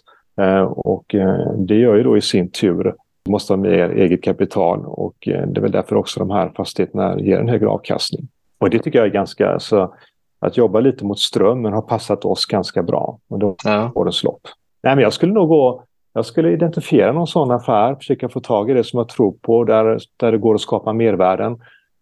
Och 0.66 1.14
det 1.56 1.74
gör 1.74 1.96
ju 1.96 2.02
då 2.02 2.16
i 2.16 2.20
sin 2.20 2.50
tur 2.50 2.94
måste 3.30 3.52
ha 3.52 3.58
mer 3.58 3.90
eget 3.90 4.22
kapital 4.22 4.84
och 4.86 5.28
eh, 5.28 5.46
det 5.46 5.60
är 5.60 5.62
väl 5.62 5.72
därför 5.72 5.96
också 5.96 6.20
de 6.20 6.30
här 6.30 6.52
fastigheterna 6.56 7.20
ger 7.20 7.38
en 7.38 7.48
högre 7.48 7.68
avkastning. 7.68 8.28
Och 8.58 8.70
det 8.70 8.78
tycker 8.78 8.98
jag 8.98 9.06
är 9.06 9.12
ganska, 9.12 9.58
så 9.60 9.94
att 10.38 10.56
jobba 10.56 10.80
lite 10.80 11.04
mot 11.04 11.18
strömmen 11.18 11.72
har 11.72 11.82
passat 11.82 12.24
oss 12.24 12.46
ganska 12.46 12.82
bra 12.82 13.18
under 13.28 13.54
ja. 13.64 13.90
årens 13.94 14.24
lopp. 14.24 14.40
Nej, 14.82 14.94
men 14.94 15.02
jag 15.02 15.12
skulle 15.12 15.32
nog 15.32 15.48
gå, 15.48 15.82
jag 16.12 16.26
skulle 16.26 16.52
identifiera 16.52 17.12
någon 17.12 17.26
sån 17.26 17.50
affär, 17.50 17.94
försöka 17.94 18.28
få 18.28 18.40
tag 18.40 18.70
i 18.70 18.74
det 18.74 18.84
som 18.84 18.98
jag 18.98 19.08
tror 19.08 19.34
på, 19.40 19.64
där, 19.64 19.98
där 20.16 20.32
det 20.32 20.38
går 20.38 20.54
att 20.54 20.60
skapa 20.60 20.92
mervärden. 20.92 21.58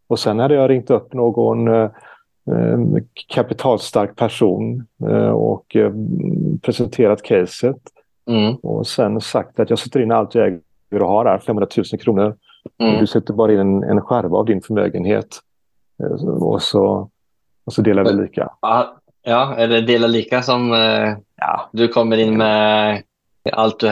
Och 0.06 0.18
sen 0.18 0.38
hade 0.38 0.54
jag 0.54 0.70
ringt 0.70 0.90
upp 0.90 1.12
någon 1.12 1.68
Eh, 2.50 2.78
kapitalstark 3.28 4.16
person 4.16 4.86
eh, 5.08 5.30
och 5.30 5.76
eh, 5.76 5.92
presenterat 6.62 7.22
caset. 7.22 7.76
Mm. 8.26 8.54
Och 8.54 8.86
sen 8.86 9.20
sagt 9.20 9.60
att 9.60 9.70
jag 9.70 9.78
sätter 9.78 10.00
in 10.00 10.12
allt 10.12 10.34
jag 10.34 10.46
äger 10.46 10.60
och 11.02 11.08
har 11.08 11.24
här, 11.24 11.38
500 11.38 11.68
000 11.76 12.00
kronor. 12.00 12.36
Mm. 12.78 13.00
du 13.00 13.06
sätter 13.06 13.34
bara 13.34 13.52
in 13.52 13.58
en, 13.58 13.82
en 13.82 14.00
skärva 14.00 14.38
av 14.38 14.44
din 14.44 14.62
förmögenhet. 14.62 15.38
Och 16.40 16.62
så, 16.62 17.10
och 17.66 17.72
så 17.72 17.82
delar 17.82 18.04
vi 18.04 18.12
lika. 18.12 18.50
Ja, 19.22 19.54
eller 19.56 19.82
dela 19.82 20.06
lika 20.06 20.42
som 20.42 20.70
ja. 21.36 21.68
du 21.72 21.88
kommer 21.88 22.16
in 22.16 22.36
med 22.36 23.02
allt 23.52 23.80
du 23.80 23.88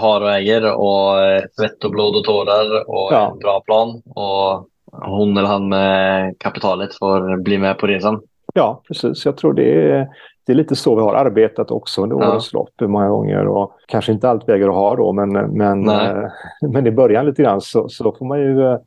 har 0.00 0.20
och 0.20 0.32
äger 0.32 0.72
och 0.72 1.16
svett 1.52 1.84
och 1.84 1.90
blod 1.90 2.16
och 2.16 2.24
tårar 2.24 2.90
och 2.90 3.08
ja. 3.12 3.30
en 3.32 3.38
bra 3.38 3.60
plan. 3.60 4.02
Och 4.04 4.68
hon 4.92 5.36
eller 5.36 5.48
han 5.48 5.68
med 5.68 6.34
kapitalet 6.38 6.94
får 6.94 7.42
bli 7.42 7.58
med 7.58 7.78
på 7.78 7.86
resan. 7.86 8.20
Ja, 8.54 8.82
precis. 8.88 9.24
Jag 9.24 9.36
tror 9.36 9.52
det 9.52 9.90
är, 9.90 10.08
det 10.46 10.52
är 10.52 10.56
lite 10.56 10.76
så 10.76 10.94
vi 10.94 11.02
har 11.02 11.14
arbetat 11.14 11.70
också 11.70 12.02
under 12.02 12.16
ja. 12.16 12.30
årens 12.30 12.52
lopp 12.52 12.80
många 12.80 13.08
gånger. 13.08 13.46
Och 13.46 13.72
kanske 13.86 14.12
inte 14.12 14.28
allt 14.28 14.48
väger 14.48 14.68
att 14.68 14.74
ha 14.74 14.96
då, 14.96 15.12
men, 15.12 15.32
men, 15.32 15.88
eh, 15.88 16.24
men 16.70 16.86
i 16.86 16.90
början 16.90 17.26
lite 17.26 17.42
grann 17.42 17.60
så, 17.60 17.88
så 17.88 18.12
får 18.18 18.26
man 18.26 18.40
ju 18.40 18.66
eh, 18.66 18.78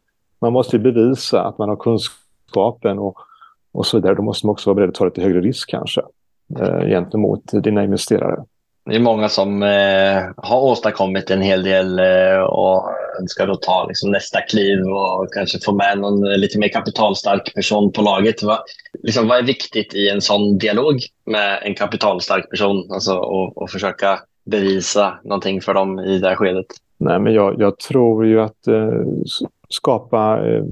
man 0.41 0.53
måste 0.53 0.75
ju 0.75 0.83
bevisa 0.83 1.43
att 1.43 1.57
man 1.57 1.69
har 1.69 1.75
kunskapen 1.75 2.99
och, 2.99 3.17
och 3.71 3.85
så 3.85 3.97
vidare. 3.97 4.15
Då 4.15 4.21
måste 4.21 4.45
man 4.45 4.51
också 4.51 4.69
vara 4.69 4.75
beredd 4.75 4.89
att 4.89 4.95
ta 4.95 5.05
lite 5.05 5.21
högre 5.21 5.41
risk 5.41 5.69
kanske 5.69 6.01
eh, 6.59 6.87
gentemot 6.87 7.43
dina 7.63 7.83
investerare. 7.83 8.45
Det 8.89 8.95
är 8.95 8.99
många 8.99 9.29
som 9.29 9.63
eh, 9.63 10.23
har 10.37 10.61
åstadkommit 10.61 11.31
en 11.31 11.41
hel 11.41 11.63
del 11.63 11.99
eh, 11.99 12.41
och 12.41 12.89
önskar 13.21 13.47
då 13.47 13.55
ta 13.55 13.85
liksom, 13.87 14.11
nästa 14.11 14.41
kliv 14.41 14.79
och 14.79 15.33
kanske 15.33 15.59
få 15.65 15.75
med 15.75 15.99
någon 15.99 16.23
lite 16.23 16.59
mer 16.59 16.67
kapitalstark 16.67 17.53
person 17.55 17.91
på 17.91 18.01
laget. 18.01 18.43
Va, 18.43 18.59
liksom, 19.03 19.27
vad 19.27 19.37
är 19.37 19.43
viktigt 19.43 19.93
i 19.93 20.09
en 20.09 20.21
sån 20.21 20.57
dialog 20.57 20.99
med 21.25 21.59
en 21.63 21.75
kapitalstark 21.75 22.49
person 22.49 22.91
alltså, 22.91 23.17
och, 23.17 23.57
och 23.57 23.69
försöka 23.69 24.19
bevisa 24.45 25.19
någonting 25.23 25.61
för 25.61 25.73
dem 25.73 25.99
i 25.99 26.19
det 26.19 26.29
här 26.29 26.35
skedet? 26.35 26.65
Nej, 26.97 27.19
men 27.19 27.33
jag, 27.33 27.59
jag 27.59 27.79
tror 27.79 28.25
ju 28.25 28.41
att 28.41 28.67
eh, 28.67 29.01
skapa 29.69 30.47
eh, 30.47 30.63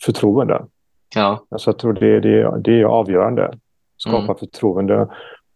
förtroende. 0.00 0.64
Ja. 1.14 1.44
Alltså, 1.50 1.70
jag 1.70 1.78
tror 1.78 1.92
det, 1.92 2.20
det, 2.20 2.60
det 2.60 2.80
är 2.80 2.84
avgörande. 2.84 3.58
Skapa 3.96 4.24
mm. 4.24 4.36
förtroende 4.36 5.08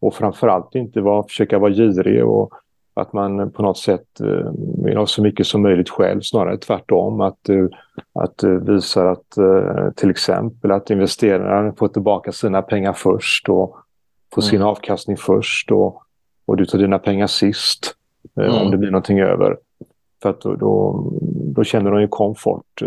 och 0.05 0.15
framförallt 0.15 0.75
inte 0.75 1.01
vara, 1.01 1.23
försöka 1.23 1.59
vara 1.59 1.73
girig 1.73 2.25
och 2.25 2.55
att 2.95 3.13
man 3.13 3.51
på 3.51 3.63
något 3.63 3.79
sätt 3.79 4.21
eh, 4.21 4.53
vill 4.85 4.97
ha 4.97 5.07
så 5.07 5.23
mycket 5.23 5.47
som 5.47 5.63
möjligt 5.63 5.91
själv, 5.91 6.21
snarare 6.21 6.59
tvärtom. 6.59 7.21
Att, 7.21 7.49
eh, 7.49 7.67
att 8.15 8.43
eh, 8.43 8.51
visa 8.51 9.11
att 9.11 9.39
till 9.97 10.11
exempel 10.11 10.71
att 10.71 10.91
investeraren 10.91 11.75
får 11.75 11.89
tillbaka 11.89 12.33
sina 12.33 12.63
pengar 12.63 12.93
först 12.93 13.49
och 13.49 13.77
får 14.35 14.43
sin 14.43 14.57
mm. 14.57 14.69
avkastning 14.69 15.17
först 15.17 15.71
och, 15.71 16.03
och 16.47 16.57
du 16.57 16.67
tar 16.67 16.79
dina 16.79 16.99
pengar 16.99 17.27
sist 17.27 17.95
mm. 18.41 18.55
om 18.55 18.71
det 18.71 18.77
blir 18.77 18.91
någonting 18.91 19.21
över. 19.21 19.57
För 20.23 20.31
att 20.31 20.41
då, 20.41 20.55
då, 20.55 21.05
då 21.55 21.65
känner 21.65 21.91
de 21.91 22.01
ju 22.01 22.09
komfort 22.09 22.83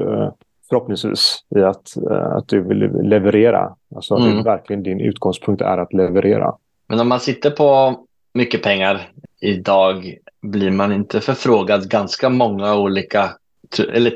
förhoppningsvis 0.70 1.46
i 1.56 1.60
att, 1.60 1.98
att 2.10 2.48
du 2.48 2.62
vill 2.62 2.92
leverera. 3.02 3.76
Alltså 3.96 4.16
mm. 4.16 4.44
verkligen 4.44 4.84
din 4.84 5.00
utgångspunkt 5.00 5.62
är 5.62 5.78
att 5.78 5.94
leverera. 5.94 6.54
Men 6.88 7.00
om 7.00 7.08
man 7.08 7.20
sitter 7.20 7.52
på 7.52 8.00
mycket 8.34 8.64
pengar 8.64 9.12
idag 9.42 10.18
blir 10.42 10.72
man 10.72 10.94
inte 10.94 11.22
förfrågad 11.22 11.90
ganska 11.90 12.30
många 12.30 12.76
olika, 12.76 13.32
eller 13.94 14.14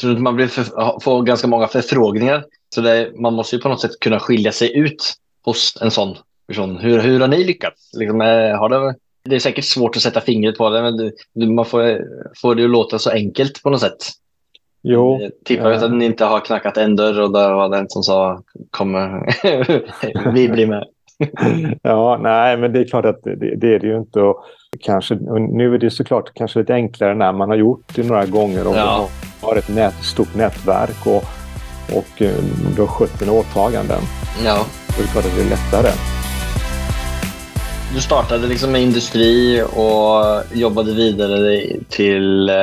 tror 0.00 0.12
inte 0.12 0.22
man 0.22 0.36
blir 0.36 0.46
för, 0.46 1.00
får 1.00 1.22
ganska 1.22 1.46
många 1.46 1.66
förfrågningar. 1.66 2.44
Så 2.74 2.80
det, 2.80 3.12
man 3.14 3.34
måste 3.34 3.56
ju 3.56 3.62
på 3.62 3.68
något 3.68 3.80
sätt 3.80 4.00
kunna 4.00 4.20
skilja 4.20 4.52
sig 4.52 4.76
ut 4.76 5.14
hos 5.44 5.78
en 5.80 5.90
sån 5.90 6.16
person. 6.46 6.76
Hur, 6.76 7.00
hur 7.00 7.20
har 7.20 7.28
ni 7.28 7.44
lyckats? 7.44 7.90
Liksom, 7.94 8.20
eh, 8.20 8.58
har 8.58 8.68
det, 8.68 8.94
det 9.24 9.36
är 9.36 9.40
säkert 9.40 9.64
svårt 9.64 9.96
att 9.96 10.02
sätta 10.02 10.20
fingret 10.20 10.58
på 10.58 10.70
det, 10.70 10.82
men 10.82 11.12
du, 11.32 11.46
man 11.46 11.64
får, 11.64 12.00
får 12.42 12.54
det 12.54 12.64
att 12.64 12.70
låta 12.70 12.98
så 12.98 13.10
enkelt 13.10 13.62
på 13.62 13.70
något 13.70 13.80
sätt. 13.80 14.10
Jo. 14.82 15.18
Jag 15.20 15.32
tippar 15.44 15.72
eh. 15.72 15.82
att 15.82 15.92
ni 15.92 16.04
inte 16.04 16.24
har 16.24 16.40
knackat 16.40 16.76
en 16.76 16.96
dörr 16.96 17.20
och 17.20 17.32
där 17.32 17.52
var 17.52 17.68
det 17.68 17.78
en 17.78 17.88
som 17.88 18.02
sa 18.02 18.42
kommer 18.70 19.26
vi 20.34 20.48
blir 20.48 20.66
med. 20.66 20.84
ja, 21.82 22.18
nej, 22.22 22.56
men 22.56 22.72
det 22.72 22.80
är 22.80 22.84
klart 22.84 23.04
att 23.04 23.22
det, 23.22 23.56
det 23.56 23.74
är 23.74 23.78
det 23.78 23.86
ju 23.86 23.96
inte. 23.96 24.20
Och 24.20 24.44
kanske, 24.80 25.14
och 25.14 25.40
nu 25.40 25.74
är 25.74 25.78
det 25.78 25.90
såklart 25.90 26.30
kanske 26.34 26.58
lite 26.58 26.74
enklare 26.74 27.14
när 27.14 27.32
man 27.32 27.48
har 27.48 27.56
gjort 27.56 27.84
det 27.94 28.02
några 28.02 28.26
gånger 28.26 28.66
och 28.68 28.76
Ja. 28.76 29.08
har 29.42 29.56
ett 29.56 29.68
nät, 29.68 29.94
stort 29.94 30.34
nätverk 30.34 31.06
och, 31.06 31.24
och 31.98 32.22
eh, 32.22 32.34
du 32.76 32.80
har 32.82 32.88
skött 32.88 33.18
dina 33.20 33.32
åtaganden. 33.32 34.00
Ja. 34.44 34.66
Då 34.88 35.02
är 35.02 35.06
det 35.06 35.12
klart 35.12 35.24
att 35.24 35.36
det 35.36 35.42
är 35.42 35.50
lättare. 35.50 35.90
Du 37.94 38.00
startade 38.00 38.46
liksom 38.46 38.72
med 38.72 38.82
industri 38.82 39.62
och 39.62 40.56
jobbade 40.58 40.94
vidare 40.94 41.60
till 41.88 42.48
eh, 42.48 42.54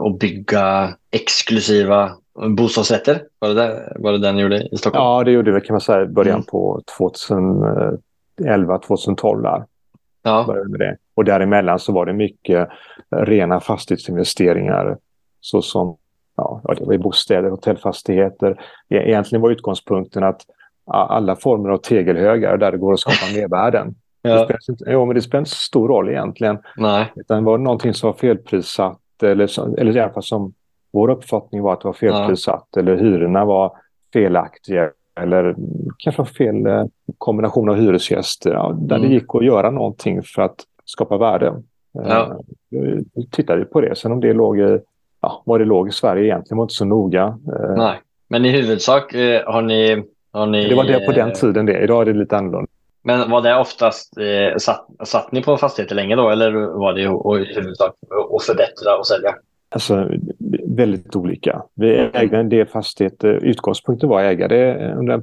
att 0.00 0.18
bygga 0.18 0.88
exklusiva 1.10 2.10
bostadsrätter. 2.48 3.22
Var 3.38 3.48
det, 3.48 3.54
där, 3.54 3.92
var 4.00 4.12
det 4.12 4.18
den 4.18 4.38
gjorde 4.38 4.62
i 4.72 4.76
Stockholm? 4.76 5.04
Ja, 5.04 5.24
det 5.24 5.30
gjorde 5.30 5.52
vi 5.52 5.60
kan 5.60 5.74
man 5.74 5.80
säga 5.80 6.02
i 6.02 6.06
början 6.06 6.34
Mm. 6.34 6.44
på 6.46 6.80
2011, 6.98 8.78
2012 8.78 9.42
där. 9.42 9.64
Ja. 10.22 10.44
började 10.46 10.68
med 10.70 10.80
det. 10.80 10.96
Och 11.14 11.24
däremellan 11.24 11.78
så 11.78 11.92
var 11.92 12.06
det 12.06 12.12
mycket 12.12 12.68
rena 13.10 13.60
fastighetsinvesteringar 13.60 14.96
såsom 15.40 15.96
ja, 16.36 16.62
det 16.78 16.84
var 16.84 16.92
i 16.94 16.98
bostäder, 16.98 17.50
hotellfastigheter. 17.50 18.50
E- 18.88 19.08
Egentligen 19.08 19.42
var 19.42 19.50
utgångspunkten 19.50 20.24
att 20.24 20.40
alla 20.90 21.36
former 21.36 21.68
av 21.70 21.78
tegelhögar 21.78 22.56
där 22.56 22.72
det 22.72 22.78
går 22.78 22.92
att 22.92 23.00
skapa 23.00 23.16
mervärden. 23.34 23.94
Det 24.22 24.28
ja. 24.30 24.44
spelar 24.44 24.60
inte, 24.70 24.84
jo, 24.88 25.06
men 25.06 25.14
det 25.14 25.22
spelar 25.22 25.38
inte 25.38 25.50
så 25.50 25.56
stor 25.56 25.88
roll 25.88 26.08
egentligen. 26.08 26.58
Nej. 26.76 27.12
Utan 27.16 27.44
var 27.44 27.58
det 27.58 27.64
någonting 27.64 27.94
som 27.94 28.06
var 28.10 28.14
felprissatt 28.18 28.98
eller, 29.22 29.78
eller 29.80 29.96
i 29.96 30.00
alla 30.00 30.12
fall 30.12 30.22
som 30.22 30.52
vår 30.96 31.10
uppfattning 31.10 31.62
var 31.62 31.72
att 31.72 31.80
det 31.80 31.88
var 31.88 31.92
felprissatt 31.92 32.76
eller 32.76 32.96
hyrorna 32.96 33.44
var 33.44 33.72
felaktiga 34.12 34.90
eller 35.20 35.54
kanske 35.98 36.24
fel 36.24 36.66
eh, 36.66 36.84
kombination 37.18 37.68
av 37.68 37.74
hyresgäster. 37.76 38.52
Ja, 38.52 38.74
där 38.78 38.96
Mm. 38.96 39.08
det 39.08 39.14
gick 39.14 39.34
att 39.34 39.44
göra 39.44 39.70
någonting 39.70 40.22
för 40.22 40.42
att 40.42 40.56
skapa 40.84 41.16
värde. 41.18 41.46
Eh, 41.46 42.08
Ja. 42.08 42.40
då 42.70 43.22
tittade 43.30 43.58
vi 43.58 43.64
på 43.64 43.80
det. 43.80 43.96
Sen 43.96 44.12
om 44.12 44.20
det 44.20 44.32
låg 44.32 44.58
i, 44.60 44.78
ja, 45.20 45.42
var 45.46 45.58
det 45.58 45.64
låg 45.64 45.88
i 45.88 45.92
Sverige 45.92 46.24
egentligen 46.24 46.58
var 46.58 46.64
inte 46.64 46.74
så 46.74 46.84
noga. 46.84 47.38
Eh, 47.52 47.76
Nej. 47.76 48.00
Men 48.28 48.44
i 48.44 48.48
huvudsak 48.50 49.14
eh, 49.14 49.42
har 49.52 49.62
ni... 49.62 50.04
Har 50.32 50.46
ni 50.46 50.68
Det 50.68 50.74
var 50.74 50.84
det 50.84 51.06
på 51.06 51.12
den 51.12 51.28
eh, 51.28 51.34
tiden 51.34 51.66
det. 51.66 51.78
Idag 51.82 52.00
är 52.02 52.12
det 52.12 52.18
lite 52.18 52.36
annorlunda. 52.36 52.70
Men 53.02 53.30
var 53.30 53.42
det 53.42 53.56
oftast... 53.56 54.18
Eh, 54.18 54.56
satt, 54.58 54.86
satt 55.04 55.32
ni 55.32 55.42
på 55.42 55.56
fastigheter 55.56 55.94
länge 55.94 56.16
då? 56.16 56.30
Eller 56.30 56.52
var 56.52 56.92
det 56.92 57.02
i 57.42 57.54
huvudsak 57.54 57.94
att 58.36 58.42
förbättra 58.44 58.96
och 58.98 59.06
sälja? 59.06 59.34
Alltså 59.68 60.08
väldigt 60.76 61.16
olika. 61.16 61.62
Vi 61.74 62.10
ägde 62.12 62.38
en 62.38 62.48
del 62.48 62.66
fastigheter. 62.66 63.28
Utgångspunkten 63.44 64.08
var 64.08 64.20
att 64.20 64.26
äga 64.26 64.48
det 64.48 64.94
under 64.96 65.14
en 65.14 65.22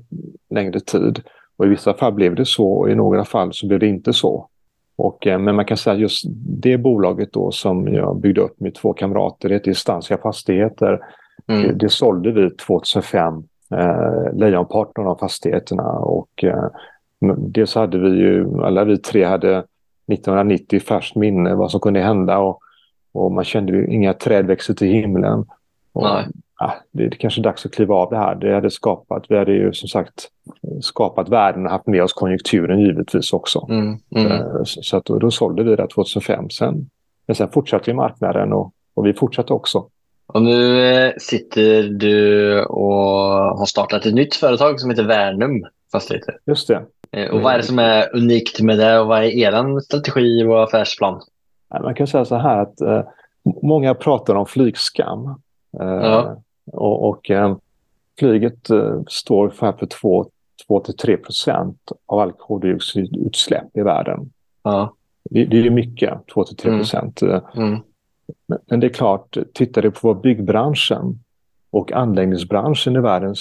längre 0.50 0.80
tid. 0.80 1.22
Och 1.58 1.66
i 1.66 1.70
vissa 1.70 1.94
fall 1.94 2.14
blev 2.14 2.36
det 2.36 2.46
så 2.46 2.68
och 2.72 2.90
i 2.90 2.96
några 2.96 3.26
fall 3.26 3.54
så 3.54 3.68
blev 3.68 3.80
det 3.80 3.88
inte 3.88 4.14
så. 4.14 4.48
Och, 4.96 5.28
eh, 5.28 5.40
men 5.40 5.56
man 5.56 5.66
kan 5.66 5.78
säga 5.78 5.96
just 5.96 6.24
det 6.62 6.78
bolaget 6.78 7.34
då 7.34 7.52
som 7.52 7.94
jag 7.94 8.20
byggde 8.20 8.42
upp 8.42 8.60
med 8.60 8.76
två 8.76 8.94
kamrater, 8.94 9.50
det 9.50 9.56
heter 9.56 9.74
Stansia 9.74 10.18
Fastigheter. 10.18 11.00
Det, 11.46 11.54
Mm. 11.54 11.78
det 11.78 11.90
sålde 11.90 12.32
vi 12.32 12.50
2005, 12.50 13.44
eh, 13.76 14.34
lejonparten 14.34 15.08
av 15.08 15.16
fastigheterna. 15.16 15.90
Och, 15.90 16.44
eh, 16.44 16.66
dels 17.38 17.76
hade 17.76 18.00
vi 18.00 18.10
ju, 18.10 18.64
alla 18.64 18.84
vi 18.84 18.98
tre 18.98 19.24
hade 19.24 19.64
1990 20.08 20.80
färskt 20.80 21.16
minne 21.16 21.56
vad 21.56 21.72
som 21.72 21.80
kunde 21.80 22.00
hända. 22.00 22.40
Och, 22.40 22.60
och 23.14 23.32
man 23.32 23.44
kände 23.44 23.72
ju 23.74 23.88
inga 23.88 24.14
träd 24.14 24.46
växer 24.46 24.74
till 24.74 24.88
himlen. 24.88 25.46
Och, 25.94 26.08
ja, 26.60 26.74
det 26.92 27.04
är 27.04 27.10
kanske 27.10 27.42
dags 27.42 27.66
att 27.66 27.72
kliva 27.74 27.96
av 27.96 28.10
det 28.10 28.18
här. 28.18 28.36
Det 28.36 28.54
hade 28.54 28.70
skapat, 28.72 29.24
vi 29.30 29.38
hade 29.38 29.52
ju 29.52 29.74
som 29.74 29.90
sagt 29.90 30.30
skapat 30.82 31.30
värden 31.30 31.66
och 31.66 31.72
haft 31.72 31.88
med 31.88 32.04
oss 32.04 32.14
konjunkturen 32.14 32.80
givetvis 32.80 33.34
också. 33.34 33.68
Mm. 33.70 33.98
Mm. 34.16 34.32
Eh, 34.32 34.64
Så, 34.64 34.82
så 34.82 34.98
att 34.98 35.06
då, 35.06 35.20
då 35.20 35.32
sålde 35.32 35.64
vi 35.64 35.76
det 35.76 35.88
2005. 35.88 36.50
Sen, 36.50 36.90
men 37.28 37.36
sen 37.36 37.50
fortsatte 37.52 37.90
ju 37.92 37.96
marknaden 37.96 38.54
och, 38.54 38.72
och 38.94 39.06
vi 39.06 39.14
fortsatte 39.14 39.54
också. 39.54 39.86
Och 40.28 40.42
nu 40.42 40.86
eh, 40.94 41.14
sitter 41.20 41.84
du 41.84 42.62
och 42.64 42.94
har 43.58 43.66
startat 43.66 44.06
ett 44.06 44.14
nytt 44.14 44.36
företag 44.36 44.80
som 44.80 44.90
heter 44.90 45.04
Värnum 45.04 45.66
Fastigheter. 45.92 46.36
Just 46.46 46.68
det. 46.68 46.84
Eh, 47.12 47.30
Och 47.30 47.42
vad 47.42 47.54
är 47.54 47.58
det 47.58 47.64
som 47.64 47.80
är 47.80 48.16
unikt 48.16 48.62
med 48.62 48.78
det 48.80 49.00
och 49.00 49.08
vad 49.08 49.20
är 49.24 49.24
er 49.24 49.80
strategi 49.80 50.44
och 50.44 50.64
affärsplan? 50.64 51.22
Man 51.82 51.96
kan 51.96 52.08
säga 52.08 52.26
så 52.26 52.36
här 52.36 52.58
att 52.58 52.82
eh, 52.82 53.02
många 53.62 53.94
pratar 53.94 54.36
om 54.36 54.46
flygskam. 54.46 55.26
Eh, 55.80 55.88
Ja. 55.88 56.42
Och, 56.72 57.10
och 57.10 57.32
eh, 57.32 57.56
flyget 58.20 58.70
eh, 58.70 59.02
står 59.08 59.50
för, 59.50 59.72
för 59.72 59.88
2-3 60.70 61.18
procent 61.18 61.92
av 62.06 62.20
all 62.20 62.32
koldioxidutsläpp 62.32 63.78
i 63.78 63.82
världen. 63.82 64.32
Ja. 64.64 64.94
Det, 65.30 65.46
det 65.46 65.68
är 65.68 65.70
mycket, 65.70 66.14
2-3 66.36 66.78
procent. 66.78 67.22
Eh, 67.22 67.42
Mm. 67.56 67.80
Men, 68.48 68.60
men 68.66 68.80
det 68.80 68.88
är 68.88 68.94
klart, 68.94 69.38
tittar 69.54 69.82
du 69.82 69.92
på 69.92 70.08
vad 70.08 70.22
byggbranschen 70.22 71.20
och 71.72 71.92
anläggningsbranschen 71.92 72.96
i 72.96 73.00
världen, 73.00 73.36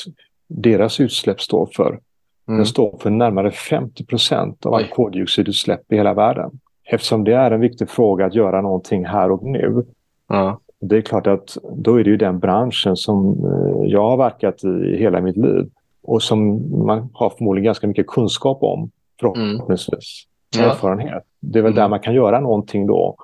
deras 0.48 1.00
utsläpp 1.00 1.40
står 1.40 1.68
för. 1.76 2.00
Mm. 2.48 2.58
Den 2.58 2.66
står 2.66 2.98
för 3.00 3.10
närmare 3.10 3.50
50 3.50 4.04
procent 4.04 4.66
av 4.66 4.74
all 4.74 4.84
koldioxidutsläpp 4.84 5.92
i 5.92 5.96
hela 5.96 6.14
världen. 6.14 6.50
Eftersom 6.92 7.24
det 7.24 7.32
är 7.32 7.50
en 7.50 7.60
viktig 7.60 7.88
fråga 7.88 8.26
att 8.26 8.34
göra 8.34 8.60
någonting 8.60 9.04
här 9.04 9.30
och 9.30 9.42
nu. 9.42 9.84
Ja. 10.28 10.58
Det 10.80 10.96
är 10.96 11.00
klart 11.00 11.26
att 11.26 11.56
då 11.76 12.00
är 12.00 12.04
det 12.04 12.10
ju 12.10 12.16
den 12.16 12.38
branschen 12.38 12.96
som 12.96 13.44
eh, 13.44 13.90
jag 13.90 14.02
har 14.10 14.16
verkat 14.16 14.64
i 14.64 14.96
hela 14.96 15.20
mitt 15.20 15.36
liv. 15.36 15.68
Och 16.02 16.22
som 16.22 16.62
man 16.86 17.08
har 17.14 17.30
förmodligen 17.30 17.64
ganska 17.64 17.86
mycket 17.86 18.06
kunskap 18.06 18.62
om 18.62 18.90
förhoppningsvis. 19.20 20.24
Ja. 20.58 20.64
Erfarenhet. 20.64 21.22
Det 21.40 21.58
är 21.58 21.62
väl 21.62 21.72
Mm. 21.72 21.82
där 21.82 21.88
man 21.88 22.00
kan 22.00 22.14
göra 22.14 22.40
någonting 22.40 22.86
då. 22.86 23.16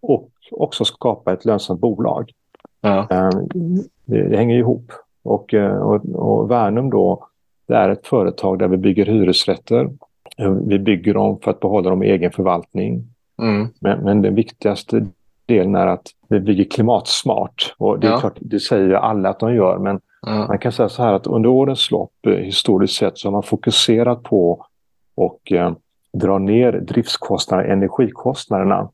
Och 0.00 0.28
också 0.50 0.84
skapa 0.84 1.32
ett 1.32 1.44
lönsamt 1.44 1.80
bolag. 1.80 2.30
Ja. 2.80 3.06
Eh, 3.10 3.30
Det, 4.04 4.28
det 4.28 4.36
hänger 4.36 4.56
ihop. 4.58 4.92
Och, 5.22 5.54
eh, 5.54 5.76
och, 5.78 6.04
och 6.14 6.50
Värnum 6.50 6.90
då, 6.90 7.26
det 7.68 7.74
är 7.74 7.88
ett 7.88 8.06
företag 8.06 8.58
där 8.58 8.68
vi 8.68 8.76
bygger 8.76 9.06
hyresrätter. 9.06 9.88
Vi 10.66 10.78
bygger 10.78 11.14
dem 11.14 11.38
för 11.42 11.50
att 11.50 11.60
behålla 11.60 11.90
dem 11.90 12.02
i 12.02 12.10
egen 12.10 12.32
förvaltning. 12.32 13.04
Mm. 13.42 13.68
Men, 13.80 13.98
men 14.04 14.22
den 14.22 14.34
viktigaste 14.34 15.06
delen 15.46 15.74
är 15.74 15.86
att 15.86 16.06
vi 16.28 16.40
bygger 16.40 16.64
klimatsmart. 16.64 17.74
Och 17.78 18.00
det 18.00 18.06
är 18.06 18.10
Ja. 18.10 18.20
klart, 18.20 18.38
det 18.40 18.60
säger 18.60 18.86
ju 18.86 18.96
alla 18.96 19.28
att 19.28 19.40
de 19.40 19.54
gör. 19.54 19.78
Men 19.78 20.00
Ja. 20.22 20.46
man 20.48 20.58
kan 20.58 20.72
säga 20.72 20.88
så 20.88 21.02
här 21.02 21.12
att 21.12 21.26
under 21.26 21.48
årens 21.50 21.90
lopp, 21.90 22.12
eh, 22.26 22.32
historiskt 22.32 22.94
sett, 22.96 23.18
så 23.18 23.28
har 23.28 23.32
man 23.32 23.42
fokuserat 23.42 24.22
på 24.22 24.66
och 25.14 25.52
eh, 25.52 25.72
dra 26.12 26.38
ner 26.38 26.72
driftskostnader, 26.72 27.64
energikostnaderna 27.64 28.88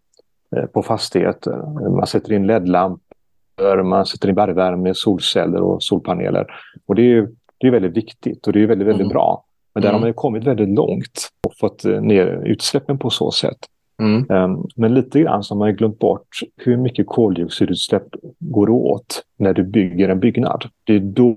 eh, 0.56 0.64
på 0.66 0.82
fastigheter. 0.82 1.56
Man 1.90 2.06
sätter 2.06 2.32
in 2.32 2.46
LED-lampor, 2.46 3.82
man 3.82 4.06
sätter 4.06 4.28
in 4.28 4.34
bergvärme, 4.34 4.92
solceller 4.94 5.62
och 5.62 5.82
solpaneler. 5.82 6.46
Och 6.86 6.94
det 6.94 7.02
är 7.02 7.06
ju 7.06 7.28
det 7.58 7.66
är 7.66 7.70
väldigt 7.70 7.96
viktigt 7.96 8.46
och 8.46 8.52
det 8.52 8.62
är 8.62 8.66
väldigt, 8.66 8.88
väldigt 8.88 9.04
Mm. 9.04 9.12
bra. 9.14 9.44
Men 9.74 9.82
där 9.82 9.88
Mm. 9.88 10.00
har 10.00 10.06
man 10.08 10.14
kommit 10.14 10.44
väldigt 10.44 10.68
långt 10.68 11.28
och 11.46 11.52
fått 11.60 11.84
eh, 11.84 12.00
ner 12.00 12.26
utsläppen 12.46 12.98
på 12.98 13.10
så 13.10 13.30
sätt. 13.30 13.58
Mm. 13.98 14.30
Um, 14.30 14.68
Men 14.76 14.94
lite 14.94 15.20
grann 15.20 15.42
så 15.42 15.54
har 15.54 15.58
man 15.58 15.68
ju 15.68 15.74
glömt 15.74 15.98
bort 15.98 16.28
hur 16.56 16.76
mycket 16.76 17.06
koldioxidutsläpp 17.06 18.06
går 18.38 18.70
åt 18.70 19.24
när 19.36 19.54
du 19.54 19.62
bygger 19.62 20.08
en 20.08 20.20
byggnad. 20.20 20.64
Det 20.84 20.94
är 20.94 21.00
då, 21.00 21.36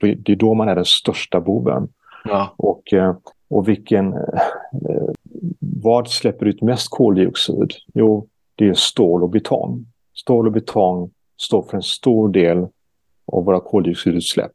det 0.00 0.32
är 0.32 0.36
då 0.36 0.54
man 0.54 0.68
är 0.68 0.74
den 0.74 0.84
största 0.84 1.40
boven. 1.40 1.88
Ja. 2.24 2.54
Och, 2.56 2.92
eh, 2.92 3.16
och 3.48 3.68
vilken, 3.68 4.12
eh, 4.12 5.08
vad 5.60 6.08
släpper 6.08 6.46
ut 6.46 6.62
mest 6.62 6.90
koldioxid? 6.90 7.72
Jo, 7.94 8.26
det 8.54 8.68
är 8.68 8.74
stål 8.74 9.22
och 9.22 9.30
betong. 9.30 9.86
Stål 10.14 10.46
och 10.46 10.52
betong 10.52 11.10
står 11.36 11.62
för 11.62 11.76
en 11.76 11.82
stor 11.82 12.28
del 12.28 12.66
av 13.32 13.44
våra 13.44 13.60
koldioxidutsläpp. 13.60 14.52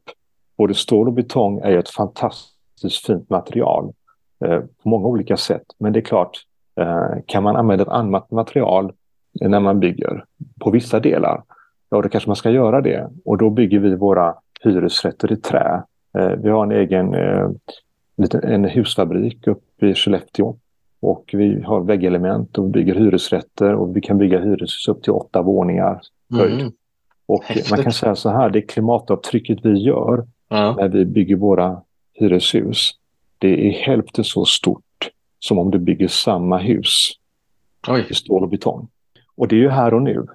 Både 0.56 0.74
stål 0.74 1.06
och 1.06 1.12
betong 1.12 1.58
är 1.58 1.78
ett 1.78 1.90
fantastiskt 1.90 3.06
fint 3.06 3.30
material 3.30 3.92
eh, 4.44 4.60
på 4.60 4.88
många 4.88 5.06
olika 5.06 5.36
sätt. 5.36 5.64
Men 5.78 5.92
det 5.92 5.98
är 5.98 6.04
klart, 6.04 6.38
kan 7.26 7.42
man 7.42 7.56
använda 7.56 7.82
ett 7.82 7.88
annat 7.88 8.30
material 8.30 8.92
när 9.40 9.60
man 9.60 9.80
bygger 9.80 10.24
på 10.60 10.70
vissa 10.70 11.00
delar, 11.00 11.42
ja 11.90 12.02
då 12.02 12.08
kanske 12.08 12.28
man 12.30 12.36
ska 12.36 12.50
göra 12.50 12.80
det. 12.80 13.08
Och 13.24 13.38
då 13.38 13.50
bygger 13.50 13.78
vi 13.78 13.94
våra 13.94 14.34
hyresrätter 14.64 15.32
i 15.32 15.36
trä. 15.36 15.82
Eh, 16.18 16.28
vi 16.28 16.48
har 16.50 16.64
en 16.64 16.72
egen 16.72 17.14
eh, 17.14 17.48
en 18.42 18.64
husfabrik 18.64 19.46
uppe 19.46 19.86
i 19.86 19.94
Skellefteå. 19.94 20.56
Och 21.00 21.30
vi 21.32 21.62
har 21.62 21.80
väggelement 21.80 22.58
och 22.58 22.64
bygger 22.64 22.94
hyresrätter 22.94 23.74
och 23.74 23.96
vi 23.96 24.00
kan 24.00 24.18
bygga 24.18 24.40
hyreshus 24.40 24.88
upp 24.88 25.02
till 25.02 25.12
åtta 25.12 25.42
våningar 25.42 26.00
höjd. 26.30 26.60
Mm. 26.60 26.72
Och 27.26 27.44
Häftigt. 27.44 27.70
man 27.70 27.82
kan 27.82 27.92
säga 27.92 28.14
så 28.14 28.30
här, 28.30 28.50
det 28.50 28.62
klimatavtrycket 28.62 29.58
vi 29.62 29.78
gör 29.78 30.26
Ja. 30.48 30.74
när 30.78 30.88
vi 30.88 31.04
bygger 31.04 31.36
våra 31.36 31.80
hyreshus, 32.12 32.90
det 33.38 33.68
är 33.68 33.72
hälften 33.72 34.24
så 34.24 34.44
stort 34.44 34.83
som 35.44 35.58
om 35.58 35.70
du 35.70 35.78
bygger 35.78 36.08
samma 36.08 36.58
hus 36.58 37.10
Oj. 37.88 38.06
i 38.10 38.14
stål 38.14 38.42
och 38.42 38.48
betong. 38.48 38.88
Och 39.36 39.48
det 39.48 39.56
är 39.56 39.60
ju 39.60 39.68
här 39.68 39.94
och 39.94 40.02
nu. 40.02 40.26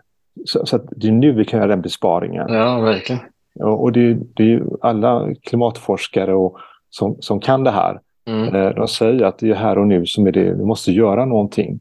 Så, 0.45 0.65
så 0.65 0.77
det 0.91 1.07
är 1.07 1.11
nu 1.11 1.31
vi 1.31 1.45
kan 1.45 1.59
göra 1.59 1.69
den 1.69 1.81
besparingen. 1.81 2.45
Ja, 2.49 2.79
verkligen. 2.79 3.21
Och 3.59 3.91
det, 3.91 4.13
det 4.13 4.43
är 4.43 4.47
ju 4.47 4.63
alla 4.81 5.35
klimatforskare 5.41 6.33
och, 6.33 6.57
som, 6.89 7.15
som 7.19 7.39
kan 7.39 7.63
det 7.63 7.71
här. 7.71 7.99
Mm. 8.25 8.55
Eh, 8.55 8.75
De 8.75 8.87
säger 8.87 9.23
att 9.23 9.39
det 9.39 9.49
är 9.49 9.55
här 9.55 9.77
och 9.77 9.87
nu 9.87 10.05
som 10.05 10.27
är 10.27 10.31
det, 10.31 10.53
vi 10.53 10.65
måste 10.65 10.91
göra 10.91 11.25
någonting. 11.25 11.79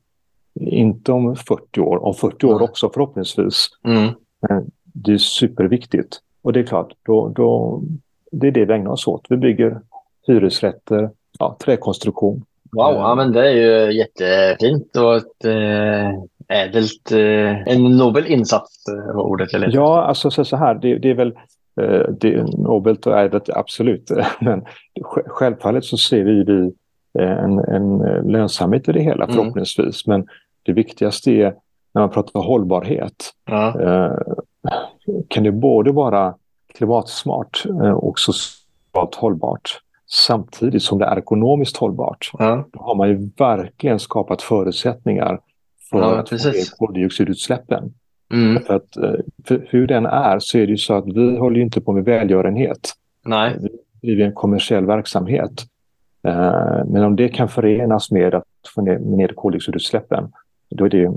Inte 0.60 1.12
om 1.12 1.36
40 1.36 1.80
år, 1.80 2.04
om 2.04 2.14
40 2.14 2.46
år 2.46 2.62
också 2.62 2.90
förhoppningsvis. 2.94 3.68
Mm. 3.84 4.12
Det 4.84 5.12
är 5.12 5.18
superviktigt. 5.18 6.18
Och 6.42 6.52
det 6.52 6.60
är 6.60 6.64
klart, 6.64 6.92
då, 7.06 7.28
då, 7.28 7.80
det 8.32 8.46
är 8.46 8.50
det 8.50 8.64
vi 8.64 8.74
ägnar 8.74 8.90
oss 8.90 9.06
åt. 9.06 9.26
Vi 9.28 9.36
bygger 9.36 9.80
hyresrätter, 10.26 11.10
ja, 11.38 11.56
träkonstruktion. 11.60 12.44
Wow, 12.72 12.94
ja, 12.94 13.14
men 13.14 13.32
det 13.32 13.48
är 13.48 13.52
ju 13.52 13.92
jättefint 13.98 14.96
och 14.96 15.16
ett 15.16 15.44
eh, 15.44 16.08
ädelt, 16.62 17.12
eh, 17.12 17.62
en 17.74 17.84
nobel 17.96 18.26
insats 18.26 18.88
eh, 18.88 19.14
var 19.16 19.22
ordet 19.22 19.52
jag 19.52 19.60
letade 19.60 19.76
Ja, 19.76 20.02
alltså 20.02 20.30
så, 20.30 20.44
så 20.44 20.56
här, 20.56 20.74
det, 20.74 20.98
det 20.98 21.10
är 21.10 21.14
väl 21.14 21.32
eh, 21.80 22.00
det 22.20 22.34
är 22.34 22.62
nobelt 22.62 23.06
och 23.06 23.18
ädelt, 23.18 23.48
absolut. 23.50 24.10
Men 24.40 24.60
sj- 25.00 25.28
självfallet 25.28 25.84
så 25.84 25.96
ser 25.96 26.24
vi 26.24 26.44
vi, 26.44 26.72
en, 27.22 27.58
en 27.58 27.98
lönsamhet 28.32 28.88
i 28.88 28.92
det 28.92 29.00
hela 29.02 29.24
Mm. 29.24 29.36
förhoppningsvis. 29.36 30.06
Men 30.06 30.26
det 30.62 30.72
viktigaste 30.72 31.30
är 31.30 31.54
när 31.94 32.02
man 32.02 32.10
pratar 32.10 32.40
hållbarhet. 32.40 33.32
Ja. 33.50 33.74
Kan 35.28 35.44
det 35.44 35.52
både 35.52 35.92
vara 35.92 36.34
klimatsmart 36.74 37.64
och 37.94 38.18
socialt 38.18 39.14
hållbart 39.14 39.80
samtidigt 40.08 40.82
som 40.82 40.98
det 40.98 41.04
är 41.04 41.18
ekonomiskt 41.18 41.76
hållbart. 41.76 42.30
Ja. 42.38 42.68
Då 42.72 42.80
har 42.80 42.94
man 42.94 43.08
ju 43.08 43.30
verkligen 43.36 43.98
skapat 43.98 44.42
förutsättningar 44.42 45.40
för 45.90 45.98
Ja, 45.98 46.18
att 46.18 46.28
få 46.28 46.34
ner 46.36 46.76
koldioxidutsläppen. 46.78 47.94
Mm. 48.32 48.62
För 48.62 48.74
att 48.74 48.96
eh, 48.96 49.12
för 49.44 49.66
hur 49.70 49.86
den 49.86 50.06
är 50.06 50.38
så 50.38 50.58
är 50.58 50.66
det 50.66 50.70
ju 50.70 50.76
så 50.76 50.94
att 50.94 51.06
vi 51.06 51.36
håller 51.38 51.60
inte 51.60 51.80
på 51.80 51.92
med 51.92 52.04
välgörenhet. 52.04 52.92
Nej. 53.24 53.56
Vi 54.02 54.08
driver 54.08 54.24
en 54.24 54.34
kommersiell 54.34 54.86
verksamhet. 54.86 55.64
Eh, 56.22 56.84
Men 56.86 57.04
om 57.04 57.16
det 57.16 57.28
kan 57.28 57.48
förenas 57.48 58.10
med 58.10 58.34
att 58.34 58.44
få 58.74 58.82
ner 58.82 59.28
koldioxidutsläppen, 59.28 60.32
då 60.70 60.84
är 60.84 60.88
det, 60.88 61.12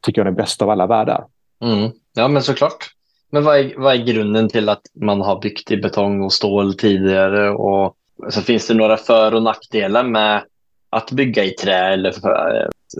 tycker 0.00 0.20
jag, 0.20 0.26
den 0.26 0.34
bästa 0.34 0.64
av 0.64 0.70
alla 0.70 0.86
världar. 0.86 1.24
Mm. 1.64 1.90
Ja, 2.14 2.28
men 2.28 2.42
såklart. 2.42 2.90
Men 3.30 3.44
vad 3.44 3.58
är, 3.58 3.72
vad 3.76 3.94
är 3.94 4.04
grunden 4.04 4.48
till 4.48 4.68
att 4.68 4.82
man 4.94 5.20
har 5.20 5.40
byggt 5.40 5.70
i 5.70 5.76
betong 5.76 6.22
och 6.22 6.32
stål 6.32 6.74
tidigare? 6.74 7.50
Och 7.50 7.96
så 8.28 8.40
finns 8.40 8.68
det 8.68 8.74
några 8.74 8.96
för 8.96 9.34
och 9.34 9.42
nackdelar 9.42 10.04
med 10.04 10.42
att 10.90 11.12
bygga 11.12 11.44
i 11.44 11.50
trä 11.50 11.92
eller, 11.92 12.12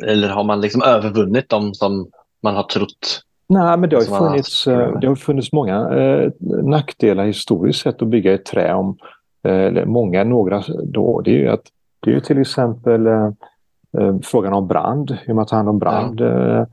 eller 0.06 0.28
har 0.28 0.44
man 0.44 0.60
liksom 0.60 0.82
övervunnit 0.82 1.48
dem 1.48 1.74
som 1.74 2.10
man 2.42 2.56
har 2.56 2.62
trott? 2.62 3.20
Nej, 3.48 3.76
men 3.78 3.90
det 3.90 3.96
har 3.96 4.18
funnits, 4.28 4.66
eh, 4.66 4.98
det 5.00 5.06
har 5.06 5.14
funnits 5.14 5.52
många 5.52 5.88
eh, 5.94 6.30
nackdelar 6.62 7.24
historiskt 7.24 7.80
sett 7.82 8.02
att 8.02 8.08
bygga 8.08 8.32
i 8.32 8.38
trä. 8.38 8.74
Om, 8.74 8.96
eh, 9.48 9.84
många, 9.84 10.24
några 10.24 10.62
då. 10.84 11.20
Det 11.20 11.30
är 11.30 11.38
ju 11.38 11.48
att 11.48 11.64
det 12.00 12.14
är 12.14 12.20
till 12.20 12.38
exempel 12.40 13.06
eh, 13.06 13.30
eh, 13.98 14.16
frågan 14.22 14.52
om 14.52 14.68
brand, 14.68 15.16
hur 15.24 15.34
man 15.34 15.46
tar 15.46 15.56
hand 15.56 15.68
om 15.68 15.78
brand. 15.78 16.20
Eh, 16.20 16.64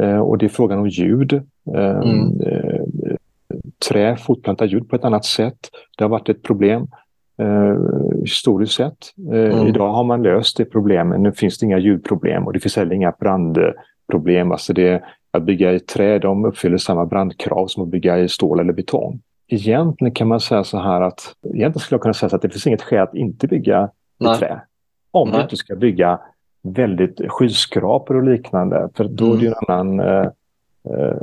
eh, 0.00 0.18
och 0.18 0.38
det 0.38 0.46
är 0.46 0.50
frågan 0.50 0.78
om 0.78 0.88
ljud. 0.88 1.32
Eh, 1.74 2.00
Mm. 2.00 2.38
trä 3.88 4.16
fortplantar 4.16 4.66
ljud 4.66 4.88
på 4.88 4.96
ett 4.96 5.04
annat 5.04 5.24
sätt. 5.24 5.58
Det 5.98 6.04
har 6.04 6.08
varit 6.08 6.28
ett 6.28 6.42
problem 6.42 6.86
eh, 7.42 7.76
historiskt 8.20 8.74
sett. 8.74 8.96
Eh, 9.32 9.52
Mm. 9.54 9.66
Idag 9.66 9.92
har 9.92 10.04
man 10.04 10.22
löst 10.22 10.56
det 10.56 10.64
problemet. 10.64 11.20
Nu 11.20 11.32
finns 11.32 11.58
det 11.58 11.66
inga 11.66 11.78
ljudproblem 11.78 12.46
och 12.46 12.52
det 12.52 12.60
finns 12.60 12.76
heller 12.76 12.94
inga 12.94 13.12
brandproblem. 13.20 14.52
Alltså 14.52 14.72
det, 14.72 15.02
att 15.30 15.42
bygga 15.42 15.72
i 15.72 15.80
trä, 15.80 16.18
de 16.18 16.44
uppfyller 16.44 16.78
samma 16.78 17.06
brandkrav 17.06 17.66
som 17.66 17.82
att 17.82 17.88
bygga 17.88 18.18
i 18.18 18.28
stål 18.28 18.60
eller 18.60 18.72
betong. 18.72 19.20
Egentligen 19.48 20.14
kan 20.14 20.28
man 20.28 20.40
säga 20.40 20.64
så 20.64 20.78
här 20.78 21.00
att, 21.00 21.34
egentligen 21.44 21.80
skulle 21.80 21.96
jag 21.96 22.02
kunna 22.02 22.14
säga 22.14 22.36
att 22.36 22.42
det 22.42 22.48
finns 22.50 22.66
inget 22.66 22.82
skäl 22.82 23.02
att 23.02 23.14
inte 23.14 23.48
bygga 23.48 23.90
i 24.20 24.24
Nej. 24.24 24.38
trä. 24.38 24.60
Om 25.10 25.28
Nej. 25.28 25.38
du 25.38 25.42
inte 25.42 25.56
ska 25.56 25.76
bygga 25.76 26.20
väldigt 26.62 27.20
skyskrapor 27.28 28.16
och 28.16 28.22
liknande. 28.22 28.88
För 28.94 29.04
då 29.04 29.32
är 29.32 29.36
det 29.36 29.42
ju 29.42 29.48
en 29.48 29.54
annan... 29.68 30.00
Eh, 30.00 30.26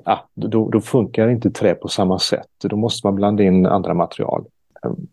ah, 0.04 0.18
då, 0.34 0.70
då 0.70 0.82
funkar 0.82 1.30
inte 1.30 1.52
trä 1.52 1.76
på 1.76 1.88
samma 1.88 2.20
sätt. 2.20 2.48
Då 2.64 2.76
måste 2.76 3.08
man 3.08 3.16
blanda 3.16 3.44
in 3.44 3.66
andra 3.66 3.94
material. 3.94 4.46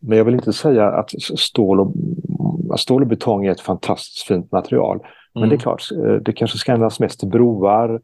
Men 0.00 0.18
jag 0.18 0.24
vill 0.24 0.34
inte 0.34 0.52
säga 0.52 0.86
att 0.88 1.10
stål 1.38 1.80
och, 1.80 1.92
stål 2.80 3.02
och 3.02 3.08
betong 3.08 3.46
är 3.46 3.50
ett 3.50 3.60
fantastiskt 3.60 4.26
fint 4.26 4.52
material. 4.52 4.98
Men 5.34 5.42
Mm. 5.42 5.48
det 5.50 5.56
är 5.56 5.58
klart, 5.58 5.82
eh, 6.04 6.12
det 6.14 6.32
kanske 6.32 6.58
ska 6.58 6.72
användas 6.72 7.00
mest 7.00 7.20
till 7.20 7.28
broar, 7.28 8.00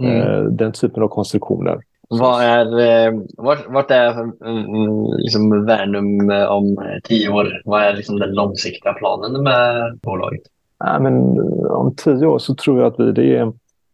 Mm. 0.00 0.20
eh, 0.20 0.42
den 0.44 0.72
typen 0.72 1.02
av 1.02 1.08
konstruktioner. 1.08 1.78
Vad 2.08 2.42
är, 2.42 2.78
eh, 2.80 3.20
vart, 3.36 3.66
vart 3.68 3.90
är 3.90 4.10
mm, 4.20 5.04
liksom 5.18 5.64
Värnum 5.66 6.30
om 6.48 6.76
tio 7.04 7.28
år? 7.28 7.62
Vad 7.64 7.82
är 7.82 7.96
liksom 7.96 8.18
den 8.18 8.30
långsiktiga 8.34 8.92
planen 8.92 9.42
med 9.42 9.98
bolaget? 10.02 10.40
Ja, 10.78 10.98
men 10.98 11.40
om 11.70 11.94
tio 11.96 12.26
år 12.26 12.38
så 12.38 12.54
tror 12.54 12.78
jag 12.80 12.86
att 12.86 13.00
vi, 13.00 13.12
det 13.12 13.36
är, 13.36 13.52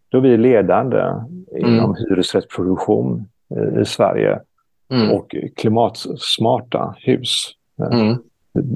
då 0.09 0.19
är 0.19 0.23
vi 0.23 0.37
ledande 0.37 1.03
inom 1.59 1.95
hyresrättsproduktion 1.95 3.25
eh, 3.57 3.81
i 3.83 3.85
Sverige 3.85 4.41
Mm. 4.93 5.11
och 5.11 5.35
klimatsmarta 5.57 6.95
hus. 6.99 7.49
Eh, 7.81 8.01
Mm. 8.01 8.17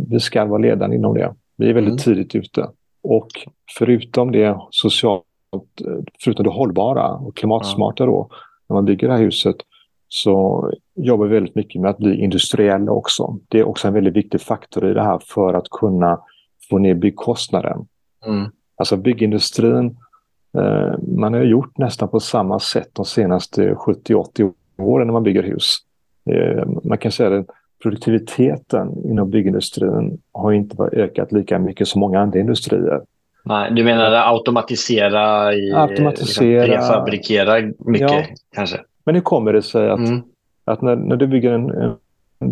Vi 0.09 0.21
ska 0.21 0.45
vara 0.45 0.59
ledande 0.59 0.97
inom 0.97 1.15
det. 1.15 1.35
Vi 1.57 1.69
är 1.71 1.75
väldigt 1.75 2.07
Mm. 2.07 2.17
tidigt 2.17 2.35
ute. 2.35 2.69
Och 3.03 3.29
förutom 3.79 4.33
det 4.33 4.57
socialt, 4.71 5.25
eh, 5.87 6.03
förutom 6.25 6.45
det 6.45 6.51
hållbara 6.51 7.09
och 7.09 7.37
klimatsmarta 7.37 8.07
då, 8.07 8.29
när 8.69 8.75
man 8.75 8.85
bygger 8.85 9.09
det 9.09 9.15
här 9.15 9.23
huset, 9.23 9.57
så 10.09 10.71
jobbar 10.95 11.27
vi 11.27 11.35
väldigt 11.35 11.55
mycket 11.55 11.81
med 11.83 11.91
att 11.91 11.99
bli 11.99 12.15
industriella 12.21 12.93
också. 12.93 13.39
Det 13.49 13.59
är 13.59 13.65
också 13.69 13.89
en 13.89 13.95
väldigt 13.95 14.17
viktig 14.17 14.41
faktor 14.41 14.91
i 14.91 14.95
det 14.95 15.03
här 15.03 15.21
för 15.35 15.55
att 15.55 15.69
kunna 15.71 16.21
få 16.71 16.79
ner 16.79 16.95
byggkostnaden. 16.95 17.87
Mm. 18.27 18.51
Alltså 18.77 18.97
byggindustrin, 18.97 19.97
eh, 20.59 20.95
man 21.17 21.35
har 21.35 21.43
gjort 21.43 21.79
nästan 21.79 22.09
på 22.09 22.21
samma 22.21 22.59
sätt 22.59 22.89
de 22.93 23.05
senaste 23.05 23.75
70-80 23.75 24.53
åren 24.79 25.07
när 25.07 25.13
man 25.13 25.23
bygger 25.23 25.43
hus. 25.43 25.77
Eh, 26.31 26.65
man 26.85 26.99
kan 26.99 27.13
säga 27.13 27.39
att 27.39 27.47
produktiviteten 27.83 29.05
inom 29.05 29.31
byggindustrin 29.31 30.19
har 30.33 30.53
inte 30.53 30.83
ökat 30.93 31.33
lika 31.33 31.59
mycket 31.59 31.89
som 31.89 32.01
många 32.01 32.21
andra 32.21 32.39
industrier. 32.41 33.01
Nej, 33.45 33.73
du 33.73 33.85
menar 33.85 34.13
automatisera, 34.35 35.55
i, 35.55 35.73
Automatisera. 35.73 36.63
Liksom, 36.67 36.81
prefabrikera 36.83 37.61
mycket 37.79 38.11
Ja. 38.11 38.23
kanske? 38.55 38.81
Men 39.05 39.15
hur 39.15 39.23
kommer 39.23 39.53
det 39.53 39.63
sig 39.63 39.91
att, 39.91 39.99
Mm. 39.99 40.23
att 40.65 40.83
när, 40.83 40.97
när 40.97 41.17
du 41.17 41.27
bygger 41.27 41.53
en, 41.53 41.71
en- 41.71 41.97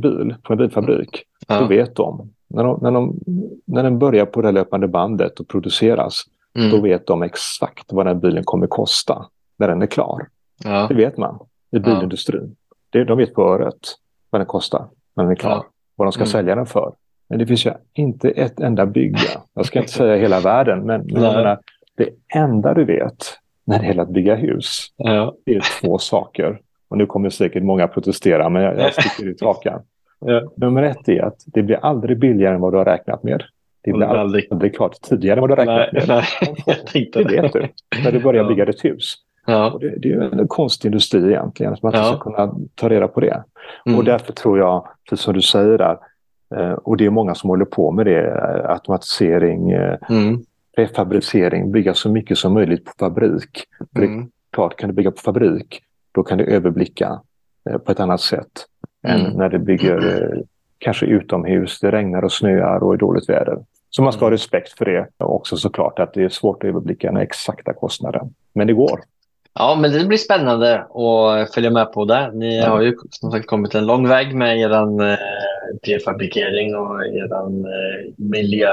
bil 0.01 0.35
på 0.43 0.53
en 0.53 0.59
bilfabrik, 0.59 1.23
då 1.47 1.55
Ja. 1.55 1.67
vet 1.67 1.97
de 1.97 2.31
när, 2.49 2.65
de, 2.65 2.79
när, 2.83 2.91
de, 2.91 3.19
när 3.65 3.83
den 3.83 3.99
börjar 3.99 4.27
på 4.27 4.43
det 4.43 4.53
löpande 4.53 4.89
bandet 4.89 5.41
och 5.41 5.49
produceras, 5.49 6.23
Mm. 6.59 6.71
då 6.71 6.81
vet 6.81 7.07
de 7.07 7.23
exakt 7.23 7.93
vad 7.93 8.07
den 8.07 8.21
bilen 8.21 8.45
kommer 8.45 8.67
kosta 8.67 9.27
när 9.57 9.69
den 9.69 9.83
är 9.83 9.87
klar. 9.87 10.27
Ja. 10.65 10.87
Det 10.89 10.95
vet 10.95 11.17
man 11.17 11.39
i 11.71 11.79
bilindustrin. 11.79 12.57
Det, 12.95 13.05
de 13.05 13.19
vet 13.19 13.35
på 13.35 13.43
öret 13.43 13.79
vad 14.31 14.41
den 14.41 14.47
kostar 14.47 14.87
när 15.17 15.25
den 15.25 15.31
är 15.31 15.37
klar. 15.37 15.51
Ja. 15.51 15.65
Vad 15.97 16.07
de 16.07 16.13
ska 16.13 16.21
Mm. 16.21 16.27
sälja 16.27 16.55
den 16.55 16.67
för. 16.67 16.93
Men 17.29 17.39
det 17.39 17.47
finns 17.47 17.67
ju 17.67 17.71
inte 17.95 18.31
ett 18.31 18.61
enda 18.61 18.87
bygge. 18.87 19.19
Jag 19.55 19.67
ska 19.67 19.79
inte 19.79 19.93
säga 20.03 20.17
hela 20.17 20.41
världen, 20.41 20.87
men, 20.87 21.07
menar, 21.13 21.59
det 21.97 22.09
enda 22.35 22.75
du 22.75 22.85
vet 22.85 23.17
när 23.65 23.79
det 23.79 23.87
gäller 23.87 24.03
att 24.03 24.09
bygga 24.09 24.35
hus, 24.35 24.79
Ja. 24.97 25.35
är 25.47 25.61
två 25.81 25.99
saker. 25.99 26.61
Och 26.89 26.99
nu 26.99 27.07
kommer 27.07 27.31
säkert 27.31 27.63
många 27.63 27.89
protestera, 27.89 28.49
men 28.49 28.63
jag, 28.63 28.79
jag 28.79 28.93
sticker 28.95 29.29
ut 29.31 29.41
hakan. 29.43 29.83
Ja. 30.27 30.43
Nummer 30.57 30.83
ett 30.83 31.09
är 31.09 31.23
att 31.23 31.37
det 31.47 31.63
blir 31.63 31.77
aldrig 31.77 32.19
billigare 32.19 32.55
än 32.55 32.61
vad 32.61 32.73
du 32.73 32.77
har 32.79 32.85
räknat 32.85 33.23
med. 33.23 33.43
Det 33.83 33.93
blir 33.93 34.03
Aldrig. 34.07 34.21
aldrig, 34.21 34.49
aldrig 34.53 34.77
klart 34.77 34.93
tidigare 35.03 35.37
än 35.37 35.41
vad 35.41 35.51
du 35.51 35.53
har 35.55 35.57
räknat 35.67 35.93
Nej, 35.93 36.07
med. 36.07 36.25
nej, 36.43 36.55
jag 36.67 36.87
tänkte 36.87 37.23
Det 37.25 37.43
vet 37.43 37.53
du 37.53 37.69
när 38.05 38.13
du 38.13 38.21
börjar 38.21 38.43
Ja. 38.43 38.49
bygga 38.49 38.65
ditt 38.65 38.85
hus. 38.85 39.15
Ja. 39.47 39.71
Och 39.71 39.81
det, 39.81 39.89
det 39.99 40.09
är 40.09 40.13
ju 40.13 40.23
en 40.41 40.49
konstindustri 40.49 41.25
egentligen, 41.29 41.73
att 41.73 41.83
man 41.83 41.91
inte 41.91 41.99
Ja. 41.99 42.05
ska 42.05 42.19
kunna 42.19 42.55
ta 42.75 42.89
reda 42.89 43.09
på 43.09 43.21
det. 43.21 43.43
Mm. 43.87 43.99
Och 43.99 44.05
därför 44.05 44.33
tror 44.33 44.59
jag, 44.59 44.87
precis 45.11 45.25
som 45.25 45.35
du 45.35 45.43
säger 45.43 45.79
där, 45.79 45.99
eh, 46.57 46.73
och 46.73 46.97
det 46.97 47.07
är 47.07 47.11
många 47.11 47.35
som 47.35 47.51
håller 47.51 47.65
på 47.65 47.91
med 47.91 48.07
det, 48.07 48.27
eh, 48.31 48.71
automatisering, 48.71 49.71
eh, 49.71 49.97
Mm. 50.11 50.39
prefabricering, 50.77 51.73
bygga 51.73 51.95
så 51.95 52.09
mycket 52.11 52.39
som 52.39 52.53
möjligt 52.55 52.85
på 52.85 52.93
fabrik. 52.99 53.65
För 53.95 54.01
det 54.01 54.07
Mm. 54.07 54.29
klart, 54.53 54.77
kan 54.77 54.89
du 54.89 54.95
bygga 54.95 55.11
på 55.11 55.17
fabrik, 55.21 55.81
då 56.13 56.23
kan 56.23 56.39
du 56.39 56.45
överblicka 56.45 57.21
på 57.85 57.93
ett 57.93 58.01
annat 58.01 58.21
sätt 58.21 58.67
än 59.07 59.21
Mm. 59.21 59.33
när 59.33 59.49
du 59.49 59.59
bygger 59.59 60.43
kanske 60.79 61.07
utomhus, 61.07 61.81
det 61.81 61.91
regnar 61.93 62.25
och 62.25 62.33
snöar 62.33 62.83
och 62.83 62.95
är 62.95 62.99
dåligt 62.99 63.29
väder. 63.29 63.59
Så 63.91 64.03
man 64.03 64.13
ska 64.13 64.21
ha 64.21 64.27
Mm. 64.29 64.33
respekt 64.33 64.73
för 64.79 64.85
det. 64.85 65.07
Och 65.19 65.35
också 65.37 65.57
såklart 65.57 65.99
att 65.99 66.15
det 66.15 66.25
är 66.25 66.29
svårt 66.29 66.63
att 66.65 66.69
överblicka 66.69 67.07
den 67.13 67.17
exakta 67.17 67.73
kostnaden. 67.73 68.35
Men 68.53 68.67
det 68.67 68.73
går. 68.73 69.01
Ja, 69.59 69.77
men 69.81 69.93
det 69.93 70.05
blir 70.07 70.19
spännande 70.19 70.79
att 70.81 71.55
följa 71.55 71.71
med 71.71 71.93
på 71.93 72.05
det. 72.05 72.31
Ni 72.35 72.61
har 72.61 72.81
ju 72.83 72.97
som 73.11 73.31
sagt 73.31 73.47
kommit 73.47 73.75
en 73.75 73.87
lång 73.87 74.09
väg 74.09 74.35
med 74.35 74.59
er 74.59 74.71
eh, 75.11 75.19
prefabrikering 75.85 76.77
och 76.77 77.07
er 77.07 77.33
eh, 77.33 78.13
miljö- 78.17 78.69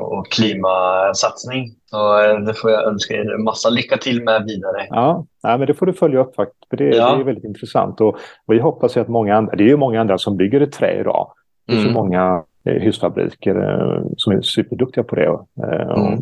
och 0.00 0.30
klimatsatsning. 0.30 1.68
Så 1.86 2.24
eh, 2.24 2.38
det 2.40 2.54
får 2.54 2.70
jag 2.70 2.84
önska 2.86 3.14
er 3.14 3.38
massa 3.44 3.70
lycka 3.70 3.96
till 3.96 4.24
med 4.24 4.44
vidare. 4.46 4.86
Ja, 4.90 5.24
nej, 5.42 5.58
men 5.58 5.66
det 5.66 5.74
får 5.74 5.86
du 5.86 5.92
följa 5.92 6.20
upp 6.20 6.34
faktiskt. 6.34 6.68
För 6.70 6.76
det, 6.76 6.84
Ja. 6.96 7.14
det 7.14 7.20
är 7.22 7.24
väldigt 7.24 7.44
intressant. 7.44 8.00
Och 8.00 8.18
vi 8.46 8.58
hoppas 8.58 8.96
ju 8.96 9.00
att 9.00 9.08
många 9.08 9.36
andra, 9.36 9.56
det 9.56 9.64
är 9.64 9.68
ju 9.68 9.76
många 9.76 10.00
andra 10.00 10.18
som 10.18 10.36
bygger 10.36 10.62
i 10.62 10.66
trä 10.66 11.00
idag. 11.00 11.32
Det 11.66 11.72
finns 11.72 11.84
ju 11.84 11.90
Mm. 11.90 12.02
många 12.02 12.42
eh, 12.64 12.82
husfabriker 12.82 13.56
eh, 13.56 14.02
som 14.16 14.32
är 14.32 14.40
superduktiga 14.40 15.04
på 15.04 15.14
det. 15.16 15.26
Mm. 15.66 16.18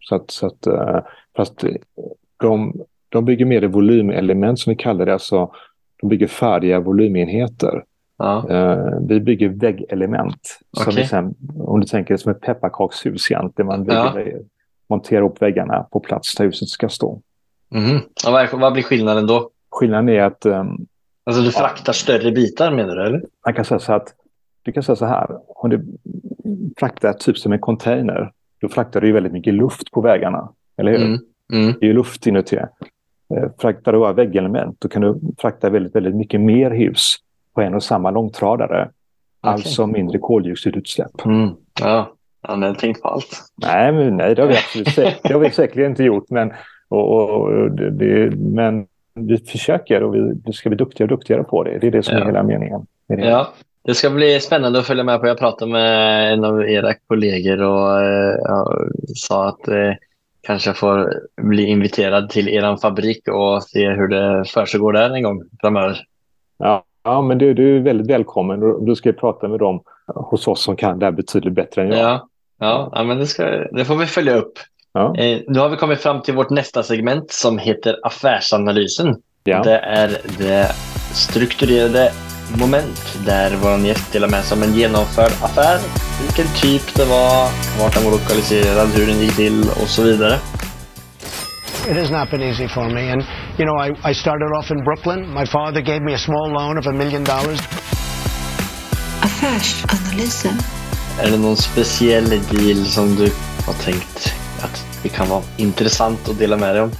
Så 0.00 0.14
att, 0.14 0.30
så 0.30 0.46
att, 0.46 0.66
fast 1.36 1.64
de, 2.40 2.72
de 3.12 3.24
bygger 3.24 3.44
mer 3.44 3.64
i 3.64 3.66
volymelement 3.66 4.58
som 4.58 4.70
vi 4.70 4.76
kallar 4.76 5.06
det. 5.06 5.12
Alltså, 5.12 5.50
de 6.00 6.08
bygger 6.08 6.26
färdiga 6.26 6.80
volymenheter. 6.80 7.84
Ja. 8.18 8.50
Eh, 8.50 8.98
vi 9.08 9.20
bygger 9.20 9.48
väggelement. 9.48 10.58
Vi 10.96 11.06
sen, 11.06 11.34
om 11.58 11.80
du 11.80 11.86
tänker 11.86 12.16
som 12.16 12.32
ett 12.32 12.40
pepparkakshus 12.40 13.30
egentligen. 13.30 13.66
Man 13.66 13.84
Ja. 13.88 14.12
bygger, 14.16 14.40
monterar 14.88 15.20
ihop 15.20 15.42
väggarna 15.42 15.82
på 15.82 16.00
plats 16.00 16.34
där 16.34 16.44
huset 16.44 16.68
ska 16.68 16.88
stå. 16.88 17.20
Ja, 18.24 18.30
vad, 18.30 18.60
vad 18.60 18.72
blir 18.72 18.82
skillnaden 18.82 19.26
då? 19.26 19.50
Skillnaden 19.70 20.08
är 20.08 20.22
att 20.22 20.46
ehm, 20.46 20.76
Alltså 21.24 21.42
du 21.42 21.50
fraktar 21.50 21.92
större 21.92 22.32
bitar 22.32 22.70
menar 22.70 22.96
du? 22.96 23.02
Eller? 23.06 23.22
man 23.46 23.54
kan 23.54 23.64
säga 23.64 23.78
så 23.78 23.92
att 23.92 24.14
du 24.62 24.72
kan 24.72 24.82
säga 24.82 24.96
så 24.96 25.06
här. 25.06 25.26
Om 25.46 25.70
du 25.70 25.84
fraktar 26.78 27.12
typ 27.12 27.38
som 27.38 27.52
en 27.52 27.58
container. 27.58 28.32
Då 28.60 28.68
fraktar 28.68 29.00
du 29.00 29.12
väldigt 29.12 29.32
mycket 29.32 29.54
luft 29.54 29.90
på 29.90 30.00
vägarna. 30.00 30.48
Eller 30.76 30.90
hur? 30.92 31.06
Mm. 31.06 31.18
Mm. 31.52 31.74
Det 31.80 31.86
är 31.86 31.88
ju 31.88 31.92
luft 31.94 32.26
inuti. 32.26 32.58
Eh, 33.36 33.48
Fraktar 33.58 33.92
du 33.92 33.98
bara 33.98 34.12
väggelement 34.12 34.76
då 34.80 34.88
kan 34.88 35.02
du 35.02 35.20
frakta 35.38 35.70
väldigt, 35.70 35.94
väldigt 35.96 36.14
mycket 36.14 36.40
mer 36.40 36.70
hus 36.70 37.16
på 37.54 37.60
en 37.60 37.74
och 37.74 37.82
samma 37.82 38.10
långtradare. 38.10 38.88
Alltså 39.40 39.86
mindre 39.86 40.18
koldioxidutsläpp. 40.18 41.24
Mm. 41.24 41.50
Ja, 41.80 42.12
han 42.42 42.62
har 42.62 42.74
tänkt 42.74 43.02
på 43.02 43.08
allt. 43.08 43.42
Nej, 43.56 43.92
men, 43.92 44.16
nej 44.16 44.34
det 44.34 44.42
har 44.42 44.48
vi 44.48 44.54
absolut 44.56 44.88
säkert, 44.88 45.22
det 45.28 45.32
har 45.32 45.40
vi 45.40 45.50
säkerligen 45.50 45.90
inte 45.92 46.04
gjort. 46.04 46.30
Men, 46.30 46.52
och, 46.88 47.40
och, 47.40 47.70
det, 47.70 47.90
det, 47.90 48.36
men 48.36 48.86
vi 49.14 49.38
försöker 49.38 50.02
och 50.02 50.14
vi, 50.14 50.52
ska 50.52 50.68
bli 50.68 50.76
duktigare 50.76 51.12
och 51.12 51.18
duktigare 51.18 51.42
på 51.44 51.62
det. 51.64 51.78
Det 51.78 51.86
är 51.86 51.90
det 51.90 52.02
som 52.02 52.14
Ja. 52.16 52.20
är 52.22 52.26
hela 52.26 52.42
meningen. 52.42 52.86
det. 53.08 53.14
Ja, 53.14 53.48
det 53.84 53.94
ska 53.94 54.10
bli 54.10 54.40
spännande 54.40 54.78
att 54.78 54.86
följa 54.86 55.04
med 55.04 55.20
på. 55.20 55.26
Jag 55.26 55.38
pratade 55.38 55.72
med 55.72 56.32
en 56.32 56.44
av 56.44 56.62
era 56.68 56.94
kollegor 57.06 57.62
och 57.62 58.00
eh, 58.02 58.36
ja, 58.44 58.72
sa 59.14 59.48
att 59.48 59.68
eh, 59.68 59.92
kanske 60.42 60.74
får 60.74 61.14
bli 61.42 61.66
inviterad 61.66 62.30
till 62.30 62.48
er 62.48 62.76
fabrik 62.76 63.28
och 63.28 63.62
se 63.62 63.90
hur 63.90 64.08
det 64.08 64.44
försiggår 64.44 64.92
där 64.92 65.10
en 65.10 65.22
gång 65.22 65.42
framöver. 65.60 66.04
Ja, 66.58 66.84
ja 67.04 67.22
men 67.22 67.38
du, 67.38 67.54
du 67.54 67.76
är 67.76 67.80
väldigt 67.80 68.10
välkommen. 68.10 68.84
Du 68.84 68.94
ska 68.94 69.12
prata 69.12 69.48
med 69.48 69.58
dem 69.58 69.82
hos 70.06 70.48
oss 70.48 70.62
som 70.62 70.76
kan 70.76 70.98
det 70.98 71.04
här 71.04 71.12
betydligt 71.12 71.54
bättre 71.54 71.82
än 71.82 71.88
jag. 71.88 71.98
Ja, 71.98 72.28
ja, 72.60 72.90
ja 72.94 73.04
men 73.04 73.18
det, 73.18 73.26
ska, 73.26 73.44
det 73.72 73.84
får 73.84 73.96
vi 73.96 74.06
följa 74.06 74.36
upp. 74.36 74.52
Ja. 74.92 75.16
Eh, 75.16 75.40
nu 75.48 75.58
har 75.58 75.68
vi 75.68 75.76
kommit 75.76 76.00
fram 76.00 76.22
till 76.22 76.34
vårt 76.34 76.50
nästa 76.50 76.82
segment 76.82 77.30
som 77.30 77.58
heter 77.58 77.96
affärsanalysen. 78.02 79.16
Ja. 79.44 79.62
Det 79.62 79.78
är 79.78 80.18
det 80.38 80.68
strukturerade 81.14 82.12
moment 82.56 83.18
där 83.26 83.56
vår 83.62 83.78
gäst 83.78 84.12
delar 84.12 84.28
med 84.28 84.44
sig 84.44 84.56
om 84.56 84.62
en 84.62 84.74
genomförd 84.74 85.32
affär, 85.42 85.78
vilken 86.22 86.54
typ 86.54 86.94
det 86.94 87.04
var, 87.04 87.48
vart 87.80 87.94
den 87.94 88.04
var 88.04 88.10
lokaliserad, 88.10 88.88
hur 88.88 89.06
den 89.06 89.20
gick 89.20 89.36
till 89.36 89.70
och 89.82 89.88
så 89.88 90.02
vidare. 90.02 90.38
It 91.90 91.96
has 91.96 92.10
not 92.10 92.30
been 92.30 92.42
easy 92.42 92.68
for 92.68 92.90
me. 92.90 93.10
And, 93.12 93.22
you 93.58 93.64
know, 93.66 93.76
I, 93.76 94.10
I 94.10 94.14
started 94.14 94.50
off 94.58 94.70
in 94.70 94.84
Brooklyn. 94.84 95.34
My 95.34 95.46
father 95.46 95.80
gave 95.80 96.00
me 96.00 96.14
a 96.14 96.18
small 96.18 96.52
loan 96.52 96.78
of 96.78 96.86
a 96.86 96.92
million 96.92 97.24
dollars. 97.24 97.60
Affärsanalysen. 99.20 100.58
Är 101.20 101.30
det 101.30 101.38
någon 101.38 101.56
speciell 101.56 102.30
deal 102.30 102.84
som 102.84 103.16
du 103.16 103.32
har 103.66 103.72
tänkt 103.72 104.34
att 104.60 104.86
det 105.02 105.08
kan 105.08 105.28
vara 105.28 105.42
intressant 105.56 106.28
att 106.28 106.38
dela 106.38 106.56
med 106.56 106.74
dig 106.74 106.82
om? 106.82 106.90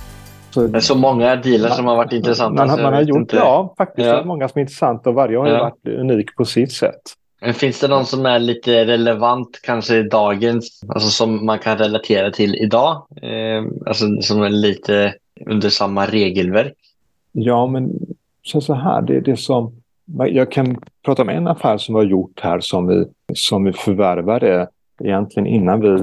Så, 0.55 0.67
Det 0.67 0.79
är 0.79 0.81
så 0.81 0.95
många 0.95 1.37
dealar 1.37 1.69
som 1.71 1.87
har 1.87 1.97
varit 1.97 2.13
intressanta. 2.13 2.67
man, 2.67 2.83
man 2.83 2.95
har 2.95 3.03
gjort, 3.03 3.19
inte. 3.19 3.37
ja, 3.37 3.75
faktiskt. 3.79 4.07
Ja. 4.09 4.25
Många 4.25 4.49
som 4.49 4.59
är 4.59 4.61
intressanta 4.63 5.11
och 5.11 5.15
varje 5.17 5.39
har 5.39 5.47
Ja. 5.49 5.59
varit 5.59 5.99
unik 6.01 6.37
på 6.37 6.45
sitt 6.45 6.73
sätt. 6.73 7.01
Men 7.41 7.55
finns 7.55 7.81
det 7.81 7.89
någon 7.89 8.07
som 8.07 8.27
är 8.27 8.39
lite 8.39 8.85
relevant 8.85 9.61
kanske 9.63 9.97
i 9.97 10.03
dagens, 10.03 10.81
alltså 10.89 11.09
som 11.09 11.47
man 11.47 11.59
kan 11.59 11.79
relatera 11.79 12.31
till 12.31 12.55
idag? 12.55 13.07
Eh, 13.23 13.65
alltså 13.87 14.05
som 14.21 14.43
är 14.43 14.51
lite 14.51 15.15
under 15.47 15.69
samma 15.69 16.07
regelverk? 16.07 16.75
Ja, 17.33 17.67
men 17.67 17.91
så, 18.43 18.61
så 18.61 18.75
här, 18.75 19.03
det 19.03 19.17
är 19.17 19.21
det 19.21 19.37
som... 19.37 19.73
Jag 20.29 20.53
kan 20.53 20.77
prata 21.05 21.23
om 21.23 21.29
en 21.29 21.49
affär 21.49 21.79
som 21.79 21.95
vi 21.95 22.01
har 22.01 22.07
gjort 22.07 22.41
här 22.43 22.61
som 22.61 22.87
vi, 22.87 23.05
som 23.35 23.65
vi 23.65 23.73
förvärvade 23.73 24.69
egentligen 25.05 25.47
innan 25.47 25.81
vi 25.81 25.89
eh, 25.89 25.97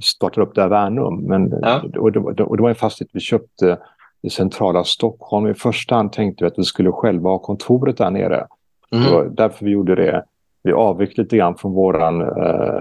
startade 0.00 0.46
upp 0.46 0.54
det 0.54 0.60
här 0.62 0.68
Värnum. 0.68 1.14
Men, 1.16 1.54
Ja. 1.62 1.82
och, 1.98 2.12
det, 2.12 2.18
och 2.44 2.56
det 2.56 2.62
var 2.62 2.68
en 2.68 2.74
fastighet 2.74 3.10
vi 3.12 3.20
köpte 3.20 3.78
i 4.22 4.30
centrala 4.30 4.84
Stockholm. 4.84 5.46
I 5.46 5.54
första 5.54 5.94
hand 5.94 6.12
tänkte 6.12 6.44
vi 6.44 6.48
att 6.48 6.58
vi 6.58 6.64
skulle 6.64 6.92
själva 6.92 7.30
ha 7.30 7.38
kontoret 7.38 7.96
där 7.96 8.10
nere. 8.10 8.46
Mm. 8.92 9.04
Det 9.04 9.10
var 9.12 9.24
därför 9.24 9.64
vi 9.64 9.70
gjorde 9.70 9.94
det. 9.94 10.24
Vi 10.62 10.72
avvek 10.72 11.16
lite 11.18 11.36
grann 11.36 11.54
från 11.56 11.72
våran 11.72 12.20
eh, 12.20 12.76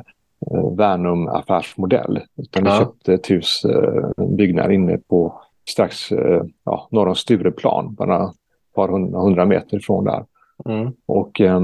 eh, 0.52 0.74
Värnum 0.78 1.28
affärsmodell. 1.28 2.20
Utan 2.38 2.64
vi 2.64 2.70
Ja. 2.70 2.78
köpte 2.80 3.14
ett 3.14 3.30
hus, 3.32 3.66
eh, 3.66 4.26
byggnad 4.28 4.72
inne 4.72 4.98
på 4.98 5.34
strax 5.70 6.12
eh, 6.12 6.44
ja, 6.66 6.88
norr 6.92 7.08
om 7.08 7.16
Stureplan. 7.16 7.94
Bara 7.94 8.24
ett 8.24 8.36
par 8.76 8.88
hundra, 8.90 9.20
hundra 9.20 9.46
meter 9.46 9.78
ifrån 9.78 10.04
där. 10.06 10.26
Mm. 10.65 10.91
Och 11.06 11.41
eh, 11.41 11.62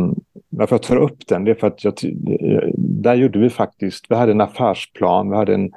varför 0.49 0.73
jag 0.75 0.83
tar 0.83 0.97
upp 0.97 1.27
den, 1.27 1.43
det 1.43 1.51
är 1.51 1.55
för 1.55 1.67
att 1.67 1.83
jag, 1.83 1.93
eh, 2.03 2.69
där 2.77 3.15
gjorde 3.15 3.39
vi 3.39 3.49
faktiskt, 3.49 4.05
vi 4.09 4.15
hade 4.15 4.31
en 4.31 4.41
affärsplan, 4.41 5.29
vi 5.29 5.35
hade 5.35 5.53
en 5.53 5.71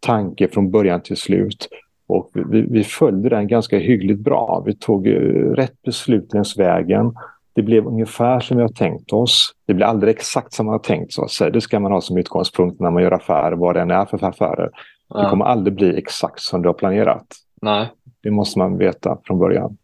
tanke 0.00 0.48
från 0.48 0.70
början 0.70 1.00
till 1.02 1.16
slut. 1.16 1.68
Och 2.06 2.30
vi, 2.34 2.60
vi 2.62 2.84
följde 2.84 3.28
den 3.28 3.48
ganska 3.48 3.78
hyggligt 3.78 4.20
bra. 4.20 4.62
Vi 4.66 4.74
tog 4.74 5.06
eh, 5.06 5.12
rätt 5.52 5.82
beslut 5.82 6.34
längs 6.34 6.58
vägen. 6.58 7.14
Det 7.54 7.62
blev 7.62 7.86
ungefär 7.86 8.40
som 8.40 8.56
vi 8.56 8.62
har 8.62 8.68
tänkt 8.68 9.12
oss. 9.12 9.54
Det 9.66 9.74
blir 9.74 9.86
aldrig 9.86 10.14
exakt 10.14 10.52
som 10.52 10.66
man 10.66 10.72
har 10.72 10.78
tänkt 10.78 11.12
sig. 11.30 11.50
Det 11.52 11.60
ska 11.60 11.80
man 11.80 11.92
ha 11.92 12.00
som 12.00 12.18
utgångspunkt 12.18 12.80
när 12.80 12.90
man 12.90 13.02
gör 13.02 13.10
affärer, 13.12 13.56
vad 13.56 13.76
det 13.76 13.80
än 13.80 13.90
är 13.90 14.04
för 14.04 14.24
affärer. 14.24 14.70
Det 15.08 15.22
Ja. 15.22 15.30
kommer 15.30 15.44
aldrig 15.44 15.74
bli 15.76 15.98
exakt 15.98 16.40
som 16.40 16.62
du 16.62 16.68
har 16.68 16.74
planerat. 16.74 17.26
Nej. 17.62 17.88
Det 18.22 18.30
måste 18.30 18.58
man 18.58 18.78
veta 18.78 19.18
från 19.24 19.38
början. 19.38 19.76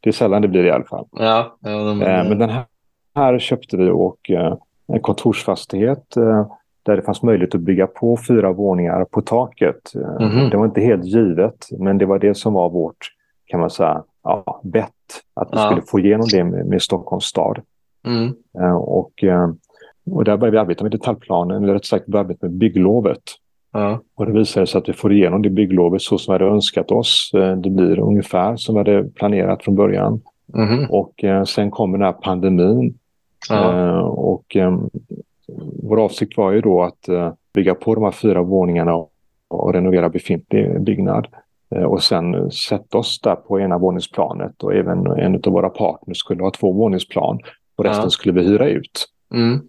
Det 0.00 0.10
är 0.10 0.12
sällan 0.12 0.42
det 0.42 0.48
blir 0.48 0.62
det 0.62 0.68
i 0.68 0.72
alla 0.72 0.84
fall. 0.84 1.06
Ja. 1.12 1.56
ja 1.60 1.70
de, 1.70 2.02
Eh, 2.02 2.28
Men 2.28 2.38
den 2.38 2.50
här, 2.50 2.64
här 3.14 3.38
köpte 3.38 3.76
vi 3.76 3.90
och 3.90 4.30
eh, 4.30 4.54
en 4.86 5.00
kontorsfastighet 5.00 6.16
eh, 6.16 6.46
där 6.82 6.96
det 6.96 7.02
fanns 7.02 7.22
möjlighet 7.22 7.54
att 7.54 7.60
bygga 7.60 7.86
på 7.86 8.16
fyra 8.28 8.52
våningar 8.52 9.04
på 9.04 9.22
taket. 9.22 9.94
Eh, 9.94 10.26
Mhm. 10.26 10.50
Det 10.50 10.56
var 10.56 10.64
inte 10.64 10.80
helt 10.80 11.04
givet, 11.04 11.66
men 11.78 11.98
det 11.98 12.06
var 12.06 12.18
det 12.18 12.34
som 12.34 12.52
var 12.52 12.70
vårt, 12.70 13.08
kan 13.46 13.60
man 13.60 13.70
säga, 13.70 14.02
ja, 14.24 14.60
bett. 14.64 14.90
Att 15.34 15.48
vi 15.52 15.56
Ja. 15.56 15.66
skulle 15.66 15.82
få 15.82 15.98
igenom 15.98 16.26
det 16.32 16.44
med, 16.44 16.66
med 16.66 16.82
Stockholms 16.82 17.24
stad. 17.24 17.60
mm. 18.06 18.34
Och, 18.76 19.12
och 20.10 20.24
där 20.24 20.36
började 20.36 20.50
vi 20.50 20.58
arbeta 20.58 20.84
med 20.84 20.92
detaljplanen, 20.92 21.62
eller 21.64 21.72
rätt 21.74 21.84
sagt 21.84 22.06
började 22.06 22.26
arbeta 22.26 22.46
med 22.46 22.56
bygglovet. 22.56 23.22
Ja. 23.72 24.00
Och 24.14 24.26
det 24.26 24.32
visade 24.32 24.66
sig 24.66 24.78
att 24.78 24.88
vi 24.88 24.92
får 24.92 25.12
igenom 25.12 25.42
det 25.42 25.50
bygglovet 25.50 26.02
så 26.02 26.18
som 26.18 26.32
vi 26.32 26.34
hade 26.38 26.54
önskat 26.54 26.90
oss. 26.90 27.30
Eh, 27.34 27.56
Det 27.56 27.70
blir 27.70 27.98
ungefär 28.00 28.56
som 28.56 28.74
vi 28.74 28.78
hade 28.78 29.04
planerat 29.04 29.64
från 29.64 29.74
början. 29.74 30.20
Mhm. 30.46 30.86
Och 30.90 31.24
eh, 31.24 31.44
sen 31.44 31.70
kommer 31.70 31.98
den 31.98 32.04
här 32.06 32.12
pandemin. 32.12 32.94
ja. 33.48 33.88
Eh, 33.88 33.98
och 34.04 34.56
eh, 34.56 34.78
vår 35.82 36.00
avsikt 36.04 36.36
var 36.36 36.52
ju 36.52 36.60
då 36.60 36.82
att 36.82 37.08
bygga 37.54 37.74
på 37.74 37.94
de 37.94 38.04
här 38.04 38.10
fyra 38.10 38.42
våningarna 38.42 38.94
och, 38.94 39.10
och 39.48 39.72
renovera 39.72 40.08
befintlig 40.08 40.80
byggnad. 40.82 41.26
Och 41.86 42.02
sen 42.02 42.50
sätta 42.50 42.98
oss 42.98 43.20
där 43.20 43.34
på 43.36 43.60
ena 43.60 43.78
våningsplanet 43.78 44.62
och 44.62 44.74
även 44.74 45.06
en 45.06 45.34
av 45.34 45.52
våra 45.52 45.68
partners 45.68 46.16
skulle 46.18 46.42
ha 46.42 46.50
två 46.50 46.72
våningsplan 46.72 47.38
och 47.76 47.84
resten 47.84 48.04
Ja. 48.04 48.10
skulle 48.10 48.40
vi 48.40 48.46
hyra 48.48 48.68
ut. 48.68 49.06
Mm. 49.34 49.60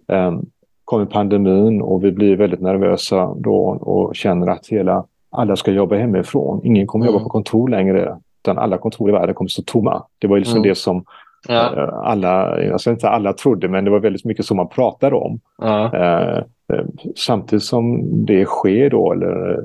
Kommer 0.84 1.04
pandemin 1.06 1.82
och 1.82 2.04
vi 2.04 2.12
blir 2.12 2.36
väldigt 2.36 2.60
nervösa 2.60 3.34
då 3.36 3.56
och 3.64 4.16
känner 4.16 4.46
att 4.46 4.66
hela, 4.66 5.04
alla 5.30 5.56
ska 5.56 5.70
jobba 5.70 5.96
hemifrån. 5.96 6.60
Ingen 6.64 6.86
kommer 6.86 7.04
Mm. 7.04 7.12
jobba 7.14 7.24
på 7.24 7.30
kontor 7.30 7.68
längre 7.68 8.18
utan 8.42 8.58
alla 8.58 8.78
kontor 8.78 9.08
i 9.08 9.12
världen 9.12 9.34
kommer 9.34 9.48
stå 9.48 9.62
tomma. 9.62 10.02
Det 10.18 10.26
var 10.26 10.36
ju 10.36 10.40
liksom 10.40 10.56
Mm. 10.58 10.68
det 10.68 10.74
som 10.74 11.04
ja. 11.48 11.76
Eh, 11.76 11.94
alla, 11.94 12.44
alltså 12.72 12.90
inte 12.90 13.08
alla 13.08 13.32
trodde, 13.32 13.68
men 13.68 13.84
det 13.84 13.90
var 13.90 14.00
väldigt 14.00 14.24
mycket 14.24 14.46
som 14.46 14.56
man 14.56 14.68
pratade 14.68 15.16
om. 15.16 15.40
ja. 15.58 15.96
Eh, 15.96 16.38
eh, 16.72 16.84
samtidigt 17.16 17.62
som 17.64 18.00
det 18.26 18.44
sker 18.44 18.90
då, 18.90 19.12
eller 19.12 19.50
eh, 19.54 19.64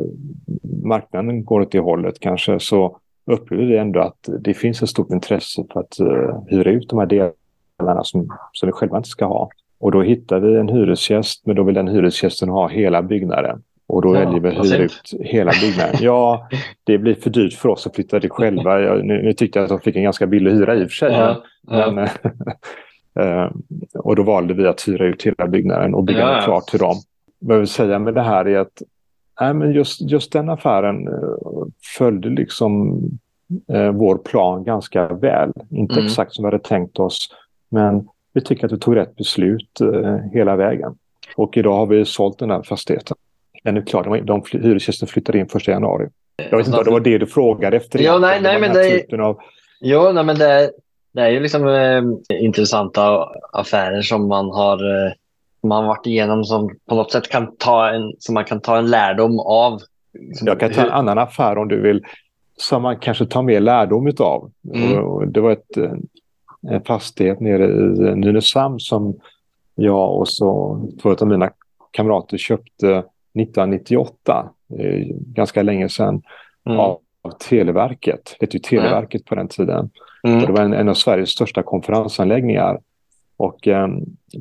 marknaden 0.84 1.45
går 1.45 1.61
åt 1.61 1.72
det 1.72 1.80
hållet 1.80 2.20
kanske, 2.20 2.59
så 2.59 2.97
upplever 3.32 3.65
vi 3.65 3.78
ändå 3.78 3.99
att 3.99 4.30
det 4.39 4.53
finns 4.53 4.82
ett 4.82 4.89
stort 4.89 5.11
intresse 5.11 5.63
för 5.74 5.80
att 5.80 5.97
uh, 6.01 6.39
hyra 6.47 6.70
ut 6.72 6.89
de 6.89 6.99
här 6.99 7.05
delarna 7.05 8.03
som, 8.03 8.28
som 8.51 8.68
vi 8.68 8.72
själva 8.74 8.97
inte 8.97 9.09
ska 9.09 9.26
ha. 9.26 9.49
Och 9.80 9.91
då 9.91 10.01
hittar 10.01 10.39
vi 10.39 10.55
en 10.55 10.69
hyresgäst, 10.69 11.45
men 11.45 11.55
då 11.55 11.63
vill 11.63 11.75
den 11.75 11.88
hyresgästen 11.88 12.49
ha 12.49 12.67
hela 12.67 13.01
byggnaden. 13.01 13.63
Och 13.88 14.01
då 14.01 14.15
Ja, 14.15 14.19
väljer 14.19 14.39
vi 14.39 14.49
att 14.49 14.65
hyra 14.65 14.78
ut 14.84 15.13
hela 15.19 15.51
byggnaden. 15.61 15.95
Ja, 15.99 16.47
det 16.84 16.97
blir 16.97 17.13
för 17.15 17.30
dyrt 17.30 17.53
för 17.53 17.69
oss 17.69 17.88
att 17.88 17.95
flytta 17.95 18.19
dit 18.19 18.32
själva. 18.32 18.82
Jag, 18.82 19.05
nu, 19.05 19.21
nu 19.23 19.34
tyckte 19.34 19.59
jag 19.59 19.63
att 19.63 19.69
de 19.69 19.80
fick 19.80 19.95
en 19.95 20.03
ganska 20.03 20.28
billig 20.28 20.51
hyra 20.51 20.75
i 20.75 20.86
och 20.86 20.89
för 20.89 20.95
sig. 20.95 21.11
Ja, 21.13 21.43
ja. 21.67 21.91
Men, 21.91 22.07
eh, 23.43 23.51
och 23.93 24.15
då 24.15 24.23
valde 24.23 24.53
vi 24.53 24.67
att 24.67 24.88
hyra 24.88 25.05
ut 25.05 25.23
hela 25.23 25.47
byggnaden 25.47 25.93
och 25.95 26.03
bygga 26.03 26.19
Ja, 26.19 26.25
den 26.28 26.36
ja. 26.36 26.41
klar 26.41 26.61
till 26.61 26.80
dem. 26.80 26.95
Vad 27.39 27.55
jag 27.55 27.59
vill 27.59 27.67
säga 27.67 27.99
med 27.99 28.13
det 28.13 28.21
här 28.21 28.47
är 28.47 28.59
att 28.59 28.82
nej, 29.41 29.53
men 29.53 29.71
just, 29.71 30.01
just 30.01 30.32
den 30.32 30.49
affären 30.49 31.07
eh, 31.07 31.13
följde 31.97 32.30
liksom 32.30 33.01
eh, 33.73 33.91
vår 33.91 34.17
plan 34.17 34.63
ganska 34.63 35.07
väl. 35.07 35.51
Inte 35.69 35.93
Mm. 35.93 36.05
exakt 36.05 36.34
som 36.34 36.43
vi 36.43 36.47
hade 36.47 36.63
tänkt 36.63 36.99
oss, 36.99 37.30
men 37.69 38.07
vi 38.38 38.41
tycker 38.43 38.65
att 38.65 38.71
vi 38.71 38.79
tog 38.79 38.95
rätt 38.95 39.15
beslut 39.15 39.81
eh, 39.81 40.15
hela 40.33 40.55
vägen. 40.55 40.95
Och 41.35 41.57
idag 41.57 41.73
har 41.77 41.85
vi 41.85 42.05
sålt 42.05 42.39
den 42.39 42.51
här 42.51 42.63
fastigheten. 42.63 43.17
Den 43.63 43.77
är 43.77 43.81
klar, 43.81 44.03
de, 44.03 44.25
de 44.25 44.43
hyresgästen 44.51 45.07
flyttar 45.07 45.35
in 45.35 45.47
1 45.55 45.67
januari. 45.67 46.07
Jag 46.51 46.57
vet 46.57 46.67
inte 46.67 46.79
om 46.79 46.83
det 46.85 46.91
var 46.91 46.99
det 46.99 47.17
du 47.17 47.25
frågade 47.27 47.77
efter. 47.77 47.99
Ja, 47.99 48.17
nej, 48.17 48.39
nej, 48.41 48.61
men 48.61 48.73
det 48.73 49.13
är- 49.13 49.19
av, 49.19 49.39
Jo, 49.81 50.11
nej, 50.11 50.23
men 50.23 50.38
det, 50.38 50.45
är- 50.51 50.69
det 51.13 51.21
är 51.21 51.29
ju 51.29 51.39
liksom 51.39 51.67
eh, 51.67 52.03
intressanta 52.45 53.29
affärer 53.53 54.01
som 54.01 54.27
man 54.27 54.45
har 54.49 55.05
eh, 55.05 55.11
man 55.63 55.85
varit 55.85 56.05
igenom 56.07 56.43
som 56.43 56.69
på 56.89 56.95
något 56.95 57.11
sätt 57.11 57.29
kan 57.29 57.55
ta 57.57 57.89
en, 57.89 58.13
som 58.19 58.33
man 58.33 58.45
kan 58.45 58.59
ta 58.61 58.77
en 58.77 58.89
lärdom 58.89 59.39
av. 59.39 59.79
Liksom, 60.13 60.47
Jag 60.47 60.59
kan 60.59 60.71
ta 60.71 60.81
en 60.81 60.89
annan 60.89 61.17
affär 61.17 61.57
om 61.57 61.67
du 61.67 61.81
vill. 61.81 62.03
Som 62.57 62.81
man 62.81 62.99
kanske 62.99 63.25
tar 63.25 63.41
mer 63.41 63.59
lärdom 63.59 64.07
utav. 64.07 64.51
Mm. 64.73 64.97
Och- 65.03 65.27
Det 65.27 65.41
var 65.41 65.51
ett, 65.51 65.77
eh, 65.77 65.91
en 66.70 66.82
fastighet 66.82 67.39
nere 67.39 67.65
i 67.65 68.15
Nynäshamn 68.15 68.80
som 68.80 69.15
jag 69.76 70.15
och 70.18 70.28
så 70.28 70.80
två 71.01 71.09
av 71.22 71.28
mina 71.28 71.49
kamrater 71.91 72.38
köpte 72.38 73.03
1998. 73.39 74.49
eh, 74.80 75.05
Ganska 75.34 75.63
länge 75.63 75.89
sedan. 75.89 76.22
Mm. 76.65 76.80
Av, 76.80 76.99
Televerket. 77.49 78.36
Det 78.39 78.45
hette 78.45 78.57
ju 78.57 78.61
Televerket 78.61 79.26
på 79.26 79.36
den 79.36 79.47
tiden. 79.47 79.89
Mm. 80.24 80.39
Det 80.45 80.51
var 80.51 80.61
en, 80.61 80.74
en 80.74 80.89
av 80.89 80.93
Sveriges 80.93 81.30
största 81.30 81.63
konferensanläggningar. 81.63 82.80
Och 83.38 83.68
eh, 83.68 83.88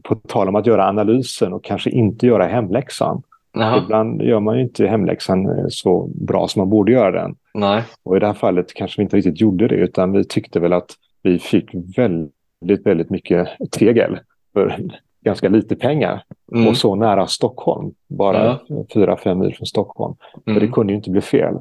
på 0.02 0.14
tal 0.14 0.48
om 0.48 0.56
att 0.56 0.66
göra 0.66 0.88
analysen 0.88 1.52
och 1.52 1.64
kanske 1.64 1.90
inte 1.90 2.26
göra 2.26 2.46
hemläxan. 2.46 3.22
Jaha, 3.52 3.78
Ibland 3.82 4.22
gör 4.22 4.40
man 4.40 4.56
ju 4.56 4.62
inte 4.62 4.86
hemläxan 4.86 5.46
eh, 5.58 5.64
så 5.68 6.10
bra 6.14 6.48
som 6.48 6.60
man 6.60 6.70
borde 6.70 6.92
göra 6.92 7.10
den. 7.10 7.36
nej. 7.54 7.82
Och 8.02 8.16
i 8.16 8.20
det 8.20 8.26
här 8.26 8.34
fallet 8.34 8.74
kanske 8.74 9.00
vi 9.00 9.02
inte 9.02 9.16
riktigt 9.16 9.40
gjorde 9.40 9.68
det 9.68 9.74
utan 9.74 10.12
vi 10.12 10.24
tyckte 10.24 10.60
väl 10.60 10.72
att 10.72 10.90
vi 11.26 11.38
fick 11.38 11.74
väldigt, 11.96 12.86
väldigt 12.86 13.10
mycket 13.10 13.48
tegel 13.70 14.18
för 14.52 14.76
ganska 15.24 15.48
lite 15.48 15.76
pengar. 15.76 16.22
Mm. 16.52 16.68
Och 16.68 16.76
så 16.76 16.94
nära 16.94 17.26
Stockholm, 17.26 17.92
bara 18.08 18.58
fyra, 18.94 19.16
fem 19.16 19.38
mil 19.38 19.54
från 19.54 19.66
Stockholm. 19.66 20.14
Så 20.32 20.40
det 20.44 20.50
Mm. 20.50 20.72
kunde 20.72 20.92
ju 20.92 20.96
inte 20.96 21.10
bli 21.10 21.20
fel. 21.20 21.54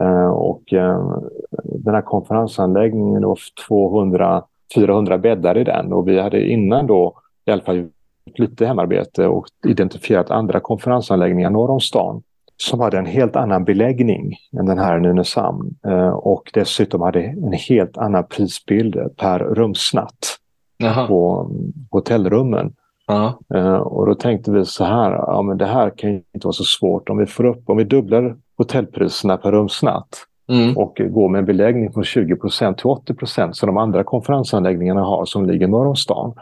Eh, 0.00 0.30
och 0.30 0.72
eh, 0.72 1.18
den 1.64 1.94
här 1.94 2.02
konferensanläggningen, 2.02 3.20
det 3.20 3.26
var 3.26 3.38
200, 3.68 4.42
400 4.74 5.18
bäddar 5.18 5.58
i 5.58 5.64
den 5.64 5.92
och 5.92 6.08
vi 6.08 6.20
hade 6.20 6.46
innan 6.46 6.86
då 6.86 7.14
i 7.44 7.50
alla 7.50 7.62
fall 7.62 7.76
gjort 7.76 8.38
lite 8.38 8.66
hemarbete 8.66 9.26
och 9.26 9.46
identifierat 9.66 10.30
andra 10.30 10.60
konferensanläggningar 10.60 11.50
norr 11.50 11.70
om 11.70 11.80
stan 11.80 12.22
som 12.60 12.80
hade 12.80 12.98
en 12.98 13.06
helt 13.06 13.36
annan 13.36 13.64
beläggning 13.64 14.36
än 14.58 14.66
den 14.66 14.78
här 14.78 14.96
i 14.96 15.00
Nynäshamn 15.00 15.74
eh, 15.86 16.08
och 16.08 16.50
dessutom 16.54 17.00
hade 17.00 17.20
en 17.22 17.52
helt 17.52 17.98
annan 17.98 18.24
prisbild 18.24 18.96
per 19.16 19.38
rumsnatt 19.38 20.36
Jaha. 20.78 21.06
på 21.06 21.50
mm, 21.50 21.72
hotellrummen. 21.90 22.72
Ja. 23.06 23.38
Eh, 23.54 23.74
och 23.74 24.06
då 24.06 24.14
tänkte 24.14 24.50
vi 24.50 24.64
så 24.64 24.84
här, 24.84 25.12
ja 25.12 25.42
men 25.42 25.58
det 25.58 25.66
här 25.66 25.90
kan 25.90 26.10
ju 26.10 26.22
inte 26.34 26.46
vara 26.46 26.52
så 26.52 26.64
svårt 26.64 27.08
om 27.08 27.16
vi 27.18 27.26
får 27.26 27.44
upp, 27.44 27.70
om 27.70 27.76
vi 27.76 27.84
dubblar 27.84 28.36
hotellpriserna 28.58 29.36
per 29.36 29.52
rumsnatt 29.52 30.26
Mm. 30.50 30.76
och 30.76 31.00
går 31.10 31.28
med 31.28 31.38
en 31.38 31.44
beläggning 31.44 31.92
från 31.92 32.04
20 32.04 32.36
till 32.76 32.86
80 32.86 33.52
som 33.52 33.66
de 33.66 33.76
andra 33.76 34.04
konferensanläggningarna 34.04 35.00
har 35.00 35.24
som 35.24 35.46
ligger 35.46 35.68
norr 35.68 35.86
om 35.86 35.96
stan. 35.96 36.34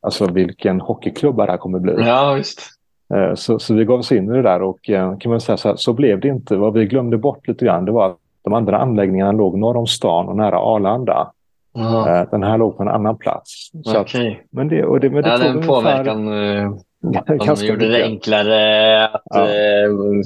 Alltså 0.00 0.26
vilken 0.26 0.80
hockeyklubba 0.80 1.46
det 1.46 1.52
här 1.52 1.58
kommer 1.58 1.78
bli. 1.78 1.94
ja, 1.98 2.32
visst. 2.34 2.60
Eh, 3.14 3.34
Så, 3.34 3.58
så 3.58 3.74
vi 3.74 3.84
gav 3.84 3.98
oss 3.98 4.12
in 4.12 4.30
i 4.30 4.32
det 4.36 4.42
där 4.42 4.62
och 4.62 4.90
eh, 4.90 5.16
kan 5.18 5.30
man 5.30 5.40
säga 5.40 5.56
så, 5.56 5.68
här, 5.68 5.76
så 5.76 5.92
blev 5.92 6.20
det 6.20 6.28
inte. 6.28 6.56
Vad 6.56 6.72
vi 6.72 6.86
glömde 6.86 7.16
bort 7.18 7.48
lite 7.48 7.64
grann 7.64 7.84
det 7.84 7.92
var 7.92 8.06
att 8.06 8.16
de 8.44 8.54
andra 8.54 8.78
anläggningarna 8.78 9.32
låg 9.32 9.58
norr 9.58 9.76
om 9.76 9.86
stan 9.86 10.28
och 10.28 10.36
nära 10.36 10.58
Arlanda. 10.58 11.30
Ja. 11.74 12.20
Eh, 12.20 12.28
Den 12.30 12.42
här 12.42 12.58
låg 12.58 12.76
på 12.76 12.82
en 12.82 12.88
annan 12.88 13.16
plats. 13.18 13.70
Så 13.84 13.90
att, 13.90 14.02
Okej. 14.02 14.42
men 14.50 14.68
det, 14.68 14.84
och 14.84 15.00
det, 15.00 15.10
men 15.10 15.22
det 15.22 15.28
Ja, 15.28 15.38
den 15.38 15.66
påverkan. 15.66 16.28
eh, 16.28 16.70
De 17.56 17.66
gjorde 17.66 17.88
det 17.88 18.04
enklare 18.04 19.04
att 19.08 19.22
Ja. 19.24 19.46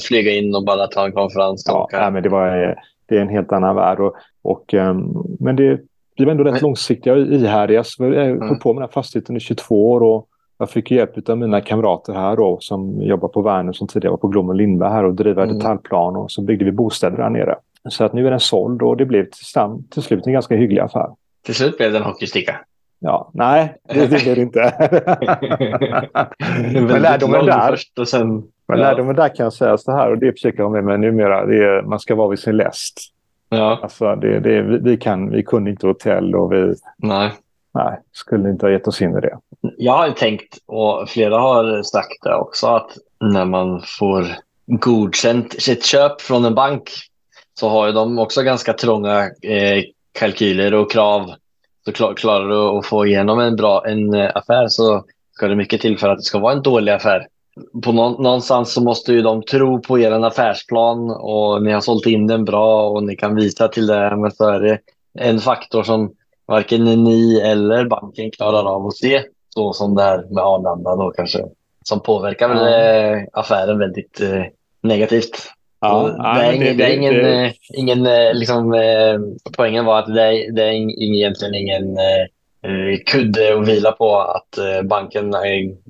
flyga 0.08 0.30
in 0.32 0.54
och 0.54 0.64
bara 0.64 0.86
ta 0.86 1.04
en 1.06 1.12
konferens. 1.12 1.64
Ja, 1.68 1.88
nej, 1.92 2.10
men 2.10 2.22
det, 2.22 2.28
var, 2.28 2.76
det 3.08 3.16
är 3.16 3.20
en 3.20 3.28
helt 3.28 3.52
annan 3.52 3.76
värld. 3.76 4.00
Och, 4.00 4.14
och, 4.42 4.74
ehm, 4.74 5.12
men 5.40 5.56
det, 5.56 5.78
vi 6.16 6.24
var 6.24 6.30
ändå 6.32 6.44
rätt 6.44 6.52
Men- 6.52 6.62
långsiktiga 6.62 7.12
och 7.12 7.18
ihärdiga. 7.18 7.84
Så 7.84 8.04
vi 8.04 8.16
höll 8.16 8.30
Mm. 8.30 8.58
på 8.58 8.72
med 8.72 8.76
den 8.82 8.88
här 8.88 8.92
fastigheten 8.92 9.36
i 9.36 9.40
22 9.40 9.90
år. 9.92 10.02
Och 10.02 10.26
jag 10.60 10.70
fick 10.70 10.90
hjälp 10.90 11.28
av 11.28 11.38
mina 11.38 11.60
kamrater 11.60 12.12
här 12.12 12.36
då, 12.36 12.58
som 12.60 13.02
jobbar 13.02 13.28
på 13.28 13.42
Värnum 13.42 13.74
som 13.74 13.88
tidigare 13.88 14.10
var 14.10 14.18
på 14.18 14.28
Glom 14.28 14.48
och 14.48 14.54
Lindberg 14.54 14.90
här 14.92 15.04
och 15.04 15.14
driva 15.14 15.42
Mm. 15.42 15.58
detaljplan. 15.58 16.16
Och 16.16 16.30
så 16.30 16.42
byggde 16.42 16.64
vi 16.64 16.72
bostäder 16.72 17.16
där 17.16 17.30
nere. 17.30 17.56
Så 17.88 18.04
att 18.04 18.12
nu 18.12 18.26
är 18.26 18.30
den 18.30 18.40
såld 18.40 18.82
och 18.82 18.96
det 18.96 19.04
blev 19.06 19.24
till, 19.24 19.82
till 19.90 20.02
slut 20.02 20.26
en 20.26 20.32
ganska 20.32 20.54
hygglig 20.56 20.80
affär. 20.80 21.08
Till 21.44 21.54
slut 21.54 21.76
blev 21.78 21.92
det 21.92 21.98
en 21.98 22.04
hockeysticka. 22.04 22.56
Ja, 22.98 23.30
nej, 23.34 23.74
det, 23.94 24.08
blev 24.24 24.36
det 24.36 24.42
inte. 24.42 24.72
men 26.88 27.02
lärdomen 27.02 27.46
där, 27.46 27.70
Först 27.70 27.98
och 27.98 28.08
sen, 28.08 28.28
men 28.36 28.42
ja. 28.66 28.76
lärdomen 28.76 29.16
där 29.16 29.28
kan 29.28 29.44
jag 29.44 29.52
säga 29.52 29.78
så 29.78 29.92
här 29.92 30.10
och 30.10 30.18
det 30.18 30.32
försöker 30.32 30.58
jag 30.58 30.72
med 30.72 30.84
mig 30.84 30.98
numera. 30.98 31.46
Det 31.46 31.56
är, 31.56 31.82
man 31.82 31.98
ska 32.00 32.14
vara 32.14 32.28
vid 32.28 32.38
sin 32.38 32.56
läst. 32.56 32.98
Ja, 33.48 33.78
Alltså 33.82 34.14
det, 34.16 34.40
det, 34.40 34.62
vi, 34.62 34.78
vi, 34.78 34.96
kan, 34.96 35.30
vi 35.30 35.42
kunde 35.42 35.70
inte 35.70 35.86
hotell 35.86 36.34
och 36.34 36.52
vi 36.52 36.74
nej 36.96 37.30
nej, 37.74 38.00
skulle 38.12 38.50
inte 38.50 38.66
ha 38.66 38.70
gett 38.70 38.88
oss 38.88 39.02
in 39.02 39.18
i 39.18 39.20
det. 39.20 39.38
Jag 39.76 39.92
har 39.92 40.10
tänkt, 40.10 40.58
och 40.66 41.08
flera 41.08 41.38
har 41.38 41.82
sagt 41.82 42.22
det 42.22 42.34
också, 42.34 42.66
att 42.66 42.90
när 43.20 43.44
man 43.44 43.82
får 43.98 44.26
godkänt 44.66 45.62
sitt 45.62 45.84
köp 45.84 46.20
från 46.20 46.44
en 46.44 46.54
bank 46.54 46.90
så 47.54 47.68
har 47.68 47.86
ju 47.86 47.92
de 47.92 48.18
också 48.18 48.42
ganska 48.42 48.72
trånga 48.72 49.22
eh, 49.24 49.84
kalkyler 50.12 50.74
och 50.74 50.92
krav. 50.92 51.30
Så 51.84 51.92
klar, 51.92 52.14
klarar 52.14 52.48
du 52.48 52.78
att 52.78 52.86
få 52.86 53.06
igenom 53.06 53.40
en 53.40 53.56
bra 53.56 53.86
en 53.86 54.14
eh, 54.14 54.30
affär 54.34 54.68
så 54.68 55.04
ska 55.32 55.48
det 55.48 55.56
mycket 55.56 55.80
till 55.80 55.98
för 55.98 56.08
att 56.08 56.18
det 56.18 56.22
ska 56.22 56.38
vara 56.38 56.52
en 56.52 56.62
dålig 56.62 56.92
affär. 56.92 57.26
På 57.84 57.92
nå- 57.92 58.22
någonstans 58.22 58.72
så 58.72 58.82
måste 58.82 59.12
ju 59.12 59.22
de 59.22 59.42
tro 59.42 59.82
på 59.82 59.98
er 59.98 60.12
affärsplan 60.12 61.10
och 61.10 61.62
ni 61.62 61.72
har 61.72 61.80
sålt 61.80 62.06
in 62.06 62.26
den 62.26 62.44
bra 62.44 62.88
och 62.88 63.02
ni 63.02 63.16
kan 63.16 63.34
visa 63.34 63.68
till 63.68 63.86
det. 63.86 64.16
Men 64.16 64.30
så 64.30 64.48
är 64.48 64.60
det 64.60 64.78
en 65.18 65.40
faktor 65.40 65.82
som 65.82 66.12
varken 66.50 66.84
ni 66.84 67.40
eller 67.40 67.84
banken 67.84 68.30
klarar 68.30 68.74
av 68.74 68.86
att 68.86 68.96
se. 68.96 69.22
Så 69.54 69.72
som 69.72 69.94
det 69.94 70.02
här 70.02 70.24
med 70.30 70.44
Arlanda 70.44 70.96
då 70.96 71.10
kanske. 71.16 71.38
Som 71.84 72.00
påverkar 72.00 72.48
väl 72.48 72.58
eh, 73.14 73.22
affären 73.32 73.78
väldigt 73.78 74.20
eh, 74.20 74.42
negativt. 74.82 75.50
Ja, 75.80 76.08
det, 76.36 76.42
är 76.46 76.52
ingen, 76.52 76.76
det- 76.76 76.84
det, 76.84 76.94
ingen, 76.94 77.14
det- 77.14 77.52
ingen 77.74 78.06
eh, 78.06 78.34
liksom, 78.34 78.74
eh, 78.74 79.18
poängen 79.56 79.84
var 79.84 79.98
att 79.98 80.14
det 80.14 80.22
är, 80.22 80.52
det 80.52 80.62
är 80.64 81.02
egentligen 81.02 81.54
ingen 81.54 81.96
eh, 81.98 82.98
kudde 83.06 83.58
att 83.58 83.68
vila 83.68 83.92
på 83.92 84.16
att 84.20 84.58
banken 84.84 85.34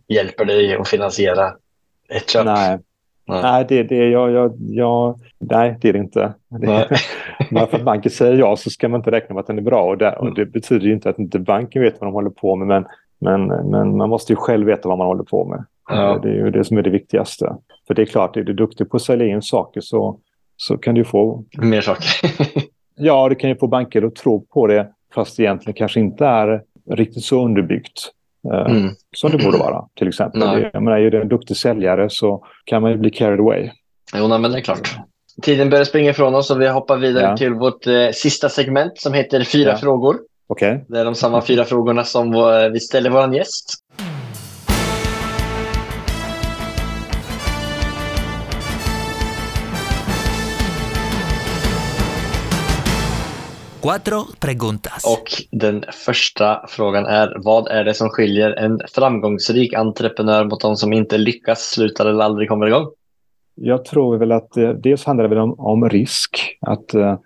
hjälper 0.09 0.45
dig 0.45 0.75
att 0.77 0.89
finansiera 0.89 1.53
ett 2.09 2.31
köp. 2.31 2.45
Nej, 2.45 2.79
Nej. 3.31 3.43
nej, 3.43 3.67
det, 3.69 3.83
det, 3.83 4.09
jag, 4.09 4.31
jag, 4.31 4.53
jag, 4.59 5.21
nej, 5.39 5.79
det 5.81 5.89
är 5.89 5.93
det 5.93 5.99
inte. 5.99 6.35
Nej. 6.49 6.87
Det, 7.39 7.55
bara 7.55 7.67
för 7.67 7.77
att 7.77 7.85
banken 7.85 8.11
säger 8.11 8.39
ja 8.39 8.57
så 8.57 8.71
ska 8.71 8.89
man 8.89 9.01
inte 9.01 9.11
räkna 9.11 9.35
med 9.35 9.41
att 9.41 9.47
den 9.47 9.59
är 9.59 9.63
bra. 9.63 9.83
Och 9.83 9.99
det, 9.99 10.17
och 10.17 10.35
det 10.35 10.47
betyder 10.47 10.87
ju 10.87 10.93
inte 10.93 11.11
att 11.11 11.19
inte 11.19 11.39
banken 11.39 11.83
vet 11.83 12.01
vad 12.01 12.09
de 12.09 12.15
håller 12.15 12.31
på 12.31 12.57
med. 12.57 12.67
Men, 12.69 12.85
men, 13.21 13.71
men 13.71 13.97
man 13.97 14.09
måste 14.09 14.33
ju 14.33 14.37
själv 14.37 14.67
veta 14.67 14.89
vad 14.89 14.99
man 14.99 15.07
håller 15.07 15.25
på 15.25 15.45
med. 15.45 15.65
Ja. 15.89 16.19
Det 16.23 16.29
är 16.29 16.35
ju 16.35 16.51
det 16.51 16.65
som 16.65 16.79
är 16.79 16.83
det 16.83 16.91
viktigaste. 16.91 17.57
För 17.87 17.95
det 17.95 18.03
är 18.03 18.07
klart, 18.07 18.37
är 18.37 18.43
du 18.43 18.53
duktig 18.53 18.91
på 18.91 18.97
att 18.97 19.03
sälja 19.03 19.27
in 19.27 19.43
saker 19.43 19.81
så, 19.81 20.19
så 20.57 20.79
kan 20.79 20.95
du 20.95 21.05
få 21.05 21.45
Mer 21.59 21.81
saker. 21.81 22.05
Ja, 23.03 23.29
det 23.29 23.35
kan 23.35 23.51
ju 23.51 23.57
få 23.57 23.67
banker 23.67 24.03
att 24.03 24.15
tro 24.15 24.41
på 24.41 24.67
det 24.67 24.89
fast 25.15 25.41
egentligen 25.41 25.75
kanske 25.75 26.01
inte 26.01 26.27
är 26.27 26.63
riktigt 26.91 27.25
så 27.25 27.45
underbyggt 27.45 28.13
eh, 28.53 28.71
Mm. 28.77 28.91
som 29.17 29.31
det 29.31 29.39
borde 29.45 29.59
vara 29.59 29.85
till 29.99 30.09
exempel. 30.09 30.41
Nej. 30.41 30.71
Jag 30.73 30.83
menar, 30.83 30.99
är 30.99 31.11
du 31.11 31.21
en 31.23 31.29
duktig 31.29 31.57
säljare 31.57 32.11
så 32.11 32.45
kan 32.65 32.83
man 32.83 32.91
ju 32.91 32.97
bli 32.97 33.11
carried 33.11 33.41
away. 33.41 33.71
Jo, 34.17 34.29
nej, 34.29 34.39
men 34.39 34.53
det 34.53 34.59
är 34.59 34.63
klart. 34.63 34.97
Tiden 35.43 35.71
börjar 35.71 35.85
springa 35.85 36.11
ifrån 36.11 36.35
oss 36.35 36.51
och 36.51 36.61
vi 36.61 36.69
hoppar 36.69 36.97
vidare 36.97 37.25
Ja. 37.25 37.37
till 37.37 37.55
vårt 37.55 37.87
eh, 37.87 38.09
sista 38.15 38.49
segment 38.49 38.93
som 38.99 39.13
heter 39.13 39.45
Fyra 39.45 39.71
Ja. 39.71 39.77
frågor. 39.77 40.17
Okej? 40.47 40.85
Det 40.89 40.99
är 41.01 41.05
de 41.05 41.15
samma 41.15 41.41
fyra 41.43 41.65
frågorna 41.65 42.05
som 42.05 42.31
vi 42.73 42.81
ställer 42.81 43.11
vår 43.11 43.35
gäst. 43.35 43.75
Cuatro 53.83 54.25
preguntas. 54.41 55.05
Och 55.05 55.59
den 55.59 55.85
första 55.93 56.67
frågan 56.69 57.07
är, 57.07 57.37
vad 57.45 57.69
är 57.69 57.85
det 57.85 57.95
som 57.95 58.09
skiljer 58.09 58.51
en 58.51 58.81
framgångsrik 58.95 59.75
entreprenör 59.75 60.45
mot 60.45 60.61
de 60.61 60.77
som 60.77 60.93
inte 60.93 61.19
lyckas, 61.19 61.61
slutar 61.61 62.07
eller 62.07 62.25
aldrig 62.25 62.49
kommer 62.49 62.67
igång? 62.67 62.87
jag 63.61 63.85
tror 63.85 64.19
väl 64.19 64.33
att 64.33 64.57
eh, 64.57 64.71
dels 64.71 65.05
handlar 65.05 65.23
det 65.23 65.29
väl 65.29 65.39
om, 65.39 65.55
om 65.59 65.89
risk. 65.89 66.59
Att 66.61 66.95
eh, 66.95 67.19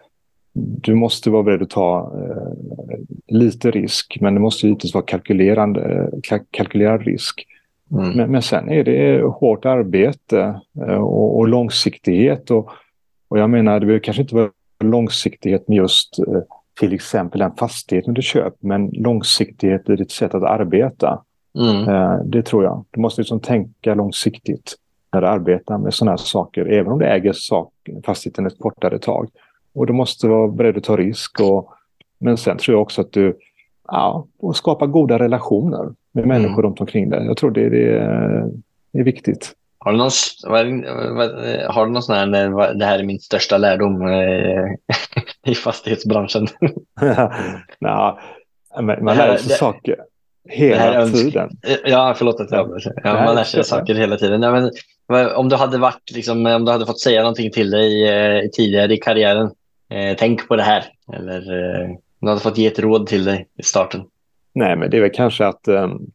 du 0.54 0.94
måste 0.94 1.30
vara 1.30 1.42
beredd 1.42 1.62
att 1.62 1.70
ta 1.70 2.12
eh, 2.18 2.98
lite 3.26 3.70
risk, 3.70 4.18
men 4.20 4.34
det 4.34 4.40
måste 4.40 4.66
givetvis 4.66 4.94
vara 4.94 5.04
kalkylerande, 5.04 6.10
kalk 6.22 6.42
kalkylerad 6.50 7.02
risk. 7.02 7.46
Mm. 7.92 8.10
Men, 8.10 8.30
men, 8.30 8.42
sen 8.42 8.68
är 8.68 8.84
det 8.84 9.22
hårt 9.22 9.64
arbete 9.64 10.60
eh, 10.80 11.02
och, 11.02 11.38
och, 11.38 11.48
långsiktighet. 11.48 12.50
Och, 12.50 12.70
och 13.28 13.38
jag 13.38 13.50
menar, 13.50 13.80
det 13.80 13.86
behöver 13.86 14.04
kanske 14.04 14.22
inte 14.22 14.34
vara 14.34 14.50
långsiktighet 14.78 15.68
med 15.68 15.76
just 15.76 16.18
eh, 16.18 16.42
till 16.80 16.92
exempel 16.92 17.38
den 17.38 17.56
fastigheten 17.56 18.14
du 18.14 18.22
köper, 18.22 18.66
men 18.66 18.90
långsiktighet 18.92 19.88
i 19.88 19.96
ditt 19.96 20.10
sätt 20.10 20.34
att 20.34 20.42
arbeta. 20.42 21.22
Mm. 21.58 21.88
Eh, 21.88 22.18
det 22.24 22.42
tror 22.42 22.64
jag. 22.64 22.84
Du 22.90 23.00
måste 23.00 23.20
liksom 23.20 23.40
tänka 23.40 23.94
långsiktigt 23.94 24.74
när 25.12 25.20
du 25.20 25.26
arbetar 25.26 25.78
med 25.78 25.94
sådana 25.94 26.12
här 26.12 26.16
saker, 26.16 26.66
även 26.66 26.92
om 26.92 26.98
du 26.98 27.06
äger 27.06 27.32
sak, 27.32 27.72
fastigheten 28.04 28.46
ett 28.46 28.58
kortare 28.58 28.98
tag. 28.98 29.28
Och 29.74 29.86
du 29.86 29.92
måste 29.92 30.28
vara 30.28 30.48
beredd 30.48 30.76
att 30.76 30.84
ta 30.84 30.96
risk. 30.96 31.40
Och, 31.40 31.72
men 32.18 32.36
sen 32.36 32.56
tror 32.56 32.74
jag 32.74 32.82
också 32.82 33.00
att 33.00 33.12
du 33.12 33.38
ja, 33.88 34.26
skapar 34.54 34.86
goda 34.86 35.18
relationer 35.18 35.92
med 36.12 36.26
människor 36.26 36.52
mm. 36.52 36.62
runt 36.62 36.80
omkring 36.80 37.10
dig. 37.10 37.26
Jag 37.26 37.36
tror 37.36 37.50
det, 37.50 37.68
det, 37.68 37.98
är, 37.98 38.50
det 38.92 38.98
är 38.98 39.04
viktigt. 39.04 39.52
Har 39.84 39.92
du 39.92 39.98
någon, 39.98 40.10
har 41.68 41.86
du 41.86 41.92
någon 41.92 42.02
sån 42.02 42.16
här, 42.16 42.74
det 42.74 42.84
här 42.84 42.98
är 42.98 43.02
min 43.02 43.20
största 43.20 43.58
lärdom 43.58 44.02
eh, 44.02 44.64
i 45.52 45.54
fastighetsbranschen? 45.54 46.46
Nej, 47.80 48.14
man, 49.00 49.16
lär 49.16 49.36
sig 49.36 49.56
saker 49.56 49.96
hela 50.48 51.06
tiden. 51.06 51.50
Ja, 51.84 52.14
förlåt 52.16 52.40
att 52.40 52.50
jag 52.50 52.80
ja, 53.04 53.24
Man 53.24 53.34
lär 53.34 53.44
sig 53.44 53.64
saker 53.64 53.94
hela 53.94 54.16
tiden. 54.16 54.40
Nej, 54.40 54.70
men, 55.08 55.34
om 55.34 55.48
du 55.48 55.56
hade 55.56 55.78
varit, 55.78 56.10
liksom, 56.14 56.46
om 56.46 56.64
du 56.64 56.72
hade 56.72 56.86
fått 56.86 57.00
säga 57.00 57.20
någonting 57.20 57.50
till 57.50 57.70
dig 57.70 58.08
eh, 58.08 58.48
tidigare 58.52 58.94
i 58.94 58.96
karriären, 58.96 59.50
eh, 59.90 60.16
tänk 60.18 60.48
på 60.48 60.56
det 60.56 60.62
här. 60.62 60.84
Eller 61.12 61.40
eh, 61.52 61.90
om 61.90 61.98
du 62.20 62.28
hade 62.28 62.40
fått 62.40 62.58
ge 62.58 62.66
ett 62.66 62.78
råd 62.78 63.06
till 63.06 63.24
dig 63.24 63.48
i 63.58 63.62
starten. 63.62 64.04
Nej, 64.54 64.76
men 64.76 64.90
det 64.90 64.96
är 64.96 65.00
väl 65.00 65.10
kanske 65.14 65.46
att 65.46 65.68
um, 65.68 66.06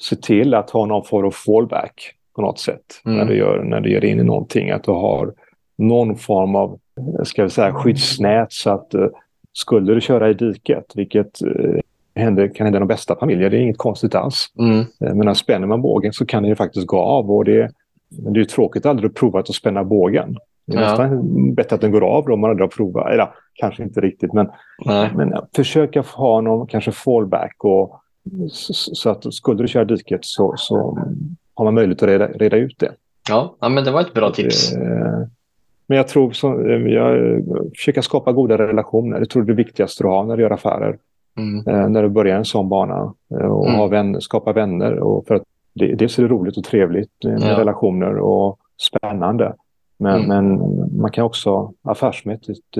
se 0.00 0.16
till 0.16 0.54
att 0.54 0.70
ha 0.70 0.86
någon 0.86 1.04
form 1.04 1.26
av 1.26 1.30
fallback 1.30 2.14
på 2.38 2.42
något 2.42 2.58
sätt 2.58 3.02
mm. 3.04 3.18
när, 3.18 3.24
du 3.24 3.36
gör, 3.36 3.62
när 3.62 3.80
du 3.80 3.92
gör 3.92 4.04
in 4.04 4.20
i 4.20 4.24
någonting. 4.24 4.70
Att 4.70 4.84
du 4.84 4.90
har 4.90 5.34
någon 5.78 6.16
form 6.16 6.56
av 6.56 6.78
ska 7.24 7.44
vi 7.44 7.50
säga, 7.50 7.74
skyddsnät 7.74 8.52
så 8.52 8.70
att 8.70 8.94
uh, 8.94 9.06
skulle 9.52 9.94
du 9.94 10.00
köra 10.00 10.30
i 10.30 10.34
diket, 10.34 10.92
vilket 10.94 11.42
uh, 11.42 11.80
händer, 12.14 12.48
kan 12.48 12.66
hända 12.66 12.78
de 12.78 12.88
bästa 12.88 13.16
familjer, 13.16 13.50
det 13.50 13.56
är 13.56 13.60
inget 13.60 13.78
konstigt 13.78 14.14
alls. 14.14 14.46
Mm. 14.58 14.78
Uh, 14.78 15.14
men 15.14 15.34
spänner 15.34 15.66
man 15.66 15.82
bågen 15.82 16.12
så 16.12 16.26
kan 16.26 16.42
det 16.42 16.48
ju 16.48 16.56
faktiskt 16.56 16.86
gå 16.86 16.98
av 16.98 17.30
och 17.30 17.44
det, 17.44 17.70
det 18.08 18.30
är 18.30 18.34
ju 18.34 18.44
tråkigt 18.44 18.86
att 18.86 18.90
aldrig 18.90 19.14
provat 19.14 19.48
att 19.48 19.54
spänna 19.54 19.84
bågen. 19.84 20.36
Det 20.66 20.76
är 20.76 20.80
ja. 20.80 20.88
nästan 20.88 21.54
bättre 21.54 21.74
att 21.74 21.80
den 21.80 21.92
går 21.92 22.04
av 22.04 22.24
då 22.24 22.34
om 22.34 22.40
man 22.40 22.50
aldrig 22.50 22.64
har 22.64 22.76
provat. 22.76 23.12
Eller 23.12 23.28
kanske 23.54 23.82
inte 23.82 24.00
riktigt, 24.00 24.32
men, 24.32 24.48
men 25.14 25.34
försöka 25.56 26.04
ha 26.14 26.40
någon 26.40 26.66
kanske 26.66 26.92
fallback 26.92 27.56
och 27.58 28.00
så 28.92 29.10
att 29.10 29.34
skulle 29.34 29.62
du 29.62 29.68
köra 29.68 29.84
diket 29.84 30.24
så, 30.24 30.54
så 30.56 30.98
har 31.58 31.64
man 31.64 31.74
möjlighet 31.74 32.02
att 32.02 32.08
reda, 32.08 32.26
reda 32.26 32.56
ut 32.56 32.78
det. 32.78 32.92
Ja, 33.28 33.56
ja, 33.60 33.68
men 33.68 33.84
det 33.84 33.90
var 33.90 34.00
ett 34.00 34.14
bra 34.14 34.30
tips. 34.30 34.72
Eh, 34.72 35.26
men 35.86 35.96
jag 35.96 36.08
tror 36.08 36.32
som, 36.32 36.70
eh, 36.70 36.92
jag 36.92 37.40
försöka 37.76 38.02
skapa 38.02 38.32
goda 38.32 38.58
relationer. 38.58 39.18
Jag 39.18 39.30
tror 39.30 39.42
det 39.42 39.46
är 39.46 39.54
det 39.54 39.62
viktigaste 39.62 40.04
du 40.04 40.08
har 40.08 40.24
när 40.24 40.36
du 40.36 40.42
gör 40.42 40.50
affärer. 40.50 40.98
Mm. 41.38 41.66
Eh, 41.66 41.88
när 41.88 42.02
du 42.02 42.08
börjar 42.08 42.36
en 42.36 42.44
sån 42.44 42.68
bana 42.68 43.14
och 43.30 43.66
mm. 43.68 43.78
ha 43.78 43.86
vänner, 43.86 44.20
skapa 44.20 44.52
vänner. 44.52 44.98
Och 44.98 45.26
för 45.26 45.34
att 45.34 45.42
det, 45.74 45.94
dels 45.94 46.18
är 46.18 46.22
det 46.22 46.28
roligt 46.28 46.56
och 46.56 46.64
trevligt 46.64 47.24
med 47.24 47.42
ja. 47.42 47.58
relationer 47.58 48.18
och 48.18 48.58
spännande. 48.80 49.54
Men, 49.98 50.24
mm. 50.24 50.28
men 50.28 50.58
man 51.00 51.10
kan 51.10 51.24
också 51.24 51.72
affärsmässigt 51.82 52.78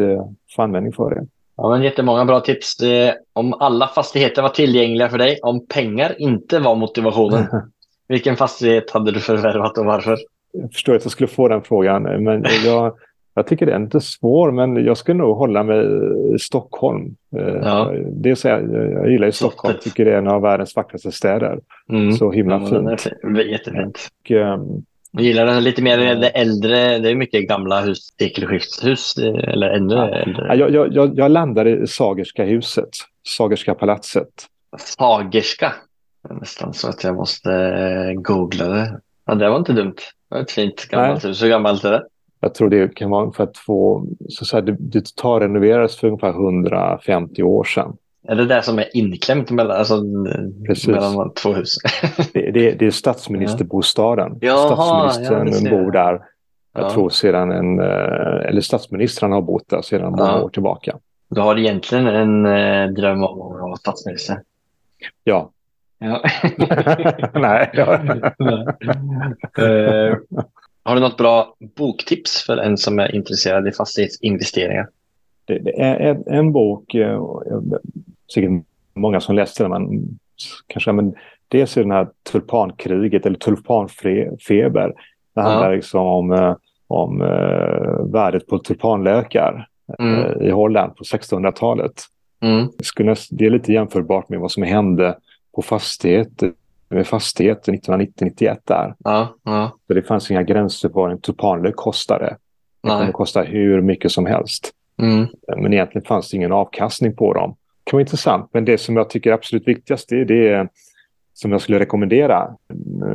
få 0.56 0.62
användning 0.62 0.92
för 0.92 1.10
det. 1.10 1.26
Ja, 1.56 1.70
men 1.70 1.82
jättemånga 1.82 2.24
bra 2.24 2.40
tips. 2.40 2.76
Det, 2.76 3.18
om 3.32 3.54
alla 3.54 3.86
fastigheter 3.86 4.42
var 4.42 4.48
tillgängliga 4.48 5.08
för 5.08 5.18
dig, 5.18 5.38
om 5.42 5.66
pengar 5.66 6.14
inte 6.18 6.58
var 6.58 6.74
motivationen, 6.74 7.46
vilken 8.08 8.36
fastighet 8.36 8.90
hade 8.90 9.12
du 9.12 9.20
förvärvat 9.20 9.78
och 9.78 9.84
varför? 9.84 10.18
Jag 10.52 10.72
förstår 10.72 10.94
att 10.94 11.04
jag 11.04 11.12
skulle 11.12 11.28
få 11.28 11.48
den 11.48 11.62
frågan, 11.62 12.02
men 12.02 12.44
jag, 12.64 12.94
jag 13.34 13.46
tycker 13.46 13.66
det 13.66 13.72
är 13.72 13.76
inte 13.76 14.00
svår, 14.00 14.50
men 14.50 14.84
jag 14.84 14.96
skulle 14.96 15.18
nog 15.18 15.36
hålla 15.36 15.62
mig 15.62 15.86
i 16.34 16.38
Stockholm. 16.38 17.16
Eh, 17.36 17.54
ja. 17.62 17.92
Det 18.12 18.36
så 18.36 18.48
jag, 18.48 18.72
jag 18.72 19.10
gillar 19.10 19.26
ju 19.26 19.32
Stockholm, 19.32 19.74
jag 19.74 19.82
tycker 19.82 20.04
det 20.04 20.12
är 20.12 20.18
en 20.18 20.28
av 20.28 20.42
världens 20.42 20.76
vackraste 20.76 21.12
städer. 21.12 21.60
Mm. 21.88 22.12
Så 22.12 22.30
himla 22.30 22.54
ja, 22.54 22.66
fint. 22.66 23.14
Det 23.22 23.42
är 23.42 23.46
jättefint. 23.46 24.08
Och, 24.24 24.30
um, 24.30 24.84
jag 25.10 25.22
gillar 25.22 25.46
den 25.46 25.64
lite 25.64 25.82
mer 25.82 25.98
det 26.14 26.28
äldre, 26.28 26.98
det 26.98 27.10
är 27.10 27.14
mycket 27.14 27.48
gamla 27.48 27.80
hus, 27.80 27.98
sekelskiftshus 28.18 29.18
eller 29.18 29.70
ännu 29.70 29.94
ja. 29.94 30.08
äldre. 30.08 30.56
Jag, 30.56 30.94
jag, 30.94 31.18
jag 31.18 31.30
landade 31.30 31.70
i 31.70 31.86
Sagerska 31.86 32.44
huset, 32.44 32.88
Sagerska 33.28 33.74
palatset. 33.74 34.28
Sagerska? 34.78 35.72
Nästan 36.30 36.74
så 36.74 36.88
att 36.88 37.04
jag 37.04 37.16
måste 37.16 37.52
eh, 37.52 38.20
googla 38.20 38.68
det. 38.68 39.00
Ja, 39.26 39.34
det 39.34 39.50
var 39.50 39.56
inte 39.56 39.72
dumt. 39.72 39.96
Det 40.28 40.34
var 40.34 40.42
ett 40.42 40.50
fint 40.50 40.88
gammalt 40.88 41.24
hus. 41.24 41.42
Hur 41.42 41.48
gammalt 41.48 41.84
är 41.84 41.92
det? 41.92 42.04
Jag 42.40 42.54
tror 42.54 42.70
det 42.70 42.94
kan 42.94 43.10
vara 43.10 43.32
för 43.32 43.44
att 43.44 43.56
få, 43.56 44.06
så 44.28 44.44
att 44.44 44.48
säga, 44.48 44.60
det, 44.60 44.76
det 44.78 45.16
tar 45.16 45.40
renoveras 45.40 45.96
för 45.96 46.06
ungefär 46.06 46.30
150 46.30 47.42
år 47.42 47.64
sedan. 47.64 47.96
Är 48.28 48.36
det 48.36 48.44
där 48.44 48.60
som 48.60 48.78
är 48.78 48.96
inklämt 48.96 49.50
mellan, 49.50 49.76
alltså, 49.76 50.02
mellan 50.86 51.34
två 51.34 51.52
hus? 51.52 51.74
det, 52.32 52.50
det, 52.50 52.72
det, 52.72 52.86
är 52.86 52.90
statsministerbostaden. 52.90 54.38
Jaha, 54.40 55.10
Statsministern 55.10 55.72
ja, 55.72 55.84
bor 55.84 55.90
där. 55.90 56.20
Jag 56.74 56.84
ja. 56.84 56.90
tror 56.90 57.10
sedan 57.10 57.52
en, 57.52 57.80
eh, 57.80 58.48
eller 58.48 58.60
statsministern 58.60 59.32
har 59.32 59.42
bott 59.42 59.68
där 59.68 59.82
sedan 59.82 60.10
många 60.10 60.30
ja. 60.30 60.42
år 60.42 60.48
tillbaka. 60.48 60.98
Du 61.30 61.40
har 61.40 61.58
egentligen 61.58 62.06
en 62.06 62.46
eh, 62.46 62.88
dröm 62.88 63.22
om 63.22 63.42
att 63.42 63.60
vara 63.60 63.76
statsminister? 63.76 64.42
Ja. 65.24 65.50
Ja. 65.98 66.22
Nej. 67.40 67.70
uh, 69.58 70.16
har 70.82 70.94
du 70.94 71.00
något 71.00 71.16
bra 71.16 71.56
boktips 71.76 72.46
för 72.46 72.56
en 72.56 72.76
som 72.76 72.98
är 72.98 73.14
intresserad 73.14 73.68
i 73.68 73.72
fastighetsinvesteringar? 73.72 74.88
Det, 75.44 75.58
det 75.58 75.80
är 75.80 75.96
en, 75.96 76.24
en 76.26 76.52
bok, 76.52 76.94
säkert 78.34 78.50
många 78.94 79.20
som 79.20 79.34
läste 79.34 79.64
den, 79.64 79.70
men 79.70 80.18
kanske, 80.66 80.92
men 80.92 81.14
dels 81.48 81.76
är 81.76 81.80
den 81.80 81.90
här 81.90 82.08
tulpankriget 82.32 83.26
eller 83.26 83.38
tulpanfeber. 83.38 84.92
Det 85.34 85.40
handlar 85.40 85.70
ja. 85.70 85.76
liksom 85.76 86.06
om, 86.06 86.32
eh, 86.32 86.56
om 86.86 87.20
uh, 87.20 88.12
värdet 88.12 88.46
på 88.46 88.58
tulpanlökar 88.58 89.68
mm. 89.98 90.42
i 90.42 90.50
Holland 90.50 90.96
på 90.96 91.04
1600-talet. 91.04 92.02
Mm. 92.40 92.68
Det 93.30 93.46
är 93.46 93.50
lite 93.50 93.72
jämförbart 93.72 94.28
med 94.28 94.40
vad 94.40 94.50
som 94.50 94.62
hände 94.62 95.18
på 95.54 95.62
fastighet, 95.62 96.42
med 96.88 97.06
fastigheter 97.06 97.72
1990-91 97.72 98.56
där. 98.64 98.94
Ja, 98.98 99.34
ja. 99.42 99.72
Så 99.86 99.94
det 99.94 100.02
fanns 100.02 100.30
inga 100.30 100.42
gränser 100.42 100.88
på 100.88 101.00
vad 101.00 101.10
en 101.10 101.20
tulpanlök 101.20 101.76
kostade. 101.76 102.36
Det 102.82 102.88
kunde 102.88 103.12
kosta 103.12 103.42
hur 103.42 103.80
mycket 103.80 104.12
som 104.12 104.26
helst. 104.26 104.70
Mm. 105.02 105.26
Men 105.56 105.72
egentligen 105.72 106.06
fanns 106.06 106.30
det 106.30 106.36
ingen 106.36 106.52
avkastning 106.52 107.16
på 107.16 107.34
dem 107.34 107.56
kan 107.88 107.96
vara 107.96 108.02
intressant. 108.02 108.50
Men 108.52 108.64
det 108.64 108.78
som 108.78 108.96
jag 108.96 109.10
tycker 109.10 109.30
är 109.30 109.34
absolut 109.34 109.68
viktigast 109.68 110.08
det 110.08 110.20
är 110.20 110.24
det 110.24 110.68
som 111.34 111.52
jag 111.52 111.60
skulle 111.60 111.78
rekommendera. 111.78 112.56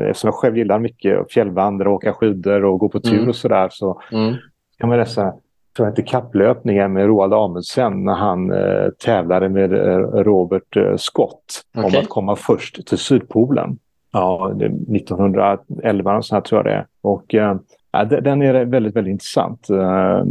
Eftersom 0.09 0.27
jag 0.27 0.35
själv 0.35 0.57
gillar 0.57 0.79
mycket 0.79 1.31
fjällvandra, 1.31 1.89
åka 1.89 2.13
skidor 2.13 2.65
och 2.65 2.79
gå 2.79 2.89
på 2.89 2.99
tur 2.99 3.17
mm. 3.17 3.29
och 3.29 3.35
sådär 3.35 3.69
så 3.71 4.01
mm. 4.11 4.35
kan 4.79 4.89
man 4.89 4.97
läsa 4.97 5.33
tror 5.75 5.87
jag 5.87 5.91
inte 5.91 6.01
kapplöpningen 6.01 6.93
med 6.93 7.07
Roald 7.07 7.33
Amundsen 7.33 8.03
när 8.03 8.13
han 8.13 8.51
eh, 8.51 8.89
tävlade 9.05 9.49
med 9.49 9.73
eh, 9.73 9.97
Robert 9.99 10.77
eh, 10.77 10.95
Scott 10.95 11.61
okay. 11.77 11.83
om 11.83 12.03
att 12.03 12.09
komma 12.09 12.35
först 12.35 12.87
till 12.87 12.97
Sydpolen. 12.97 13.77
Ja, 14.11 14.51
1911 14.51 16.17
och 16.17 16.25
så 16.25 16.35
här 16.35 16.41
tror 16.41 16.59
jag 16.59 16.65
det 16.65 16.77
är. 16.77 16.85
Och 17.01 17.35
eh, 17.35 17.55
den 18.21 18.41
är 18.41 18.65
väldigt, 18.65 18.95
väldigt 18.95 19.11
intressant. 19.11 19.69
Eh, 19.69 20.23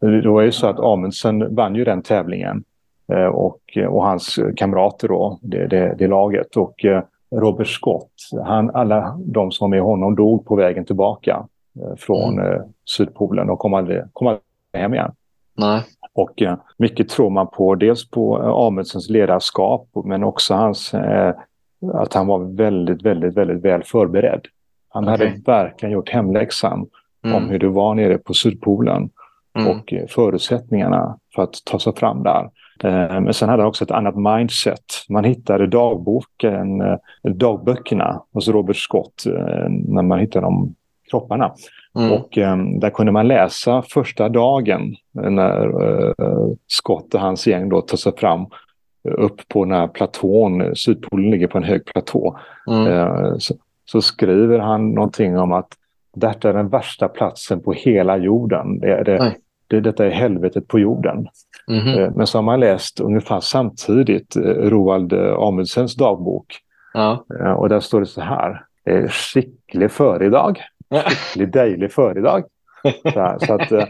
det 0.00 0.28
var 0.28 0.42
ju 0.42 0.52
så 0.52 0.66
att 0.66 0.80
Amundsen 0.80 1.54
vann 1.54 1.74
ju 1.74 1.84
den 1.84 2.02
tävlingen 2.02 2.64
Eh, 3.12 3.26
och, 3.26 3.78
och 3.88 4.04
hans 4.04 4.38
kamrater 4.56 5.08
då, 5.08 5.38
det, 5.42 5.66
det, 5.66 5.94
det 5.98 6.06
laget. 6.06 6.56
Och 6.56 6.84
Robert 7.30 7.66
Scott, 7.66 8.12
han, 8.44 8.70
alla 8.70 9.18
de 9.26 9.50
som 9.50 9.70
var 9.70 9.76
med 9.76 9.84
honom 9.84 10.14
dog 10.14 10.46
på 10.46 10.56
vägen 10.56 10.84
tillbaka 10.84 11.46
från 11.96 12.38
mm. 12.38 12.62
Sydpolen 12.96 13.50
och 13.50 13.58
kom 13.58 13.74
aldrig, 13.74 14.02
kom 14.12 14.26
aldrig 14.26 14.42
hem 14.78 14.94
igen. 14.94 15.12
Nej. 15.56 15.82
Och 16.12 16.42
mycket 16.78 17.08
tror 17.08 17.30
man 17.30 17.46
på, 17.46 17.74
dels 17.74 18.10
på 18.10 18.36
Amundsens 18.36 19.10
ledarskap 19.10 19.88
men 20.04 20.24
också 20.24 20.54
hans, 20.54 20.94
att 21.94 22.14
han 22.14 22.26
var 22.26 22.56
väldigt, 22.56 23.02
väldigt, 23.02 23.36
väldigt 23.36 23.64
väl 23.64 23.82
förberedd. 23.84 24.40
Han 24.88 25.04
okay. 25.04 25.26
hade 25.26 25.40
verkligen 25.46 25.92
gjort 25.92 26.08
hemläxan 26.08 26.86
mm. 27.24 27.36
om 27.36 27.48
hur 27.48 27.58
det 27.58 27.68
var 27.68 27.94
nere 27.94 28.18
på 28.18 28.34
Sydpolen 28.34 29.10
mm. 29.58 29.70
och 29.70 29.94
förutsättningarna 30.08 31.18
för 31.34 31.42
att 31.42 31.54
ta 31.64 31.78
sig 31.78 31.94
fram 31.94 32.22
där. 32.22 32.50
Eh, 32.84 33.20
men 33.20 33.34
sen 33.34 33.48
hade 33.48 33.62
han 33.62 33.68
också 33.68 33.84
ett 33.84 33.90
annat 33.90 34.16
mindset. 34.16 34.84
Man 35.08 35.24
hittade 35.24 35.66
dagboken, 35.66 36.80
eh, 36.80 36.96
dagböckerna 37.22 38.22
hos 38.32 38.48
Robert 38.48 38.76
Scott 38.76 39.26
eh, 39.26 39.68
när 39.68 40.02
man 40.02 40.18
hittade 40.18 40.46
dem 40.46 40.74
kropparna. 41.14 41.52
Mm. 41.98 42.12
Och 42.12 42.38
eh, 42.38 42.56
där 42.80 42.90
kunde 42.90 43.12
man 43.12 43.28
läsa 43.28 43.82
första 43.82 44.28
dagen 44.28 44.94
när 45.12 45.66
eh, 45.82 46.12
Scott 46.66 47.14
och 47.14 47.20
hans 47.20 47.46
gäng 47.46 47.68
då 47.68 47.80
tar 47.80 47.96
sig 47.96 48.12
fram 48.16 48.46
upp 49.18 49.48
på 49.48 49.64
den 49.64 49.74
här 49.74 49.88
platån. 49.88 50.76
Sydpolen 50.76 51.30
ligger 51.30 51.46
på 51.46 51.58
en 51.58 51.64
hög 51.64 51.84
platå. 51.84 52.38
Mm. 52.70 52.86
Eh, 52.86 53.34
så, 53.38 53.54
så 53.84 54.00
skriver 54.02 54.58
han 54.58 54.90
någonting 54.90 55.38
om 55.38 55.52
att 55.52 55.68
detta 56.16 56.48
är 56.48 56.52
den 56.52 56.68
värsta 56.68 57.08
platsen 57.08 57.60
på 57.60 57.72
hela 57.72 58.16
jorden. 58.16 58.78
Det, 58.80 58.92
är 58.92 59.04
det, 59.04 59.34
det, 59.68 59.80
detta 59.80 60.06
är 60.06 60.10
helvetet 60.10 60.68
på 60.68 60.78
jorden. 60.78 61.26
Mhm. 61.68 61.88
Eh, 61.98 62.10
Men 62.16 62.26
så 62.26 62.38
har 62.38 62.42
man 62.42 62.60
läst 62.60 63.00
ungefär 63.00 63.40
samtidigt 63.40 64.36
Roald 64.58 65.12
Amundsens 65.12 65.94
dagbok. 65.94 66.46
Ja. 66.94 67.24
Och 67.56 67.68
där 67.68 67.80
står 67.80 68.00
det 68.00 68.06
så 68.06 68.20
här. 68.20 68.62
eh, 68.86 69.08
Skicklig 69.08 69.90
föridag. 69.90 70.58
Skicklig 70.90 71.52
dejlig 71.52 71.92
föridag. 71.92 72.44
Så, 73.12 73.20
här, 73.20 73.38
så 73.46 73.54
att 73.54 73.72
eh, 73.72 73.86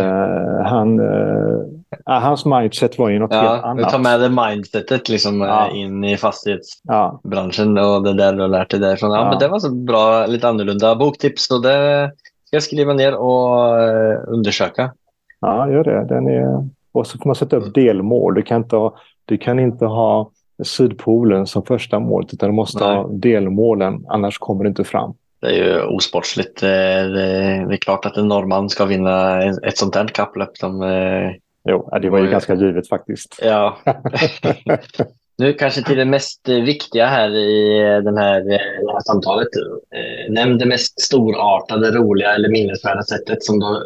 eh, 0.00 0.64
han, 0.64 1.00
eh, 1.00 1.58
ah, 2.04 2.18
hans 2.18 2.44
mindset 2.44 2.98
var 2.98 3.08
ju 3.08 3.18
något 3.18 3.32
helt 3.34 3.44
Ja, 3.44 3.56
du 3.56 3.62
annat. 3.62 3.88
tar 3.90 3.98
med 3.98 4.20
det 4.20 4.28
mindsetet 4.28 5.08
liksom, 5.08 5.40
Ja. 5.40 5.68
eh, 5.68 5.78
in 5.80 6.04
i 6.04 6.16
fastighetsbranschen 6.16 7.76
Ja, 7.76 7.96
och 7.96 8.02
det 8.04 8.12
där 8.14 8.32
du 8.32 8.40
har 8.40 8.48
lärt 8.48 8.70
dig 8.70 8.80
därifrån. 8.80 9.10
Ja, 9.10 9.18
Ja. 9.18 9.30
men 9.30 9.38
det 9.38 9.48
var 9.48 9.58
så 9.58 9.70
bra, 9.74 10.26
lite 10.26 10.48
annorlunda 10.48 10.94
boktips 10.96 11.50
och 11.50 11.62
det 11.62 12.12
ska 12.44 12.56
jag 12.56 12.62
skriva 12.62 12.92
ner 12.92 13.14
och 13.16 13.78
eh, 13.82 14.18
undersöka. 14.26 14.92
ja, 15.40 15.70
gör 15.70 15.84
det. 15.84 16.04
Den 16.08 16.28
är... 16.28 16.68
Och 16.92 17.06
så 17.06 17.18
får 17.18 17.26
man 17.28 17.34
sätta 17.34 17.56
upp 17.56 17.74
delmål. 17.74 18.34
Du 18.34 18.42
kan 18.42 18.56
inte 18.62 18.76
ha, 18.76 18.94
du 19.24 19.38
kan 19.38 19.58
inte 19.58 19.86
ha 19.86 20.30
Sydpolen 20.62 21.46
som 21.46 21.62
första 21.62 21.98
målet 21.98 22.34
utan 22.34 22.48
du 22.48 22.54
måste 22.54 22.84
Nej. 22.86 22.96
ha 22.96 23.08
delmålen 23.08 24.04
annars 24.08 24.38
kommer 24.38 24.64
du 24.64 24.68
inte 24.70 24.84
fram. 24.84 25.14
Det 25.40 25.46
är 25.46 25.52
ju 25.52 25.80
osportsligt. 25.82 26.60
Det, 26.60 26.68
är 26.68 27.76
klart 27.76 28.06
att 28.06 28.16
en 28.16 28.28
norrman 28.28 28.68
ska 28.68 28.84
vinna 28.84 29.42
ett 29.44 29.78
sånt 29.78 29.94
här 29.94 30.06
kapplöp. 30.06 30.56
Som, 30.56 30.82
eh, 30.82 31.30
Jo, 31.64 31.90
det 32.02 32.10
var 32.10 32.18
ju 32.18 32.30
ganska 32.30 32.54
givet 32.54 32.88
faktiskt. 32.88 33.40
ja. 33.42 33.78
Nu 35.38 35.52
kanske 35.52 35.82
till 35.82 35.96
det 35.96 36.04
mest 36.04 36.48
viktiga 36.48 37.06
här 37.06 37.30
i 37.30 37.78
den 38.04 38.16
här, 38.18 38.40
eh, 38.40 38.58
det 38.86 38.92
här 38.92 39.00
samtalet. 39.06 39.48
Eh, 39.94 40.32
Nämn 40.32 40.58
det 40.58 40.66
mest 40.66 41.00
storartade, 41.00 41.90
roliga 41.90 42.34
eller 42.34 42.48
minnesvärda 42.48 43.02
sättet 43.02 43.44
som 43.44 43.58
du 43.58 43.66
har 43.66 43.80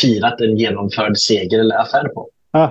firat 0.00 0.40
en 0.40 0.56
genomförd 0.56 1.16
seger 1.18 1.58
eller 1.60 1.76
affär 1.80 2.08
på. 2.08 2.28
Ah. 2.50 2.68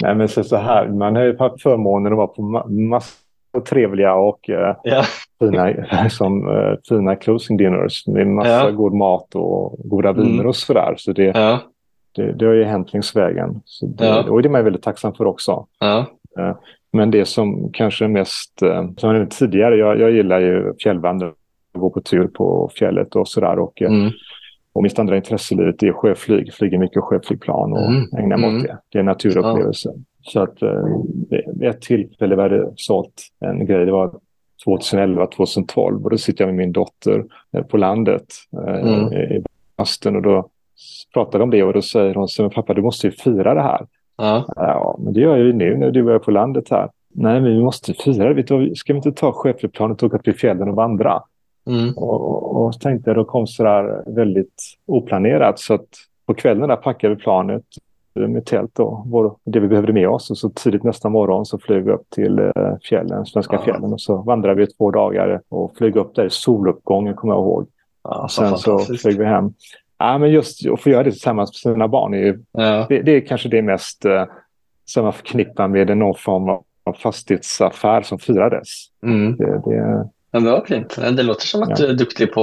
Nej, 0.00 0.14
men 0.14 0.28
så, 0.28 0.44
så 0.44 0.56
här, 0.56 0.88
man 0.88 1.16
har 1.16 1.22
ju 1.22 1.36
haft 1.38 1.62
förmånen 1.62 2.12
att 2.12 2.16
vara 2.16 2.26
på 2.26 2.42
ma- 2.42 2.70
massor 2.70 3.19
av 3.56 3.60
trevliga 3.60 4.14
och 4.14 4.50
eh, 4.50 4.76
Ja. 4.82 5.02
fina, 5.40 5.74
som, 6.10 6.48
eh, 6.48 6.74
fina 6.88 7.16
closing 7.16 7.56
dinners 7.56 8.06
med 8.06 8.26
massa 8.26 8.50
Ja. 8.50 8.70
god 8.70 8.94
mat 8.94 9.34
och 9.34 9.76
goda 9.90 10.12
viner 10.12 10.34
Mm. 10.34 10.46
och 10.46 10.56
sådär. 10.56 10.94
Så 10.96 11.12
det, 11.12 11.24
Ja. 11.34 11.58
det, 12.16 12.32
det 12.32 12.46
har 12.46 12.52
ju 12.54 12.64
hänt 12.64 12.92
längs 12.92 13.16
vägen. 13.16 13.60
Så 13.64 13.86
det, 13.86 14.06
Ja. 14.06 14.30
Och 14.30 14.42
det 14.42 14.48
är 14.48 14.50
man 14.50 14.64
väldigt 14.64 14.82
tacksam 14.82 15.14
för 15.14 15.24
också. 15.26 15.66
Ja. 15.80 16.06
Men 16.92 17.10
det 17.10 17.24
som 17.24 17.70
kanske 17.72 18.04
är 18.04 18.08
mest, 18.08 18.62
eh, 18.62 18.82
som 18.96 19.08
jag 19.08 19.12
nämnde 19.12 19.34
tidigare, 19.34 19.76
jag, 19.76 20.00
jag 20.00 20.10
gillar 20.10 20.40
ju 20.40 20.74
fjällvandring, 20.82 21.32
gå 21.78 21.90
på 21.90 22.00
tur 22.00 22.26
på 22.26 22.70
fjället 22.78 23.16
och 23.16 23.28
sådär. 23.28 23.58
Och, 23.58 23.82
eh, 23.82 23.88
Mm. 23.92 24.10
och 24.72 24.82
mitt 24.82 24.98
andra 24.98 25.16
intresse 25.16 25.54
i 25.54 25.56
livet 25.58 25.82
är 25.82 25.92
sjöflyg. 25.92 26.54
Flyger 26.54 26.78
mycket 26.78 27.02
sjöflygplan 27.02 27.72
och 27.72 27.86
Mm. 27.86 28.02
ägnar 28.18 28.36
mig 28.36 28.46
åt 28.46 28.52
Mm. 28.54 28.62
det. 28.62 28.78
Det 28.88 28.98
är 28.98 29.00
en 29.00 29.06
naturupplevelse. 29.06 29.90
Så 30.22 30.40
att 30.40 30.62
eh, 30.62 30.84
det- 31.30 31.44
vid 31.56 31.68
ett 31.68 31.80
tillfälle 31.82 32.36
vi 32.36 32.42
hade 32.42 32.72
sålt 32.76 33.22
en 33.40 33.66
grej, 33.66 33.86
det 33.86 33.92
var 33.92 34.10
2011, 34.64 35.26
2012 35.26 36.04
och 36.04 36.10
då 36.10 36.18
sitter 36.18 36.44
jag 36.44 36.48
med 36.54 36.56
min 36.56 36.72
dotter 36.72 37.24
eh, 37.52 37.62
på 37.62 37.76
landet 37.76 38.24
eh, 38.66 38.74
Mm. 38.88 39.12
i 39.12 39.42
bastun 39.76 40.16
och 40.16 40.22
då 40.22 40.48
pratade 41.14 41.38
vi 41.38 41.44
om 41.44 41.50
det 41.50 41.62
och 41.62 41.72
då 41.72 41.82
säger 41.82 42.14
hon 42.14 42.28
så 42.28 42.42
men 42.42 42.50
pappa 42.50 42.74
du 42.74 42.82
måste 42.82 43.06
ju 43.06 43.10
fira 43.12 43.54
det 43.54 43.62
här. 43.62 43.86
Ja. 44.16 44.44
Ja, 44.56 44.96
men 45.04 45.12
det 45.12 45.20
gör 45.20 45.36
jag 45.36 45.46
ju 45.46 45.52
nu 45.52 45.76
när 45.76 45.90
du 45.90 46.12
är 46.14 46.18
på 46.18 46.30
landet 46.30 46.70
här. 46.70 46.90
Nej, 47.14 47.40
men 47.40 47.50
vi 47.56 47.62
måste 47.62 47.94
fira 47.94 48.34
det. 48.34 48.76
Ska 48.76 48.92
vi 48.92 48.96
inte 48.96 49.12
ta 49.12 49.32
sjöflygplanet 49.32 50.02
och 50.02 50.06
åka 50.06 50.18
till 50.18 50.34
fjällen 50.34 50.68
och 50.68 50.74
vandra? 50.76 51.22
Mm. 51.66 51.94
Och, 51.96 52.56
och, 52.66 52.80
tänkte 52.80 53.14
då 53.14 53.24
kom 53.24 53.46
så 53.46 53.62
där 53.64 54.14
väldigt 54.14 54.62
oplanerat. 54.86 55.58
Så 55.58 55.74
att 55.74 55.88
på 56.26 56.34
kvällen 56.34 56.68
där 56.68 56.76
packade 56.76 57.14
vi 57.14 57.20
planet 57.20 57.64
med 58.14 58.44
tält 58.46 58.78
och 58.78 59.02
vår, 59.06 59.36
det 59.44 59.60
vi 59.60 59.68
behövde 59.68 59.92
med 59.92 60.08
oss. 60.08 60.30
Och 60.30 60.38
så 60.38 60.50
tidigt 60.50 60.82
nästa 60.82 61.08
morgon 61.08 61.46
så 61.46 61.58
flög 61.58 61.84
vi 61.84 61.90
upp 61.92 62.10
till 62.10 62.38
eh, 62.38 62.50
fjällen, 62.88 63.26
svenska 63.26 63.56
Ja. 63.56 63.62
fjällen. 63.62 63.92
Och 63.92 64.00
så 64.00 64.16
vandrade 64.16 64.54
vi 64.54 64.66
två 64.66 64.90
dagar 64.90 65.40
och 65.48 65.76
flög 65.76 65.96
upp 65.96 66.14
där 66.14 66.24
i 66.26 66.30
soluppgången, 66.30 67.14
kommer 67.14 67.34
jag 67.34 67.40
ihåg. 67.42 67.66
Ja, 68.04 68.26
så 68.28 68.42
Sen 68.48 68.58
så 68.58 68.78
flög 68.78 69.18
vi 69.18 69.24
hem. 69.24 69.52
Ja, 69.98 70.18
men 70.18 70.30
just 70.30 70.66
att 70.70 70.80
få 70.80 70.90
göra 70.90 71.02
det 71.02 71.10
tillsammans 71.10 71.64
med 71.64 71.74
sina 71.74 71.88
barn 71.88 72.14
är 72.14 72.18
ju 72.18 72.40
Ja. 72.52 72.86
det, 72.88 73.02
det 73.02 73.12
är 73.16 73.20
kanske 73.20 73.48
det 73.48 73.62
mest 73.62 74.04
eh, 74.04 74.24
som 74.84 75.04
man 75.04 75.12
förknippar 75.12 75.68
med 75.68 75.96
någon 75.96 76.14
form 76.14 76.48
av 76.84 76.92
fastighetsaffär 77.02 78.02
som 78.02 78.18
firades. 78.18 78.68
Mm. 79.02 79.36
Det, 79.36 79.62
det, 79.64 80.08
Men 80.32 80.44
det 80.44 80.50
var 80.50 80.64
fint. 80.64 80.96
Det 81.16 81.22
låter 81.22 81.46
som 81.46 81.62
att 81.62 81.68
Ja. 81.68 81.76
du 81.76 81.86
är 81.86 81.94
duktig 81.94 82.32
på 82.32 82.42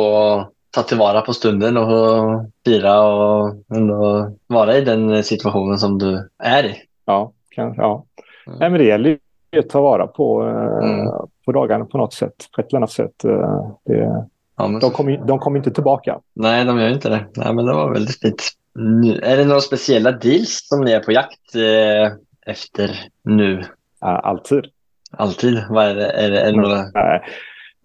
ta 0.77 0.83
tillvara 0.83 1.21
på 1.21 1.33
stunden 1.33 1.77
och 1.77 2.45
fira 2.65 3.01
och 3.01 3.55
ändå 3.75 4.31
vara 4.47 4.77
i 4.77 4.81
den 4.81 5.23
situationen 5.23 5.77
som 5.77 5.97
du 5.97 6.29
är 6.43 6.63
i. 6.63 6.75
ja, 7.05 7.31
kan, 7.55 7.73
ja. 7.77 8.05
Mm. 8.47 8.59
Nej, 8.59 8.69
men 8.69 8.79
det 8.79 8.85
gäller 8.85 9.09
ju 9.53 9.59
att 9.59 9.69
ta 9.69 9.81
vara 9.81 10.07
på, 10.07 10.47
eh, 10.47 10.89
Mm. 10.89 11.07
på 11.45 11.51
dagarna 11.51 11.85
på 11.85 11.97
något 11.97 12.13
sätt. 12.13 12.33
På 12.55 12.61
ett 12.61 12.67
eller 12.67 12.77
annat 12.77 12.91
sätt. 12.91 13.25
Eh, 13.25 13.71
det, 13.85 14.25
Ja, 14.59 14.67
men 14.67 14.79
de 14.79 14.91
kommer 14.91 15.37
kommer 15.37 15.57
inte 15.57 15.71
tillbaka. 15.71 16.19
Nej, 16.33 16.65
de 16.65 16.79
gör 16.79 16.89
inte 16.89 17.09
det. 17.09 17.25
Nej, 17.35 17.53
men 17.53 17.65
det 17.65 17.73
var 17.73 17.93
väldigt 17.93 18.19
fint. 18.21 18.43
Nu, 18.75 19.19
är 19.19 19.37
det 19.37 19.45
några 19.45 19.61
speciella 19.61 20.11
deals 20.11 20.67
som 20.67 20.81
ni 20.81 20.91
är 20.91 20.99
på 20.99 21.11
jakt 21.11 21.55
eh, 21.55 22.11
efter 22.53 22.91
nu? 23.23 23.63
Alltid. 23.99 24.65
Alltid? 25.11 25.63
Vad 25.69 25.85
är 25.85 25.95
det? 25.95 26.09
Är 26.11 26.31
det, 26.31 26.39
är 26.41 26.51
det 26.51 26.61
några... 26.61 26.83
Nej, 26.93 27.21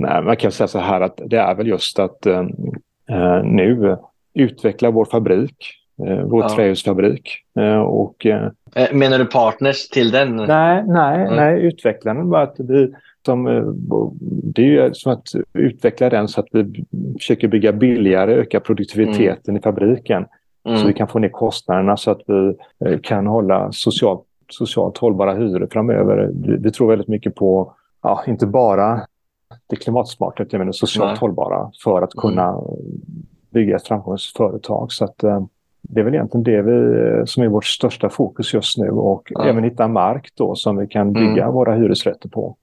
nej, 0.03 0.23
man 0.23 0.37
kan 0.37 0.53
säga 0.53 0.69
så 0.69 0.79
här 0.79 1.01
att 1.01 1.21
det 1.27 1.37
är 1.39 1.55
väl 1.55 1.67
just 1.67 1.99
att 1.99 2.27
eh, 2.27 2.41
eh, 3.11 3.43
nu 3.45 3.97
utveckla 4.35 4.91
vår 4.91 5.05
fabrik, 5.05 5.57
eh, 6.07 6.23
vår 6.25 6.43
Ja. 6.43 6.49
trähusfabrik. 6.49 7.29
Eh, 7.59 7.81
och 7.81 8.27
eh, 8.27 8.49
Eh, 8.75 8.93
Menar 8.95 9.19
du 9.19 9.25
partners 9.27 9.89
till 9.89 10.11
den? 10.11 10.37
Nej, 10.37 10.85
nej, 10.87 11.23
Mm. 11.23 11.37
nej 11.37 11.63
utvecklaren 11.67 12.31
bara 12.31 12.43
att 12.43 12.57
vi 12.59 12.93
som, 13.27 13.45
det 14.27 14.63
är 14.63 14.67
ju 14.67 14.95
som 14.95 15.13
att 15.13 15.23
utveckla 15.53 16.11
den 16.11 16.29
så 16.29 16.41
att 16.41 16.47
vi 16.53 16.85
försöker 17.19 17.49
bygga 17.49 17.73
billigare, 17.73 18.33
öka 18.35 18.61
produktiviteten 18.61 19.57
i 19.57 19.61
fabriken 19.61 20.25
så 20.65 20.71
vi 20.73 20.81
Mm. 20.81 20.93
kan 20.95 21.09
få 21.09 21.19
ner 21.19 21.29
kostnaderna 21.29 21.97
så 21.97 22.11
att 22.11 22.21
vi 22.27 22.99
kan 23.03 23.27
hålla 23.27 23.73
socialt, 23.73 24.23
socialt 24.49 24.99
hållbara 24.99 25.35
hyror 25.35 25.69
framöver. 25.73 26.31
Vi, 26.47 26.57
vi 26.57 26.71
tror 26.71 26.89
väldigt 26.89 27.09
mycket 27.09 27.35
på, 27.35 27.75
ja, 28.03 28.23
inte 28.27 28.47
bara 28.47 29.01
det 29.67 29.77
klimatsmarta 29.77 30.43
utan 30.43 30.67
det 30.67 30.73
socialt 30.73 31.09
Nej. 31.11 31.19
hållbara 31.21 31.71
för 31.85 32.03
att 32.03 32.13
kunna 32.13 32.61
bygga 33.51 33.77
ett 33.77 33.87
framgångsföretag. 33.87 34.93
Så 34.93 35.05
att, 35.05 35.25
eh, 35.25 35.45
det 35.83 36.01
är 36.01 36.05
väl 36.05 36.15
egentligen 36.15 36.45
det 36.45 36.63
vi, 36.63 36.73
eh, 37.19 37.25
som 37.25 37.43
är 37.43 37.49
vårt 37.49 37.65
största 37.65 38.09
fokus 38.09 38.55
just 38.55 38.79
nu 38.79 38.91
och 38.91 39.23
Ja. 39.31 39.45
även 39.45 39.65
hitta 39.65 39.89
mark 39.89 40.29
då 40.35 40.55
som 40.55 40.77
vi 40.77 40.87
kan 40.87 41.13
bygga 41.13 41.43
Mm. 41.43 41.55
våra 41.55 41.75
hyresrätter 41.75 42.29
på. 42.29 42.57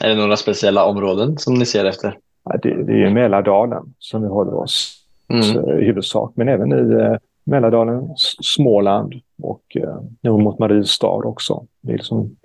Är 0.00 0.08
det 0.08 0.14
några 0.14 0.36
speciella 0.36 0.84
områden 0.84 1.38
som 1.38 1.54
ni 1.54 1.66
ser 1.66 1.84
efter? 1.84 2.18
Det, 2.62 2.82
det 2.82 3.02
är 3.04 3.10
Mälardalen 3.10 3.94
som 3.98 4.22
vi 4.22 4.28
håller 4.28 4.54
oss 4.54 4.94
Mm. 5.30 5.68
eh, 5.68 5.78
i 5.78 5.84
huvudsak, 5.84 6.32
men 6.34 6.48
även 6.48 6.72
i 6.72 7.16
Mälardalen, 7.44 8.08
Småland 8.42 9.14
och 9.42 9.76
eh, 10.22 10.32
mot 10.32 10.58
Mariestad 10.58 11.06
också. 11.24 11.66
Det 11.80 11.92
är 11.92 11.96
liksom 11.96 12.36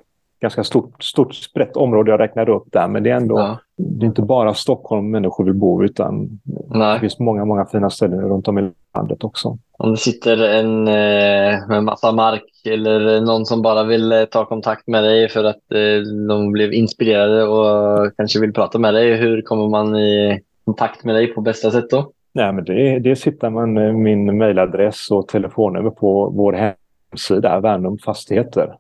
ganska 0.43 0.63
stort, 0.63 1.03
stort 1.03 1.53
brett 1.53 1.77
område 1.77 2.11
jag 2.11 2.19
räknade 2.19 2.51
upp 2.51 2.63
där, 2.71 2.87
men 2.87 3.03
det 3.03 3.09
är 3.09 3.15
ändå 3.15 3.39
Ja. 3.39 3.59
det 3.77 4.05
är 4.05 4.07
inte 4.07 4.21
bara 4.21 4.53
Stockholm 4.53 5.11
människor 5.11 5.43
vill 5.43 5.53
bo 5.53 5.83
utan 5.83 6.39
det 6.43 6.77
Nej. 6.77 6.99
finns 6.99 7.19
många, 7.19 7.45
många 7.45 7.65
fina 7.65 7.89
ställen 7.89 8.21
runt 8.21 8.47
om 8.47 8.59
i 8.59 8.71
landet 8.95 9.23
också. 9.23 9.57
Om 9.77 9.91
det 9.91 9.97
sitter 9.97 10.37
en 10.37 10.87
eh, 10.87 11.67
med 11.67 11.83
massa 11.83 12.11
mark 12.11 12.43
eller 12.65 13.21
någon 13.21 13.45
som 13.45 13.61
bara 13.61 13.83
vill 13.83 14.11
eh, 14.11 14.25
ta 14.25 14.45
kontakt 14.45 14.87
med 14.87 15.03
dig 15.03 15.29
för 15.29 15.43
att 15.43 15.71
eh, 15.71 16.11
de 16.27 16.51
blev 16.51 16.73
inspirerade 16.73 17.43
och 17.43 18.11
kanske 18.17 18.39
vill 18.39 18.53
prata 18.53 18.79
med 18.79 18.93
dig. 18.93 19.15
Hur 19.15 19.41
kommer 19.41 19.67
man 19.67 19.95
i 19.95 20.41
kontakt 20.65 21.03
med 21.03 21.15
dig 21.15 21.27
på 21.27 21.41
bästa 21.41 21.71
sätt 21.71 21.89
då? 21.89 22.11
Nej, 22.33 22.53
men 22.53 22.65
det, 22.65 22.99
det 22.99 23.23
hittar 23.25 23.49
man 23.49 23.77
eh, 23.77 23.93
min 23.93 24.37
mejladress 24.37 25.11
och 25.11 25.27
telefonnummer 25.27 25.89
på 25.89 26.29
vår 26.29 26.53
hemsida, 26.53 27.59
Värnum 27.59 27.97
Fastigheter. 27.97 28.75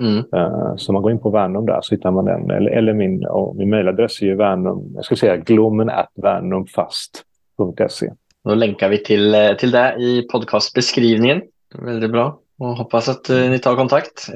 Mm. 0.00 0.24
Eh, 0.34 0.76
Så 0.76 0.92
man 0.92 1.02
går 1.02 1.12
in 1.12 1.18
på 1.18 1.30
Värnum 1.30 1.66
där 1.66 1.80
så 1.82 1.94
hittar 1.94 2.10
man 2.10 2.24
den. 2.24 2.50
Eller, 2.50 2.70
eller 2.70 2.92
min, 2.92 3.26
min 3.54 3.70
mejladress 3.70 4.22
är 4.22 4.26
ju 4.26 4.34
Värnum, 4.36 4.92
jag 4.94 5.04
ska 5.04 5.16
säga 5.16 5.36
glommen 5.36 5.90
at 5.90 6.10
värnumfast.se. 6.14 8.10
Då 8.44 8.54
länkar 8.54 8.88
vi 8.88 8.98
till, 9.04 9.34
eh, 9.34 9.52
till 9.52 9.70
det 9.70 9.94
i 9.98 10.22
podcastbeskrivningen. 10.32 11.42
Väldigt 11.78 12.10
bra 12.12 12.38
och 12.58 12.66
hoppas 12.68 13.08
att 13.08 13.30
eh, 13.30 13.36
ni 13.36 13.58
tar 13.58 13.76
kontakt. 13.76 14.26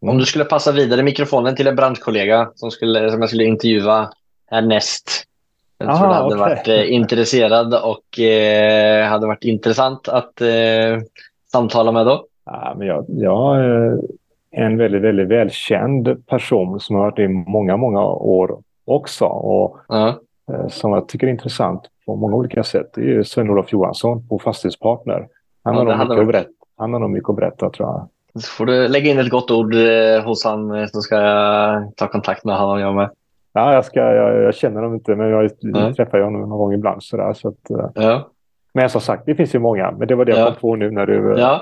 Om 0.00 0.18
du 0.18 0.24
skulle 0.24 0.44
passa 0.44 0.72
vidare 0.72 1.02
mikrofonen 1.02 1.56
till 1.56 1.66
en 1.66 1.76
branschkollega 1.76 2.50
som, 2.54 2.70
skulle, 2.70 3.10
som 3.10 3.20
jag 3.20 3.28
skulle 3.28 3.44
intervjua 3.44 4.10
härnäst. 4.50 5.24
Jag 5.78 5.88
Aha, 5.88 5.98
tror 5.98 6.08
det 6.08 6.14
hade 6.14 6.26
okej. 6.26 6.76
varit 6.76 6.88
intresserad 6.90 7.74
och 7.74 8.20
eh, 8.20 9.06
hade 9.08 9.26
varit 9.26 9.44
intressant 9.44 10.08
att 10.08 10.40
eh, 10.40 11.00
samtala 11.52 11.92
med 11.92 12.06
då. 12.06 12.24
Ja, 12.46 12.74
men 12.78 12.86
jag, 12.86 13.04
jag 13.08 13.56
en 14.56 14.76
väldigt, 14.78 15.02
väldigt 15.02 15.28
välkänd 15.28 16.26
person 16.26 16.80
som 16.80 16.96
har 16.96 17.02
varit 17.02 17.18
i 17.18 17.28
många, 17.28 17.76
många 17.76 18.04
år 18.06 18.58
också 18.86 19.24
och 19.24 19.76
Ja. 19.88 20.08
eh, 20.52 20.68
som 20.68 20.92
jag 20.92 21.08
tycker 21.08 21.26
är 21.26 21.30
intressant 21.30 21.82
på 22.06 22.16
många 22.16 22.36
olika 22.36 22.62
sätt. 22.62 22.90
Det 22.94 23.14
är 23.14 23.22
Sven-Olof 23.22 23.72
Johansson 23.72 24.28
på 24.28 24.38
Fastighetspartner. 24.38 25.26
Han, 25.64 25.74
Ja, 25.74 25.94
har 25.94 26.04
nog 26.04 26.08
mycket 26.18 26.26
berätta. 26.26 26.48
Han 26.76 26.92
har 26.92 27.00
nog 27.00 27.10
mycket 27.10 27.30
att 27.30 27.36
berätta 27.36 27.70
tror 27.70 27.88
jag. 27.88 28.08
Så 28.42 28.50
får 28.52 28.66
du 28.66 28.88
lägga 28.88 29.10
in 29.10 29.18
ett 29.18 29.30
gott 29.30 29.50
ord 29.50 29.74
eh, 29.74 30.24
hos 30.24 30.44
han 30.44 30.70
eh, 30.70 30.86
så 30.86 31.00
ska 31.00 31.16
jag 31.20 31.92
ta 31.96 32.08
kontakt 32.08 32.44
med 32.44 32.56
honom 32.58 32.80
jag 32.80 32.94
med. 32.94 33.10
Ja, 33.52 33.74
jag, 33.74 33.84
ska, 33.84 34.00
jag, 34.00 34.42
jag 34.42 34.54
känner 34.54 34.82
dem 34.82 34.94
inte, 34.94 35.14
men 35.16 35.28
jag 35.30 35.50
Nej. 35.62 35.94
träffar 35.94 36.20
honom 36.20 36.40
någon 36.40 36.58
gång 36.58 36.72
ibland. 36.72 37.02
Sådär, 37.02 37.32
så 37.32 37.48
att, 37.48 37.92
Ja. 37.94 38.28
men 38.74 38.90
som 38.90 39.00
sagt, 39.00 39.22
det 39.26 39.34
finns 39.34 39.54
ju 39.54 39.58
många. 39.58 39.90
Men 39.98 40.08
det 40.08 40.14
var 40.14 40.24
det 40.24 40.32
jag 40.32 40.40
Ja. 40.40 40.44
kom 40.46 40.54
på 40.60 40.76
nu 40.76 40.90
när 40.90 41.06
du 41.06 41.34
Ja. 41.38 41.60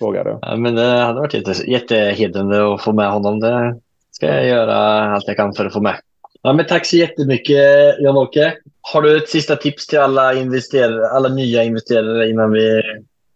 Frågade. 0.00 0.38
ja, 0.42 0.56
men 0.56 0.74
det 0.74 0.86
hade 0.86 1.20
varit 1.20 1.34
jätte, 1.34 1.70
jättehedrande 1.70 2.74
att 2.74 2.82
få 2.82 2.92
med 2.92 3.10
honom. 3.10 3.40
Det 3.40 3.78
ska 4.10 4.26
jag 4.26 4.46
göra 4.48 4.76
allt 5.14 5.24
jag 5.28 5.36
kan 5.36 5.52
för 5.54 5.66
att 5.66 5.72
få 5.72 5.80
med. 5.80 5.94
Ja, 6.42 6.52
men 6.52 6.66
tack 6.66 6.86
så 6.86 6.96
jättemycket 6.96 7.98
Jan-Åke. 8.00 8.52
Har 8.92 9.02
du 9.02 9.16
ett 9.16 9.28
sista 9.28 9.56
tips 9.56 9.86
till 9.86 9.98
alla, 9.98 10.34
investerare, 10.34 11.08
alla 11.08 11.28
nya 11.28 11.62
investerare 11.64 12.30
innan 12.30 12.50
vi 12.52 12.82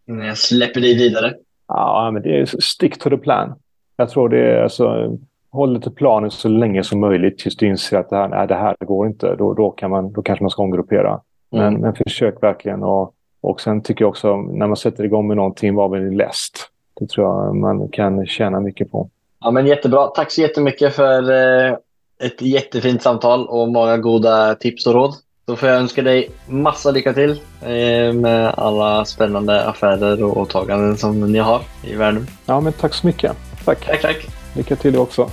innan 0.08 0.26
jag 0.26 0.38
släpper 0.38 0.80
dig 0.80 0.94
vidare? 0.98 1.34
Ja, 1.68 2.10
men 2.12 2.22
det 2.22 2.40
är 2.40 2.46
stick 2.60 2.98
to 2.98 3.10
the 3.10 3.16
plan. 3.16 3.54
Jag 3.96 4.08
tror 4.10 4.28
det 4.28 4.38
är 4.38 4.62
alltså, 4.62 5.16
håll 5.50 5.82
till 5.82 5.92
planen 5.92 6.30
så 6.30 6.48
länge 6.48 6.82
som 6.84 7.00
möjligt 7.00 7.38
tills 7.38 7.56
du 7.56 7.66
inser 7.66 7.96
att 7.98 8.10
det 8.10 8.16
här, 8.16 8.28
nej, 8.28 8.46
det 8.48 8.54
här 8.54 8.76
går 8.80 9.06
inte. 9.06 9.34
Då, 9.36 9.54
då, 9.54 9.70
kan 9.70 9.90
man, 9.90 10.12
då 10.12 10.22
kanske 10.22 10.42
man 10.42 10.50
ska 10.50 10.62
omgruppera. 10.62 11.20
Men, 11.50 11.60
Mm. 11.68 11.80
men 11.80 11.94
försök 11.94 12.42
verkligen. 12.42 12.82
Och, 12.82 13.13
och 13.44 13.60
sen 13.60 13.82
tycker 13.82 14.04
jag 14.04 14.10
också 14.10 14.36
när 14.36 14.66
man 14.66 14.76
sätter 14.76 15.04
igång 15.04 15.28
med 15.28 15.36
någonting, 15.36 15.74
var 15.74 15.88
väldigt 15.88 16.18
läst. 16.18 16.70
Det 17.00 17.06
tror 17.06 17.26
jag 17.26 17.56
man 17.56 17.88
kan 17.88 18.26
tjäna 18.26 18.60
mycket 18.60 18.90
på. 18.90 19.10
Ja, 19.40 19.50
men 19.50 19.66
jättebra. 19.66 20.06
Tack 20.06 20.30
så 20.32 20.40
jättemycket 20.40 20.94
för 20.94 21.30
eh, 21.32 21.76
ett 22.22 22.42
jättefint 22.42 23.02
samtal 23.02 23.46
och 23.46 23.68
många 23.68 23.96
goda 23.96 24.54
tips 24.54 24.86
och 24.86 24.94
råd. 24.94 25.14
Då 25.46 25.56
får 25.56 25.68
jag 25.68 25.78
önska 25.78 26.02
dig 26.02 26.30
massa 26.48 26.90
lycka 26.90 27.12
till 27.12 27.30
eh, 27.62 28.12
med 28.12 28.54
alla 28.56 29.04
spännande 29.04 29.64
affärer 29.64 30.24
och 30.24 30.36
åtaganden 30.36 30.96
som 30.96 31.32
ni 31.32 31.38
har 31.38 31.60
i 31.82 31.96
världen. 31.96 32.26
Ja, 32.46 32.60
men 32.60 32.72
tack 32.72 32.94
så 32.94 33.06
mycket. 33.06 33.32
Tack. 33.64 33.86
Tack, 33.86 34.02
tack. 34.02 34.26
Lycka 34.56 34.76
till 34.76 34.98
också. 34.98 35.30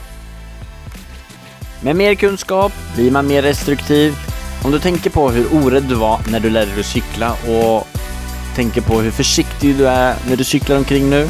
Med 1.83 1.95
mer 1.95 2.15
kunskap 2.15 2.71
blir 2.95 3.11
man 3.11 3.27
mer 3.27 3.41
restriktiv. 3.41 4.13
Om 4.63 4.71
du 4.71 4.79
tänker 4.79 5.09
på 5.09 5.29
hur 5.29 5.53
orädd 5.53 5.83
du 5.83 5.95
var 5.95 6.19
när 6.29 6.39
du 6.39 6.49
lärde 6.49 6.75
dig 6.75 6.83
cykla 6.83 7.31
och 7.31 7.87
tänker 8.55 8.81
på 8.81 9.01
hur 9.01 9.11
försiktig 9.11 9.77
du 9.77 9.87
är 9.87 10.15
när 10.29 10.35
du 10.35 10.43
cyklar 10.43 10.77
omkring 10.77 11.09
nu 11.09 11.27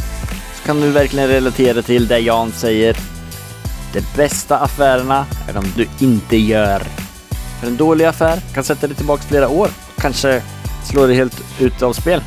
så 0.56 0.66
kan 0.66 0.82
du 0.82 0.92
verkligen 0.92 1.28
relatera 1.28 1.82
till 1.82 2.08
det 2.08 2.20
Jan 2.20 2.52
säger. 2.52 2.98
De 3.94 4.02
bästa 4.16 4.58
affärerna 4.58 5.26
är 5.50 5.54
de 5.54 5.64
du 5.76 6.06
inte 6.06 6.38
gör. 6.38 6.84
För 7.60 7.68
en 7.68 7.78
dålig 7.78 8.06
affär 8.06 8.42
kan 8.54 8.64
sätta 8.64 8.88
dig 8.88 8.96
tillbaka 8.96 9.24
flera 9.24 9.50
år 9.50 9.70
och 9.96 10.02
kanske 10.02 10.42
slå 10.84 11.08
dig 11.08 11.16
helt 11.16 11.44
ut 11.60 11.82
av 11.82 11.94
spel. 11.94 12.24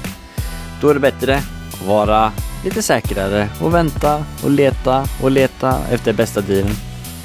Då 0.81 0.89
är 0.89 0.95
det 0.95 1.01
bättre 1.01 1.43
att 1.73 1.87
vara 1.87 2.33
lite 2.65 2.83
säkrare 2.83 3.49
och 3.61 3.75
vänta 3.75 4.25
och 4.43 4.51
leta 4.51 5.09
och 5.23 5.31
leta 5.31 5.79
efter 5.91 6.13
bästa 6.13 6.41
dealen. 6.41 6.75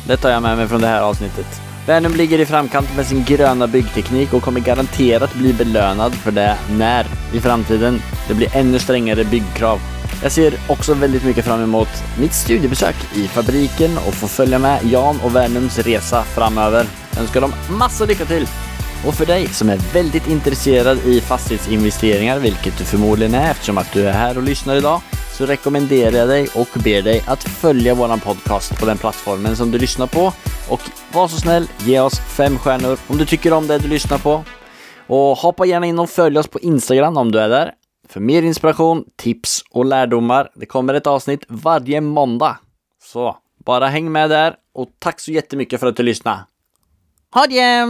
Det 0.07 0.17
tar 0.17 0.29
jag 0.29 0.41
med 0.41 0.57
mig 0.57 0.67
från 0.67 0.81
det 0.81 0.87
här 0.87 1.01
avsnittet. 1.01 1.68
Vänum 1.89 2.15
ligger 2.15 2.39
i 2.39 2.45
framkant 2.45 2.95
med 2.95 3.05
sin 3.05 3.23
gröna 3.23 3.67
byggteknik 3.67 4.33
och 4.33 4.43
kommer 4.43 4.59
garanterat 4.59 5.33
bli 5.33 5.53
belönad 5.53 6.15
för 6.15 6.31
det 6.31 6.57
när 6.71 7.05
i 7.33 7.39
framtiden 7.39 8.01
det 8.27 8.33
blir 8.33 8.55
ännu 8.55 8.79
strängare 8.79 9.23
byggkrav. 9.23 9.79
Jag 10.23 10.31
ser 10.31 10.53
också 10.67 10.93
väldigt 10.93 11.23
mycket 11.23 11.45
fram 11.45 11.63
emot 11.63 11.87
mitt 12.19 12.33
studiebesök 12.33 12.95
i 13.15 13.27
fabriken 13.27 13.97
och 14.07 14.13
få 14.13 14.27
följa 14.27 14.59
med 14.59 14.79
Jan 14.83 15.19
och 15.23 15.35
Vänums 15.35 15.79
resa 15.79 16.23
framöver. 16.23 16.85
Jag 17.11 17.21
önskar 17.21 17.41
dem 17.41 17.53
massa 17.69 18.05
lycka 18.05 18.25
till! 18.25 18.47
Och 19.05 19.15
för 19.15 19.25
dig 19.25 19.47
som 19.47 19.69
är 19.69 19.77
väldigt 19.93 20.27
intresserad 20.27 20.97
i 21.05 21.21
fastighetsinvesteringar, 21.21 22.39
vilket 22.39 22.77
du 22.77 22.83
förmodligen 22.83 23.35
är 23.35 23.51
eftersom 23.51 23.77
att 23.77 23.93
du 23.93 24.07
är 24.07 24.13
här 24.13 24.37
och 24.37 24.43
lyssnar 24.43 24.75
idag, 24.75 25.01
så 25.39 25.45
rekommenderar 25.45 26.17
jag 26.17 26.29
dig 26.29 26.47
och 26.55 26.67
ber 26.83 27.01
dig 27.01 27.23
att 27.27 27.43
följa 27.43 27.93
våran 27.93 28.19
podcast 28.19 28.79
på 28.79 28.85
den 28.85 28.97
plattformen 28.97 29.55
som 29.55 29.71
du 29.71 29.77
lyssnar 29.77 30.07
på. 30.07 30.33
Och 30.69 30.81
var 31.13 31.27
så 31.27 31.37
snäll, 31.37 31.67
ge 31.79 31.99
oss 31.99 32.19
fem 32.19 32.57
stjärnor 32.57 32.97
om 33.07 33.17
du 33.17 33.25
tycker 33.25 33.53
om 33.53 33.67
det 33.67 33.77
du 33.77 33.87
lyssnar 33.87 34.17
på. 34.17 34.43
Och 35.07 35.37
hoppa 35.37 35.65
gärna 35.65 35.85
in 35.85 35.99
och 35.99 36.09
följ 36.09 36.39
oss 36.39 36.47
på 36.47 36.59
Instagram 36.59 37.17
om 37.17 37.31
du 37.31 37.39
är 37.39 37.49
där. 37.49 37.71
För 38.07 38.19
mer 38.19 38.41
inspiration, 38.41 39.05
tips 39.15 39.63
och 39.71 39.85
lärdomar. 39.85 40.51
Det 40.55 40.65
kommer 40.65 40.93
ett 40.93 41.07
avsnitt 41.07 41.43
varje 41.47 42.01
måndag. 42.01 42.57
Så 43.03 43.37
bara 43.65 43.87
häng 43.87 44.11
med 44.11 44.29
där 44.29 44.55
och 44.73 44.89
tack 44.99 45.19
så 45.19 45.31
jättemycket 45.31 45.79
för 45.79 45.87
att 45.87 45.95
du 45.95 46.03
lyssnade. 46.03 46.39
Ha 47.33 47.47
det! 47.47 47.85